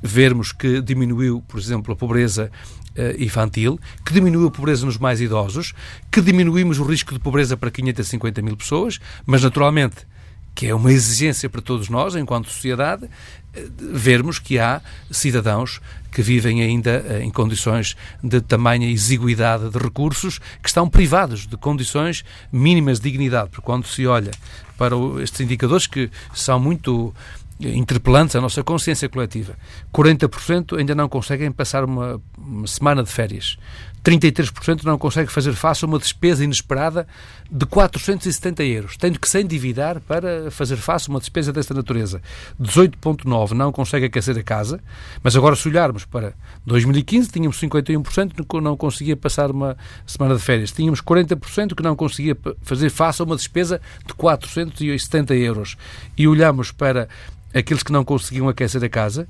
vermos 0.00 0.52
que 0.52 0.80
diminuiu, 0.80 1.42
por 1.48 1.58
exemplo, 1.58 1.92
a 1.92 1.96
pobreza 1.96 2.48
uh, 2.92 3.20
infantil, 3.20 3.76
que 4.04 4.12
diminuiu 4.12 4.46
a 4.46 4.50
pobreza 4.52 4.86
nos 4.86 4.98
mais 4.98 5.20
idosos, 5.20 5.74
que 6.12 6.20
diminuímos 6.20 6.78
o 6.78 6.84
risco 6.84 7.12
de 7.12 7.18
pobreza 7.18 7.56
para 7.56 7.68
550 7.68 8.40
mil 8.40 8.56
pessoas, 8.56 9.00
mas 9.26 9.42
naturalmente 9.42 10.06
que 10.54 10.66
é 10.66 10.74
uma 10.74 10.90
exigência 10.90 11.50
para 11.50 11.60
todos 11.60 11.90
nós, 11.90 12.16
enquanto 12.16 12.48
sociedade, 12.48 13.10
eh, 13.52 13.66
vermos 13.78 14.38
que 14.38 14.58
há 14.58 14.80
cidadãos 15.10 15.82
que 16.16 16.22
vivem 16.22 16.62
ainda 16.62 17.04
eh, 17.06 17.22
em 17.22 17.30
condições 17.30 17.94
de 18.22 18.40
tamanha 18.40 18.90
exiguidade 18.90 19.68
de 19.68 19.76
recursos, 19.76 20.38
que 20.62 20.68
estão 20.70 20.88
privados 20.88 21.46
de 21.46 21.58
condições 21.58 22.24
mínimas 22.50 22.98
de 22.98 23.10
dignidade. 23.10 23.50
Porque 23.50 23.60
quando 23.60 23.86
se 23.86 24.06
olha 24.06 24.30
para 24.78 24.96
estes 25.22 25.42
indicadores 25.42 25.86
que 25.86 26.10
são 26.32 26.58
muito 26.58 27.14
interpelantes 27.60 28.34
à 28.34 28.40
nossa 28.40 28.64
consciência 28.64 29.10
coletiva. 29.10 29.58
40% 29.92 30.78
ainda 30.78 30.94
não 30.94 31.06
conseguem 31.06 31.52
passar 31.52 31.84
uma, 31.84 32.18
uma 32.38 32.66
semana 32.66 33.02
de 33.02 33.10
férias. 33.10 33.58
33% 34.06 34.84
não 34.84 34.96
consegue 34.96 35.32
fazer 35.32 35.52
face 35.54 35.84
a 35.84 35.88
uma 35.88 35.98
despesa 35.98 36.44
inesperada 36.44 37.08
de 37.50 37.66
470 37.66 38.62
euros, 38.62 38.96
tendo 38.96 39.18
que 39.18 39.28
se 39.28 39.40
endividar 39.40 40.00
para 40.00 40.48
fazer 40.52 40.76
face 40.76 41.10
a 41.10 41.12
uma 41.12 41.18
despesa 41.18 41.52
desta 41.52 41.74
natureza. 41.74 42.22
18,9% 42.62 43.50
não 43.50 43.72
consegue 43.72 44.06
aquecer 44.06 44.38
a 44.38 44.44
casa, 44.44 44.80
mas 45.24 45.34
agora 45.34 45.56
se 45.56 45.68
olharmos 45.68 46.04
para 46.04 46.34
2015, 46.64 47.30
tínhamos 47.30 47.60
51% 47.60 48.46
que 48.48 48.60
não 48.60 48.76
conseguia 48.76 49.16
passar 49.16 49.50
uma 49.50 49.76
semana 50.06 50.36
de 50.36 50.42
férias. 50.42 50.70
Tínhamos 50.70 51.02
40% 51.02 51.74
que 51.74 51.82
não 51.82 51.96
conseguia 51.96 52.38
fazer 52.62 52.90
face 52.90 53.20
a 53.20 53.24
uma 53.24 53.34
despesa 53.34 53.80
de 54.06 54.14
470 54.14 55.34
euros. 55.34 55.76
E 56.16 56.28
olhamos 56.28 56.70
para 56.70 57.08
aqueles 57.52 57.82
que 57.82 57.90
não 57.90 58.04
conseguiam 58.04 58.48
aquecer 58.48 58.84
a 58.84 58.88
casa, 58.88 59.26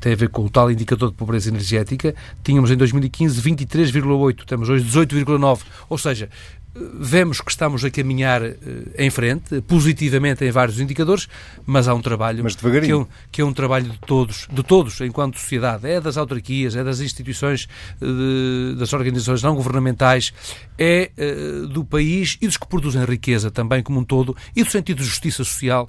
tem 0.00 0.12
a 0.12 0.16
ver 0.16 0.28
com 0.28 0.44
o 0.44 0.50
tal 0.50 0.70
indicador 0.70 1.10
de 1.10 1.16
pobreza 1.16 1.48
energética, 1.48 2.14
tínhamos 2.42 2.70
em 2.70 2.76
2015 2.76 3.40
23,8, 3.42 4.44
temos 4.44 4.68
hoje 4.68 4.84
18,9, 4.84 5.60
ou 5.88 5.98
seja, 5.98 6.28
vemos 6.74 7.40
que 7.40 7.50
estamos 7.50 7.84
a 7.84 7.90
caminhar 7.90 8.42
uh, 8.42 8.54
em 8.96 9.10
frente, 9.10 9.60
positivamente 9.62 10.44
em 10.44 10.50
vários 10.50 10.80
indicadores, 10.80 11.28
mas 11.66 11.88
há 11.88 11.94
um 11.94 12.00
trabalho 12.00 12.44
que, 12.44 12.90
é 12.90 12.96
um, 12.96 13.06
que 13.32 13.40
é 13.40 13.44
um 13.44 13.52
trabalho 13.52 13.90
de 13.90 13.98
todos, 13.98 14.46
de 14.50 14.62
todos 14.62 15.00
enquanto 15.00 15.38
sociedade, 15.38 15.88
é 15.88 16.00
das 16.00 16.16
autarquias, 16.16 16.76
é 16.76 16.84
das 16.84 17.00
instituições, 17.00 17.68
uh, 18.00 18.74
das 18.76 18.92
organizações 18.92 19.42
não 19.42 19.54
governamentais, 19.54 20.32
é 20.78 21.10
uh, 21.18 21.66
do 21.68 21.84
país 21.84 22.38
e 22.40 22.46
dos 22.46 22.56
que 22.56 22.66
produzem 22.66 23.04
riqueza 23.04 23.50
também 23.50 23.82
como 23.82 24.00
um 24.00 24.04
todo 24.04 24.36
e 24.54 24.62
do 24.62 24.70
sentido 24.70 24.98
de 24.98 25.04
justiça 25.04 25.44
social 25.44 25.88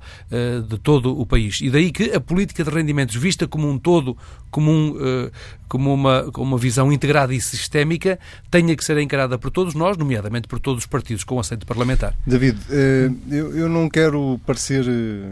de 0.67 0.77
todo 0.77 1.19
o 1.19 1.25
país. 1.25 1.59
E 1.61 1.69
daí 1.69 1.91
que 1.91 2.11
a 2.11 2.19
política 2.19 2.63
de 2.63 2.69
rendimentos 2.69 3.15
vista 3.15 3.47
como 3.47 3.69
um 3.69 3.77
todo, 3.77 4.17
como, 4.49 4.71
um, 4.71 5.29
como 5.67 5.93
uma, 5.93 6.31
como 6.31 6.51
uma 6.51 6.57
visão 6.57 6.91
integrada 6.91 7.33
e 7.33 7.41
sistémica, 7.41 8.19
tenha 8.49 8.75
que 8.75 8.83
ser 8.83 8.97
encarada 8.97 9.37
por 9.37 9.51
todos 9.51 9.73
nós, 9.73 9.97
nomeadamente 9.97 10.47
por 10.47 10.59
todos 10.59 10.78
todos 10.79 10.83
os 10.83 10.85
partidos 10.85 11.23
com 11.23 11.39
assento 11.39 11.65
parlamentar. 11.65 12.15
David, 12.25 12.57
eh, 12.69 13.11
eu 13.29 13.67
não 13.67 13.89
quero 13.89 14.39
parecer 14.45 14.85
eh, 14.87 15.29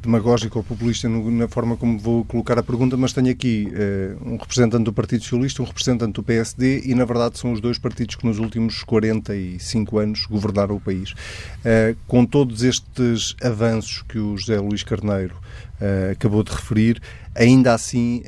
demagógico 0.00 0.58
ou 0.58 0.64
populista 0.64 1.08
na 1.08 1.48
forma 1.48 1.76
como 1.76 1.98
vou 1.98 2.24
colocar 2.24 2.58
a 2.58 2.62
pergunta, 2.62 2.96
mas 2.96 3.12
tenho 3.12 3.30
aqui 3.30 3.68
eh, 3.72 4.14
um 4.24 4.36
representante 4.36 4.84
do 4.84 4.92
Partido 4.92 5.22
Socialista, 5.22 5.62
um 5.62 5.66
representante 5.66 6.12
do 6.12 6.22
PSD 6.22 6.82
e, 6.84 6.94
na 6.94 7.04
verdade, 7.04 7.38
são 7.38 7.52
os 7.52 7.60
dois 7.60 7.78
partidos 7.78 8.14
que 8.14 8.24
nos 8.24 8.38
últimos 8.38 8.82
45 8.84 9.98
anos 9.98 10.26
governaram 10.26 10.76
o 10.76 10.80
país. 10.80 11.14
Com 12.06 12.24
todos 12.24 12.62
estes 12.62 13.34
avanços 13.42 14.02
que 14.02 14.18
o 14.18 14.36
José 14.36 14.58
Luís 14.58 14.82
Carneiro 14.82 15.34
acabou 16.10 16.42
de 16.42 16.52
referir, 16.52 17.00
ainda 17.34 17.74
assim 17.74 18.22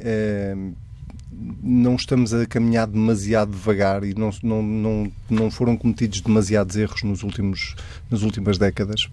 não 1.62 1.97
estamos 1.97 2.32
a 2.32 2.47
caminhar 2.47 2.86
demasiado 2.86 3.53
devagar 3.53 4.05
e 4.05 4.14
não, 4.14 4.30
não, 4.43 4.62
não, 4.62 5.12
não 5.28 5.51
foram 5.51 5.76
cometidos 5.76 6.20
demasiados 6.20 6.76
erros 6.76 7.03
nos 7.03 7.22
últimos, 7.22 7.74
nas 8.11 8.22
últimas 8.22 8.59
décadas 8.59 9.09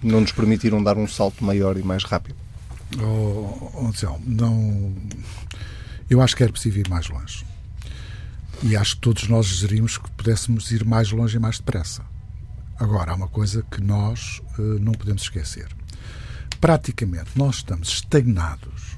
que 0.00 0.06
não 0.06 0.20
nos 0.20 0.32
permitiram 0.32 0.82
dar 0.82 0.96
um 0.96 1.06
salto 1.06 1.44
maior 1.44 1.76
e 1.76 1.82
mais 1.82 2.04
rápido? 2.04 2.36
Oh, 3.00 3.70
oh, 3.74 4.18
não. 4.24 4.94
Eu 6.08 6.20
acho 6.22 6.36
que 6.36 6.42
era 6.42 6.52
possível 6.52 6.80
ir 6.80 6.88
mais 6.88 7.08
longe. 7.08 7.44
E 8.62 8.76
acho 8.76 8.96
que 8.96 9.02
todos 9.02 9.28
nós 9.28 9.46
gerimos 9.46 9.98
que 9.98 10.10
pudéssemos 10.12 10.70
ir 10.70 10.84
mais 10.84 11.10
longe 11.10 11.36
e 11.36 11.40
mais 11.40 11.58
depressa. 11.58 12.02
Agora, 12.78 13.12
há 13.12 13.14
uma 13.14 13.28
coisa 13.28 13.64
que 13.70 13.80
nós 13.80 14.40
uh, 14.58 14.62
não 14.80 14.92
podemos 14.92 15.22
esquecer. 15.22 15.68
Praticamente, 16.60 17.30
nós 17.36 17.56
estamos 17.56 17.88
estagnados 17.88 18.96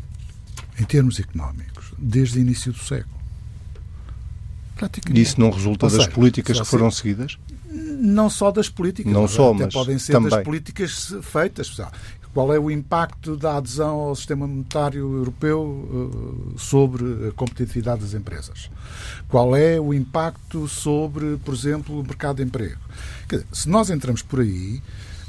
em 0.78 0.84
termos 0.84 1.18
económicos 1.18 1.79
desde 2.00 2.38
o 2.38 2.40
início 2.40 2.72
do 2.72 2.78
século. 2.78 3.20
Praticamente. 4.76 5.20
Isso 5.20 5.38
não 5.38 5.50
resulta 5.50 5.86
Ou 5.86 5.90
das 5.92 6.04
seja, 6.04 6.14
políticas 6.14 6.58
que 6.58 6.66
foram 6.66 6.90
seguidas? 6.90 7.38
Não 7.70 8.30
só 8.30 8.50
das 8.50 8.68
políticas, 8.68 9.12
não 9.12 9.28
só, 9.28 9.52
até 9.52 9.64
mas 9.66 9.74
podem 9.74 9.98
ser 9.98 10.12
também. 10.12 10.30
das 10.30 10.42
políticas 10.42 11.14
feitas. 11.22 11.76
Qual 12.32 12.54
é 12.54 12.58
o 12.58 12.70
impacto 12.70 13.36
da 13.36 13.56
adesão 13.56 13.98
ao 13.98 14.14
sistema 14.14 14.46
monetário 14.46 15.16
europeu 15.16 16.52
eh, 16.54 16.58
sobre 16.58 17.28
a 17.28 17.32
competitividade 17.32 18.02
das 18.02 18.14
empresas? 18.14 18.70
Qual 19.28 19.54
é 19.54 19.80
o 19.80 19.92
impacto 19.92 20.68
sobre, 20.68 21.36
por 21.38 21.52
exemplo, 21.52 21.98
o 21.98 22.04
mercado 22.04 22.36
de 22.36 22.44
emprego? 22.44 22.80
Dizer, 23.28 23.46
se 23.52 23.68
nós 23.68 23.90
entramos 23.90 24.22
por 24.22 24.40
aí, 24.40 24.80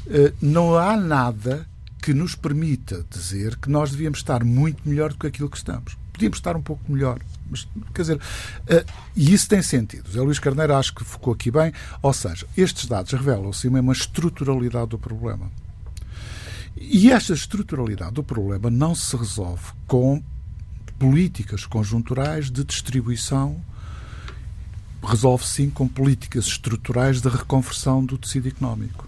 eh, 0.07 0.31
não 0.39 0.77
há 0.77 0.95
nada 0.95 1.67
que 2.01 2.13
nos 2.13 2.35
permita 2.35 3.03
dizer 3.09 3.57
que 3.57 3.69
nós 3.69 3.91
devíamos 3.91 4.19
estar 4.19 4.43
muito 4.43 4.87
melhor 4.87 5.11
do 5.11 5.17
que 5.19 5.27
aquilo 5.27 5.49
que 5.49 5.57
estamos. 5.57 5.97
Podíamos 6.11 6.37
estar 6.37 6.55
um 6.55 6.61
pouco 6.61 6.91
melhor. 6.91 7.19
Mas, 7.49 7.67
quer 7.93 8.01
dizer, 8.01 8.17
uh, 8.17 8.91
e 9.15 9.33
isso 9.33 9.47
tem 9.47 9.61
sentido. 9.61 10.11
Zé 10.11 10.21
Luís 10.21 10.39
Carneiro 10.39 10.75
acho 10.75 10.93
que 10.93 11.03
focou 11.03 11.33
aqui 11.33 11.51
bem. 11.51 11.73
Ou 12.01 12.13
seja, 12.13 12.45
estes 12.55 12.85
dados 12.85 13.11
revelam-se 13.11 13.67
uma 13.67 13.93
estruturalidade 13.93 14.89
do 14.89 14.99
problema. 14.99 15.51
E 16.77 17.11
esta 17.11 17.33
estruturalidade 17.33 18.13
do 18.13 18.23
problema 18.23 18.69
não 18.69 18.95
se 18.95 19.15
resolve 19.15 19.63
com 19.87 20.23
políticas 20.97 21.65
conjunturais 21.65 22.49
de 22.49 22.63
distribuição, 22.63 23.59
resolve 25.03 25.45
sim 25.45 25.69
com 25.69 25.87
políticas 25.87 26.45
estruturais 26.45 27.21
de 27.21 27.27
reconversão 27.27 28.05
do 28.05 28.17
tecido 28.17 28.47
económico. 28.47 29.07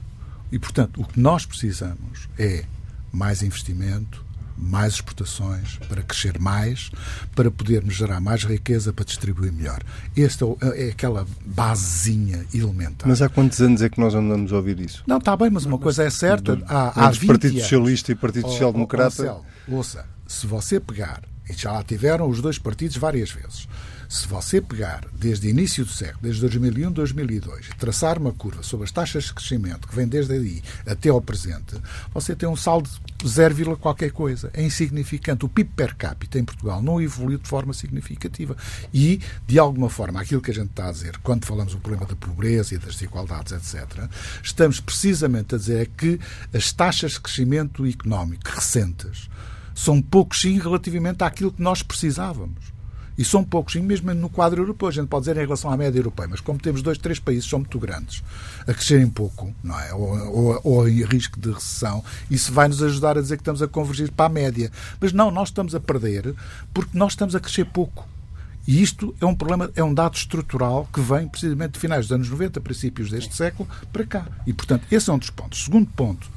E, 0.51 0.59
portanto, 0.59 1.01
o 1.01 1.05
que 1.05 1.19
nós 1.19 1.45
precisamos 1.45 2.27
é 2.37 2.65
mais 3.11 3.43
investimento, 3.43 4.22
mais 4.57 4.95
exportações, 4.95 5.77
para 5.89 6.01
crescer 6.01 6.39
mais, 6.39 6.91
para 7.35 7.49
podermos 7.49 7.95
gerar 7.95 8.19
mais 8.19 8.43
riqueza, 8.43 8.93
para 8.93 9.05
distribuir 9.05 9.51
melhor. 9.51 9.81
Esta 10.15 10.45
é 10.75 10.89
aquela 10.89 11.25
basezinha 11.45 12.45
elementar. 12.53 13.07
Mas 13.07 13.21
há 13.21 13.29
quantos 13.29 13.61
anos 13.61 13.81
é 13.81 13.89
que 13.89 13.99
nós 13.99 14.13
andamos 14.13 14.53
a 14.53 14.57
ouvir 14.57 14.79
isso? 14.79 15.03
Não, 15.07 15.17
está 15.17 15.35
bem, 15.35 15.49
mas 15.49 15.65
uma 15.65 15.77
coisa 15.77 16.03
é 16.03 16.09
certa. 16.09 16.61
há, 16.67 17.07
há 17.07 17.11
20 17.11 17.27
Partido 17.27 17.59
Socialista 17.59 18.11
e 18.11 18.15
Partido 18.15 18.49
Social 18.49 18.73
Democrata. 18.73 19.41
Oh, 19.67 19.75
ouça, 19.75 20.05
se 20.27 20.47
você 20.47 20.79
pegar, 20.79 21.21
e 21.49 21.53
já 21.53 21.71
lá 21.71 21.83
tiveram 21.83 22.29
os 22.29 22.41
dois 22.41 22.57
partidos 22.57 22.97
várias 22.97 23.31
vezes, 23.31 23.67
se 24.13 24.27
você 24.27 24.61
pegar 24.61 25.07
desde 25.11 25.47
o 25.47 25.49
início 25.49 25.83
do 25.83 25.91
século, 25.91 26.19
desde 26.21 26.41
2001, 26.41 26.91
2002, 26.91 27.65
e 27.65 27.75
traçar 27.75 28.19
uma 28.19 28.31
curva 28.31 28.61
sobre 28.61 28.85
as 28.85 28.91
taxas 28.91 29.23
de 29.23 29.33
crescimento 29.33 29.87
que 29.87 29.95
vem 29.95 30.07
desde 30.07 30.33
aí 30.33 30.61
até 30.85 31.09
ao 31.09 31.19
presente, 31.19 31.75
você 32.13 32.35
tem 32.35 32.47
um 32.47 32.55
saldo 32.55 32.87
de 33.17 33.27
0, 33.27 33.75
qualquer 33.77 34.11
coisa. 34.11 34.51
É 34.53 34.61
insignificante. 34.61 35.45
O 35.45 35.49
PIB 35.49 35.71
per 35.75 35.95
capita 35.95 36.37
em 36.37 36.45
Portugal 36.45 36.79
não 36.79 37.01
evoluiu 37.01 37.39
de 37.39 37.49
forma 37.49 37.73
significativa. 37.73 38.55
E, 38.93 39.19
de 39.47 39.57
alguma 39.57 39.89
forma, 39.89 40.21
aquilo 40.21 40.41
que 40.41 40.51
a 40.51 40.53
gente 40.53 40.69
está 40.69 40.89
a 40.89 40.91
dizer, 40.91 41.17
quando 41.23 41.45
falamos 41.45 41.73
do 41.73 41.79
problema 41.79 42.05
da 42.05 42.15
pobreza 42.15 42.75
e 42.75 42.77
das 42.77 42.93
desigualdades, 42.93 43.51
etc., 43.51 44.07
estamos 44.43 44.79
precisamente 44.79 45.55
a 45.55 45.57
dizer 45.57 45.81
é 45.81 45.85
que 45.85 46.19
as 46.53 46.71
taxas 46.71 47.13
de 47.13 47.19
crescimento 47.21 47.83
económico 47.83 48.47
recentes 48.47 49.27
são 49.73 49.99
poucos 49.99 50.39
sim 50.41 50.59
relativamente 50.59 51.23
àquilo 51.23 51.51
que 51.51 51.63
nós 51.63 51.81
precisávamos. 51.81 52.72
E 53.17 53.23
são 53.23 53.43
poucos, 53.43 53.75
e 53.75 53.79
mesmo 53.79 54.13
no 54.13 54.29
quadro 54.29 54.61
europeu, 54.61 54.87
a 54.87 54.91
gente 54.91 55.07
pode 55.07 55.25
dizer 55.25 55.37
em 55.37 55.41
relação 55.41 55.69
à 55.69 55.77
média 55.77 55.99
europeia, 55.99 56.27
mas 56.29 56.41
como 56.41 56.59
temos 56.59 56.81
dois, 56.81 56.97
três 56.97 57.19
países 57.19 57.45
que 57.45 57.51
são 57.51 57.59
muito 57.59 57.77
grandes, 57.77 58.23
a 58.61 58.73
crescerem 58.73 59.07
pouco, 59.09 59.53
não 59.63 59.79
é? 59.79 59.93
ou, 59.93 60.09
ou, 60.31 60.61
ou 60.63 60.89
em 60.89 61.03
risco 61.03 61.39
de 61.39 61.51
recessão, 61.51 62.03
isso 62.29 62.51
vai 62.51 62.67
nos 62.67 62.81
ajudar 62.81 63.17
a 63.17 63.21
dizer 63.21 63.37
que 63.37 63.41
estamos 63.41 63.61
a 63.61 63.67
convergir 63.67 64.11
para 64.11 64.25
a 64.25 64.29
média. 64.29 64.71
Mas 64.99 65.13
não, 65.13 65.29
nós 65.29 65.49
estamos 65.49 65.75
a 65.75 65.79
perder 65.79 66.33
porque 66.73 66.97
nós 66.97 67.13
estamos 67.13 67.35
a 67.35 67.39
crescer 67.39 67.65
pouco. 67.65 68.07
E 68.65 68.81
isto 68.81 69.13
é 69.19 69.25
um 69.25 69.35
problema, 69.35 69.69
é 69.75 69.83
um 69.83 69.93
dado 69.93 70.15
estrutural 70.15 70.87
que 70.91 71.01
vem 71.01 71.27
precisamente 71.27 71.73
de 71.73 71.79
finais 71.79 72.05
dos 72.05 72.13
anos 72.13 72.29
90, 72.29 72.61
princípios 72.61 73.09
deste 73.09 73.35
século, 73.35 73.67
para 73.91 74.05
cá. 74.05 74.25
E, 74.47 74.53
portanto, 74.53 74.85
esse 74.89 75.09
é 75.09 75.13
um 75.13 75.17
dos 75.17 75.29
pontos. 75.29 75.65
Segundo 75.65 75.87
ponto, 75.87 76.29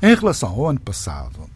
em 0.00 0.14
relação 0.14 0.50
ao 0.50 0.68
ano 0.68 0.78
passado, 0.78 1.50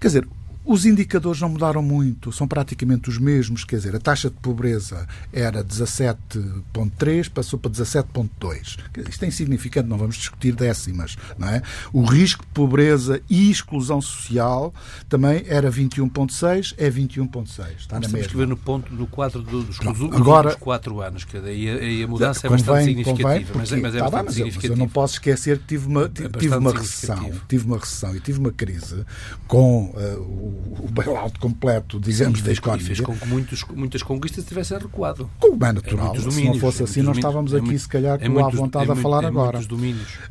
quer 0.00 0.08
dizer, 0.08 0.28
os 0.64 0.86
indicadores 0.86 1.40
não 1.40 1.48
mudaram 1.48 1.82
muito, 1.82 2.32
são 2.32 2.48
praticamente 2.48 3.10
os 3.10 3.18
mesmos, 3.18 3.64
quer 3.64 3.76
dizer, 3.76 3.94
a 3.94 4.00
taxa 4.00 4.30
de 4.30 4.36
pobreza 4.36 5.06
era 5.32 5.62
17,3, 5.62 7.28
passou 7.28 7.58
para 7.58 7.70
17,2. 7.70 8.78
Isto 9.08 9.24
é 9.24 9.28
insignificante, 9.28 9.88
não 9.88 9.98
vamos 9.98 10.16
discutir 10.16 10.54
décimas, 10.54 11.16
não 11.38 11.48
é? 11.48 11.62
O 11.92 12.02
risco 12.04 12.44
de 12.44 12.50
pobreza 12.52 13.20
e 13.28 13.50
exclusão 13.50 14.00
social 14.00 14.72
também 15.08 15.44
era 15.46 15.70
21,6, 15.70 16.74
é 16.78 16.90
21,6. 16.90 17.76
Está 17.76 17.96
Mas 17.96 18.06
na 18.06 18.08
temos 18.08 18.26
que 18.26 18.36
ver 18.36 18.46
no 18.46 18.56
ponto 18.56 18.94
do 18.94 19.06
quadro 19.06 19.42
dos, 19.42 19.66
dos 19.66 20.00
últimos 20.00 20.14
Agora, 20.14 20.54
quatro 20.56 21.00
anos, 21.02 21.24
que 21.24 21.38
daí 21.38 21.68
a, 21.68 22.04
a 22.04 22.08
mudança 22.08 22.48
convém, 22.48 22.64
é 22.64 22.66
bastante 22.66 22.84
significativa. 22.84 23.28
Convém, 23.28 23.44
porque, 23.44 23.58
mas, 23.58 23.72
é, 23.72 23.76
mas 23.76 23.94
é 23.94 23.98
tá 23.98 24.10
bastante 24.10 24.34
bem, 24.34 24.44
mas, 24.44 24.54
eu, 24.54 24.60
mas 24.62 24.70
eu 24.70 24.76
não 24.76 24.88
posso 24.88 25.14
esquecer 25.14 25.58
que 25.58 25.66
tive 25.66 25.86
uma, 25.86 26.04
é 26.04 26.38
tive 26.38 26.56
uma 26.56 26.72
recessão, 26.72 27.32
tive 27.48 27.66
uma 27.66 27.78
recessão 27.78 28.16
e 28.16 28.20
tive 28.20 28.38
uma 28.38 28.52
crise 28.52 29.04
com 29.46 29.86
uh, 29.90 30.53
o 30.78 30.88
bailout 30.90 31.38
completo, 31.38 31.98
digamos, 32.00 32.42
da 32.42 32.52
economia. 32.52 32.82
E 32.82 32.86
fez 32.86 33.00
com 33.00 33.16
que 33.16 33.26
muitos, 33.26 33.64
muitas 33.74 34.02
conquistas 34.02 34.44
tivessem 34.44 34.78
recuado. 34.78 35.30
Como 35.38 35.64
é 35.64 35.72
natural. 35.72 36.14
Domínios, 36.14 36.34
se 36.34 36.44
não 36.44 36.58
fosse 36.58 36.82
assim, 36.82 37.02
não 37.02 37.12
estávamos 37.12 37.54
aqui, 37.54 37.66
muito, 37.66 37.80
se 37.80 37.88
calhar, 37.88 38.18
com 38.18 38.28
muitos, 38.28 38.54
a 38.54 38.56
vontade 38.56 38.90
a 38.90 38.96
falar 38.96 39.24
agora. 39.24 39.60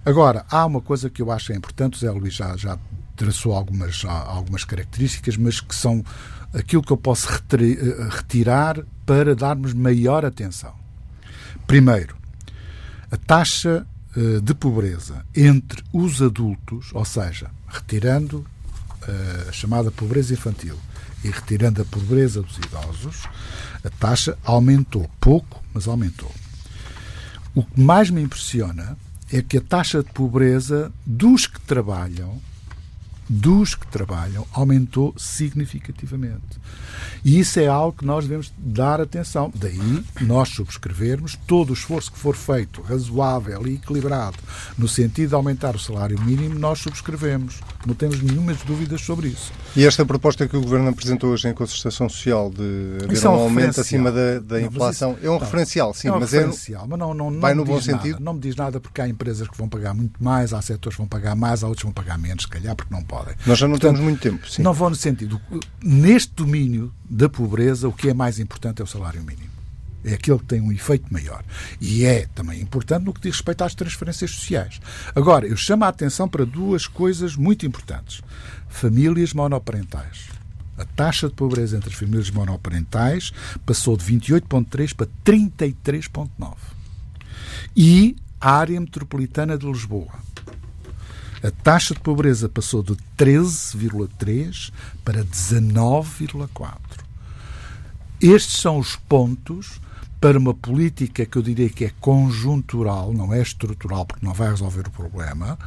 Agora, 0.05 0.45
há 0.49 0.65
uma 0.65 0.81
coisa 0.81 1.09
que 1.09 1.21
eu 1.21 1.31
acho 1.31 1.51
é 1.51 1.55
importante, 1.55 1.95
o 1.95 1.99
Zé 1.99 2.11
Luís 2.11 2.33
já, 2.33 2.55
já 2.57 2.77
traçou 3.15 3.53
algumas, 3.53 4.03
algumas 4.05 4.63
características, 4.63 5.37
mas 5.37 5.59
que 5.59 5.75
são 5.75 6.03
aquilo 6.53 6.83
que 6.83 6.91
eu 6.91 6.97
posso 6.97 7.27
eh, 7.27 8.07
retirar 8.09 8.83
para 9.05 9.35
darmos 9.35 9.73
maior 9.73 10.25
atenção. 10.25 10.73
Primeiro, 11.65 12.15
a 13.11 13.17
taxa 13.17 13.85
eh, 14.15 14.39
de 14.41 14.53
pobreza 14.53 15.25
entre 15.35 15.83
os 15.91 16.21
adultos, 16.21 16.91
ou 16.93 17.05
seja, 17.05 17.49
retirando 17.67 18.45
a 19.47 19.51
chamada 19.51 19.91
pobreza 19.91 20.33
infantil 20.33 20.77
e 21.23 21.29
retirando 21.29 21.81
a 21.81 21.85
pobreza 21.85 22.41
dos 22.41 22.57
idosos, 22.57 23.23
a 23.83 23.89
taxa 23.89 24.37
aumentou. 24.43 25.09
Pouco, 25.19 25.63
mas 25.73 25.87
aumentou. 25.87 26.31
O 27.55 27.63
que 27.63 27.79
mais 27.79 28.09
me 28.09 28.21
impressiona 28.21 28.97
é 29.31 29.41
que 29.41 29.57
a 29.57 29.61
taxa 29.61 30.03
de 30.03 30.11
pobreza 30.11 30.91
dos 31.05 31.47
que 31.47 31.59
trabalham, 31.61 32.41
dos 33.29 33.75
que 33.75 33.87
trabalham, 33.87 34.45
aumentou 34.51 35.13
significativamente. 35.17 36.59
E 37.23 37.39
isso 37.39 37.59
é 37.59 37.67
algo 37.67 37.97
que 37.97 38.05
nós 38.05 38.25
devemos 38.25 38.51
dar 38.57 38.99
atenção. 38.99 39.51
Daí 39.55 40.03
nós 40.21 40.49
subscrevermos 40.49 41.37
todo 41.47 41.71
o 41.71 41.73
esforço 41.73 42.11
que 42.11 42.19
for 42.19 42.35
feito, 42.35 42.81
razoável 42.81 43.65
e 43.67 43.75
equilibrado, 43.75 44.37
no 44.77 44.87
sentido 44.87 45.29
de 45.29 45.35
aumentar 45.35 45.75
o 45.75 45.79
salário 45.79 46.19
mínimo, 46.21 46.57
nós 46.59 46.79
subscrevemos. 46.79 47.61
Não 47.85 47.93
temos 47.93 48.21
nenhumas 48.21 48.57
dúvidas 48.63 49.01
sobre 49.01 49.29
isso. 49.29 49.51
E 49.75 49.85
esta 49.85 50.05
proposta 50.05 50.47
que 50.47 50.55
o 50.55 50.61
Governo 50.61 50.89
apresentou 50.89 51.31
hoje 51.31 51.47
em 51.47 51.53
concertação 51.53 52.07
social 52.07 52.49
de 52.49 52.97
haver 53.03 53.23
é 53.23 53.29
um, 53.29 53.33
um 53.33 53.39
aumento 53.39 53.81
acima 53.81 54.11
da, 54.11 54.39
da 54.39 54.59
não, 54.59 54.67
inflação 54.67 55.13
isso, 55.13 55.25
é 55.25 55.29
um 55.29 55.33
não, 55.33 55.39
referencial, 55.39 55.93
sim, 55.93 56.07
é 56.07 56.11
um 56.11 56.19
mas 56.19 56.33
é 56.33 56.37
referencial, 56.37 56.83
é, 56.83 56.87
mas 56.87 56.99
não, 56.99 57.13
não, 57.13 57.31
não 57.31 57.39
vai 57.39 57.53
no 57.53 57.65
bom 57.65 57.73
nada, 57.73 57.83
sentido. 57.83 58.19
Não 58.19 58.33
me 58.33 58.39
diz 58.39 58.55
nada 58.55 58.79
porque 58.79 59.01
há 59.01 59.07
empresas 59.07 59.47
que 59.47 59.57
vão 59.57 59.67
pagar 59.67 59.93
muito 59.93 60.23
mais, 60.23 60.53
há 60.53 60.61
setores 60.61 60.95
que 60.95 61.01
vão 61.01 61.07
pagar 61.07 61.35
mais, 61.35 61.63
há 61.63 61.67
outros 61.67 61.81
que 61.81 61.87
vão 61.87 61.93
pagar 61.93 62.17
menos, 62.17 62.43
se 62.43 62.49
calhar, 62.49 62.75
porque 62.75 62.93
não 62.93 63.03
podem. 63.13 63.35
Nós 63.45 63.59
já 63.59 63.67
não 63.67 63.73
Portanto, 63.73 63.91
temos 63.91 64.01
muito 64.01 64.21
tempo. 64.21 64.49
Sim. 64.49 64.63
Não 64.63 64.73
vão 64.73 64.89
no 64.89 64.95
sentido. 64.95 65.39
Neste 65.81 66.33
domínio 66.33 66.91
da 67.07 67.29
pobreza, 67.29 67.87
o 67.87 67.93
que 67.93 68.09
é 68.09 68.13
mais 68.13 68.39
importante 68.39 68.81
é 68.81 68.83
o 68.83 68.87
salário 68.87 69.21
mínimo. 69.23 69.53
É 70.03 70.15
aquele 70.15 70.39
que 70.39 70.45
tem 70.45 70.59
um 70.59 70.71
efeito 70.71 71.13
maior. 71.13 71.43
E 71.79 72.03
é 72.03 72.27
também 72.33 72.59
importante 72.59 73.05
no 73.05 73.13
que 73.13 73.21
diz 73.21 73.35
respeito 73.35 73.63
às 73.63 73.75
transferências 73.75 74.31
sociais. 74.31 74.81
Agora, 75.15 75.45
eu 75.45 75.55
chamo 75.55 75.85
a 75.85 75.87
atenção 75.87 76.27
para 76.27 76.45
duas 76.45 76.87
coisas 76.87 77.35
muito 77.35 77.65
importantes. 77.65 78.21
Famílias 78.67 79.33
monoparentais. 79.33 80.27
A 80.77 80.83
taxa 80.83 81.29
de 81.29 81.35
pobreza 81.35 81.77
entre 81.77 81.89
as 81.89 81.95
famílias 81.95 82.31
monoparentais 82.31 83.31
passou 83.65 83.95
de 83.95 84.03
28,3 84.03 84.93
para 84.95 85.07
33,9. 85.23 86.55
E 87.75 88.15
a 88.41 88.51
área 88.51 88.81
metropolitana 88.81 89.57
de 89.57 89.65
Lisboa. 89.65 90.11
A 91.43 91.51
taxa 91.51 91.93
de 91.93 91.99
pobreza 91.99 92.47
passou 92.47 92.81
de 92.81 92.95
13,3 93.17 94.71
para 95.03 95.25
19,4. 95.25 96.77
Estes 98.21 98.61
são 98.61 98.77
os 98.77 98.95
pontos 98.95 99.81
para 100.23 100.39
uma 100.39 100.53
política 100.53 101.25
que 101.25 101.37
eu 101.37 101.41
diria 101.41 101.67
que 101.67 101.83
é 101.83 101.91
conjuntural, 101.99 103.11
não 103.13 103.33
é 103.33 103.41
estrutural, 103.41 104.05
porque 104.05 104.25
não 104.25 104.33
vai 104.33 104.49
resolver 104.51 104.87
o 104.87 104.89
problema, 104.89 105.59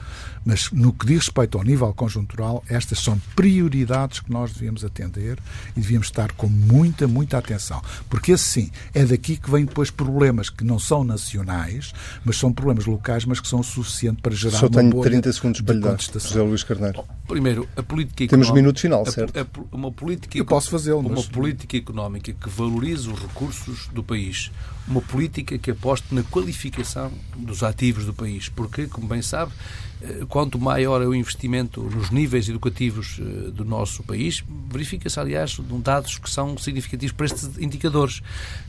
mas 0.46 0.70
no 0.72 0.94
que 0.94 1.04
diz 1.04 1.26
respeito 1.26 1.58
ao 1.58 1.64
nível 1.64 1.92
conjuntural, 1.92 2.64
estas 2.66 3.00
são 3.00 3.18
prioridades 3.34 4.20
que 4.20 4.32
nós 4.32 4.52
devíamos 4.54 4.82
atender 4.82 5.38
e 5.76 5.80
devíamos 5.80 6.06
estar 6.06 6.32
com 6.32 6.46
muita, 6.46 7.06
muita 7.06 7.36
atenção. 7.36 7.82
Porque 8.08 8.32
assim, 8.32 8.70
é 8.94 9.04
daqui 9.04 9.36
que 9.36 9.50
vêm 9.50 9.66
depois 9.66 9.90
problemas 9.90 10.48
que 10.48 10.64
não 10.64 10.78
são 10.78 11.04
nacionais, 11.04 11.92
mas 12.24 12.38
são 12.38 12.50
problemas 12.50 12.86
locais, 12.86 13.26
mas 13.26 13.40
que 13.40 13.48
são 13.48 13.60
o 13.60 13.64
suficiente 13.64 14.22
para 14.22 14.34
gerar 14.34 14.58
Só 14.58 14.68
uma 14.68 14.78
tenho 14.80 14.90
bolha 14.90 15.10
30 15.10 15.32
segundos 15.34 15.60
para 15.60 15.74
lhe 15.74 15.80
dar, 15.82 15.90
contestação. 15.90 16.30
José 16.30 16.42
Luís 16.42 16.62
Carneiro. 16.64 17.04
Primeiro, 17.28 17.68
a 17.76 17.82
política 17.82 18.26
Temos 18.26 18.46
económica- 18.46 18.54
minuto 18.54 18.80
final, 18.80 19.02
a- 19.02 19.10
certo? 19.10 19.38
a- 19.38 19.76
uma 19.76 19.92
política 19.92 20.38
Eu 20.38 20.46
posso 20.46 20.70
fazê-lo, 20.70 21.00
Uma 21.00 21.10
mas- 21.10 21.26
política 21.26 21.76
económica 21.76 22.32
que 22.32 22.48
valorize 22.48 23.10
os 23.10 23.18
recursos 23.20 23.88
do 23.92 24.02
país. 24.02 24.45
Uma 24.86 25.00
política 25.00 25.58
que 25.58 25.72
aposte 25.72 26.14
na 26.14 26.22
qualificação 26.22 27.12
dos 27.36 27.62
ativos 27.62 28.04
do 28.04 28.14
país. 28.14 28.48
Porque, 28.48 28.86
como 28.86 29.08
bem 29.08 29.20
sabe, 29.20 29.52
eh, 30.00 30.24
quanto 30.28 30.58
maior 30.58 31.00
é 31.00 31.06
o 31.06 31.14
investimento 31.14 31.82
nos 31.82 32.10
níveis 32.10 32.48
educativos 32.48 33.18
eh, 33.18 33.50
do 33.50 33.64
nosso 33.64 34.02
país, 34.02 34.44
verifica-se, 34.70 35.18
aliás, 35.18 35.58
dados 35.82 36.18
que 36.18 36.28
são 36.28 36.56
significativos 36.58 37.12
para 37.12 37.26
estes 37.26 37.58
indicadores. 37.58 38.22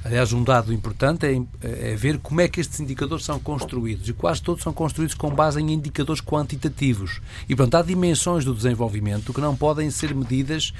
Aliás, 0.03 0.31
um 0.31 0.43
dado 0.43 0.71
importante 0.73 1.25
é, 1.25 1.91
é 1.91 1.95
ver 1.95 2.17
como 2.19 2.39
é 2.39 2.47
que 2.47 2.61
estes 2.61 2.79
indicadores 2.79 3.25
são 3.25 3.39
construídos. 3.39 4.07
E 4.07 4.13
quase 4.13 4.41
todos 4.41 4.63
são 4.63 4.71
construídos 4.71 5.15
com 5.15 5.29
base 5.29 5.59
em 5.59 5.71
indicadores 5.71 6.21
quantitativos. 6.21 7.21
E, 7.49 7.55
portanto, 7.55 7.75
há 7.75 7.81
dimensões 7.81 8.45
do 8.45 8.53
desenvolvimento 8.53 9.33
que 9.33 9.41
não 9.41 9.55
podem 9.55 9.91
ser 9.91 10.15
medidas 10.15 10.73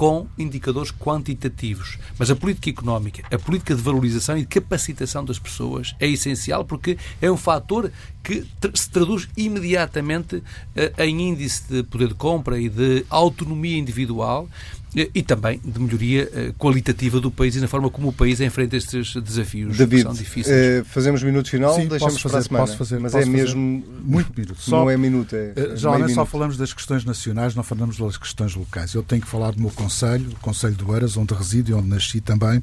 com 0.00 0.26
indicadores 0.38 0.90
quantitativos. 0.90 1.98
Mas 2.18 2.30
a 2.30 2.34
política 2.34 2.70
económica, 2.70 3.22
a 3.30 3.38
política 3.38 3.74
de 3.74 3.82
valorização 3.82 4.34
e 4.38 4.40
de 4.40 4.46
capacitação 4.46 5.22
das 5.22 5.38
pessoas 5.38 5.94
é 6.00 6.08
essencial 6.08 6.64
porque 6.64 6.96
é 7.20 7.30
um 7.30 7.36
fator 7.36 7.92
que 8.22 8.46
se 8.72 8.90
traduz 8.90 9.28
imediatamente 9.36 10.42
eh, 10.74 10.90
em 11.04 11.28
índice 11.28 11.64
de 11.68 11.82
poder 11.82 12.08
de 12.08 12.14
compra 12.14 12.58
e 12.58 12.70
de 12.70 13.04
autonomia 13.10 13.76
individual 13.76 14.48
e 14.94 15.22
também 15.22 15.60
de 15.64 15.78
melhoria 15.78 16.28
eh, 16.34 16.52
qualitativa 16.58 17.20
do 17.20 17.30
país 17.30 17.54
e 17.54 17.60
na 17.60 17.68
forma 17.68 17.88
como 17.90 18.08
o 18.08 18.12
país 18.12 18.40
enfrenta 18.40 18.76
estes 18.76 19.14
desafios 19.22 19.76
David, 19.76 19.98
que 20.02 20.08
são 20.08 20.12
difíceis. 20.12 20.56
eh, 20.56 20.82
fazemos 20.84 21.22
minuto 21.22 21.48
final, 21.48 21.74
Sim, 21.74 21.86
deixamos 21.86 22.14
posso 22.14 22.22
para 22.22 22.30
a 22.30 22.32
fazer, 22.32 22.48
semana. 22.48 22.66
posso 22.66 22.76
fazer, 22.78 22.98
Mas 22.98 23.12
posso 23.12 23.22
é 23.22 23.26
fazer. 23.26 23.36
mesmo... 23.44 23.84
Muito 24.02 24.32
minuto. 24.36 24.56
Não 24.66 24.78
Só- 24.84 24.90
é 24.90 24.96
minuto, 24.96 25.36
é, 25.36 25.52
Eh, 25.54 25.76
Geralmente 25.76 26.14
só 26.14 26.26
falamos 26.26 26.56
das 26.56 26.72
questões 26.72 27.04
nacionais, 27.04 27.54
não 27.54 27.62
falamos 27.62 27.98
das 27.98 28.16
questões 28.16 28.54
locais. 28.56 28.92
Eu 28.94 29.02
tenho 29.04 29.22
que 29.22 29.28
falar 29.28 29.52
do 29.52 29.60
meu 29.60 29.70
Conselho, 29.70 30.28
o 30.30 30.36
Conselho 30.40 30.74
de 30.74 30.84
Oeiras, 30.84 31.16
onde 31.16 31.34
resido 31.34 31.70
e 31.70 31.74
onde 31.74 31.86
nasci 31.88 32.20
também, 32.20 32.60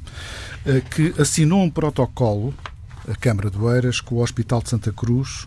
eh, 0.66 0.82
que 0.94 1.14
assinou 1.18 1.62
um 1.62 1.70
protocolo, 1.70 2.52
a 3.10 3.14
Câmara 3.14 3.50
de 3.50 3.56
Oeiras, 3.56 4.02
com 4.02 4.16
o 4.16 4.22
Hospital 4.22 4.60
de 4.60 4.68
Santa 4.68 4.92
Cruz, 4.92 5.46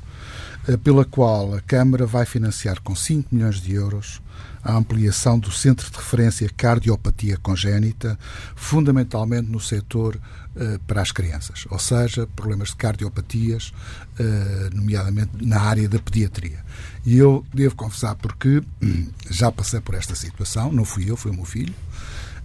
eh, 0.67 0.77
pela 0.77 1.05
qual 1.05 1.53
a 1.53 1.61
Câmara 1.61 2.07
vai 2.07 2.25
financiar 2.25 2.79
com 2.81 2.95
5 2.95 3.29
milhões 3.35 3.61
de 3.61 3.73
euros 3.75 4.19
a 4.63 4.73
ampliação 4.75 5.39
do 5.39 5.51
Centro 5.51 5.89
de 5.89 5.97
Referência 5.97 6.49
Cardiopatia 6.55 7.37
Congénita, 7.37 8.17
fundamentalmente 8.55 9.49
no 9.49 9.59
setor 9.59 10.19
eh, 10.55 10.79
para 10.85 11.01
as 11.01 11.11
crianças, 11.11 11.65
ou 11.69 11.79
seja, 11.79 12.27
problemas 12.35 12.69
de 12.69 12.75
cardiopatias, 12.75 13.73
eh, 14.19 14.69
nomeadamente 14.73 15.31
na 15.43 15.59
área 15.61 15.87
da 15.89 15.97
pediatria. 15.99 16.63
E 17.05 17.17
eu 17.17 17.45
devo 17.53 17.75
confessar 17.75 18.15
porque 18.15 18.61
hum, 18.83 19.07
já 19.29 19.51
passei 19.51 19.79
por 19.81 19.95
esta 19.95 20.13
situação, 20.15 20.71
não 20.71 20.85
fui 20.85 21.09
eu, 21.09 21.17
foi 21.17 21.31
o 21.31 21.35
meu 21.35 21.45
filho. 21.45 21.73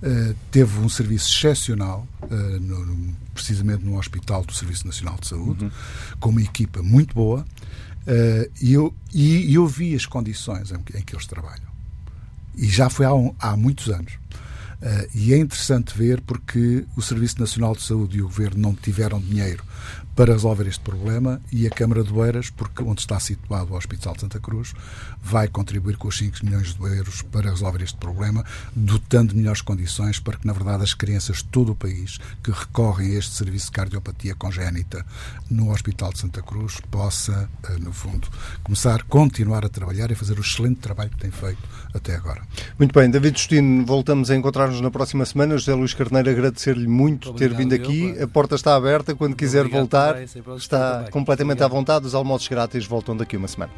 Uh, 0.02 0.36
teve 0.50 0.78
um 0.78 0.90
serviço 0.90 1.26
excepcional, 1.30 2.06
no- 2.60 2.84
no- 2.84 3.16
precisamente 3.32 3.82
no 3.82 3.96
Hospital 3.98 4.44
do 4.44 4.52
Serviço 4.52 4.86
Nacional 4.86 5.16
de 5.18 5.26
Saúde, 5.26 5.72
com 6.20 6.28
uma 6.28 6.42
equipa 6.42 6.82
muito 6.82 7.14
boa, 7.14 7.46
e, 8.60 8.74
eu, 8.74 8.94
e 9.14 9.54
eu 9.54 9.66
vi 9.66 9.94
as 9.94 10.04
condições 10.04 10.70
em, 10.70 10.78
que- 10.82 10.98
em 10.98 11.00
que 11.02 11.14
eles 11.14 11.26
trabalham. 11.26 11.74
E 12.56 12.66
já 12.68 12.88
foi 12.88 13.06
há, 13.06 13.14
um- 13.14 13.34
há 13.38 13.56
muitos 13.56 13.88
anos. 13.88 14.12
Uh, 14.82 15.08
e 15.14 15.32
é 15.32 15.38
interessante 15.38 15.96
ver 15.96 16.20
porque 16.20 16.84
o 16.96 17.00
Serviço 17.02 17.40
Nacional 17.40 17.74
de 17.74 17.82
Saúde 17.82 18.18
e 18.18 18.20
o 18.22 18.24
Governo 18.24 18.60
não 18.60 18.74
tiveram 18.74 19.18
dinheiro 19.20 19.62
para 20.16 20.32
resolver 20.32 20.66
este 20.66 20.80
problema 20.80 21.40
e 21.52 21.66
a 21.66 21.70
Câmara 21.70 22.02
de 22.02 22.10
Oeiras, 22.12 22.48
porque 22.48 22.82
onde 22.82 23.02
está 23.02 23.20
situado 23.20 23.74
o 23.74 23.76
Hospital 23.76 24.14
de 24.14 24.22
Santa 24.22 24.40
Cruz, 24.40 24.72
vai 25.22 25.46
contribuir 25.46 25.98
com 25.98 26.08
os 26.08 26.16
5 26.16 26.38
milhões 26.42 26.72
de 26.74 26.82
euros 26.82 27.20
para 27.20 27.50
resolver 27.50 27.82
este 27.82 27.98
problema, 27.98 28.42
dotando 28.74 29.32
de 29.34 29.38
melhores 29.38 29.60
condições 29.60 30.18
para 30.18 30.38
que, 30.38 30.46
na 30.46 30.54
verdade, 30.54 30.82
as 30.82 30.94
crianças 30.94 31.38
de 31.38 31.44
todo 31.44 31.72
o 31.72 31.76
país 31.76 32.18
que 32.42 32.50
recorrem 32.50 33.14
a 33.14 33.18
este 33.18 33.34
serviço 33.34 33.66
de 33.66 33.72
cardiopatia 33.72 34.34
congénita 34.34 35.04
no 35.50 35.70
Hospital 35.70 36.12
de 36.12 36.20
Santa 36.20 36.40
Cruz 36.42 36.80
possa, 36.90 37.48
eh, 37.68 37.76
no 37.78 37.92
fundo, 37.92 38.26
começar, 38.64 39.02
continuar 39.04 39.66
a 39.66 39.68
trabalhar 39.68 40.10
e 40.10 40.14
fazer 40.14 40.38
o 40.38 40.40
excelente 40.40 40.80
trabalho 40.80 41.10
que 41.10 41.18
tem 41.18 41.30
feito 41.30 41.58
até 41.92 42.14
agora. 42.16 42.40
Muito 42.78 42.98
bem, 42.98 43.10
David 43.10 43.36
Justino, 43.38 43.84
voltamos 43.84 44.30
a 44.30 44.36
encontrar-nos 44.36 44.80
na 44.80 44.90
próxima 44.90 45.26
semana. 45.26 45.58
José 45.58 45.74
Luís 45.74 45.92
Carneiro, 45.92 46.30
agradecer-lhe 46.30 46.88
muito 46.88 47.28
Muito 47.28 47.38
ter 47.38 47.52
obrigado, 47.52 47.58
vindo 47.58 47.74
aqui. 47.74 48.14
eu, 48.18 48.24
A 48.24 48.28
porta 48.28 48.54
está 48.54 48.74
aberta. 48.74 49.14
Quando 49.14 49.36
quiser 49.36 49.60
obrigado 49.60 49.80
voltar, 49.80 50.05
está 50.56 51.06
completamente 51.10 51.62
Obrigado. 51.62 51.72
à 51.72 51.74
vontade. 51.74 52.06
Os 52.06 52.14
almoços 52.14 52.48
grátis 52.48 52.86
voltam 52.86 53.16
daqui 53.16 53.36
a 53.36 53.38
uma 53.38 53.48
semana. 53.48 53.72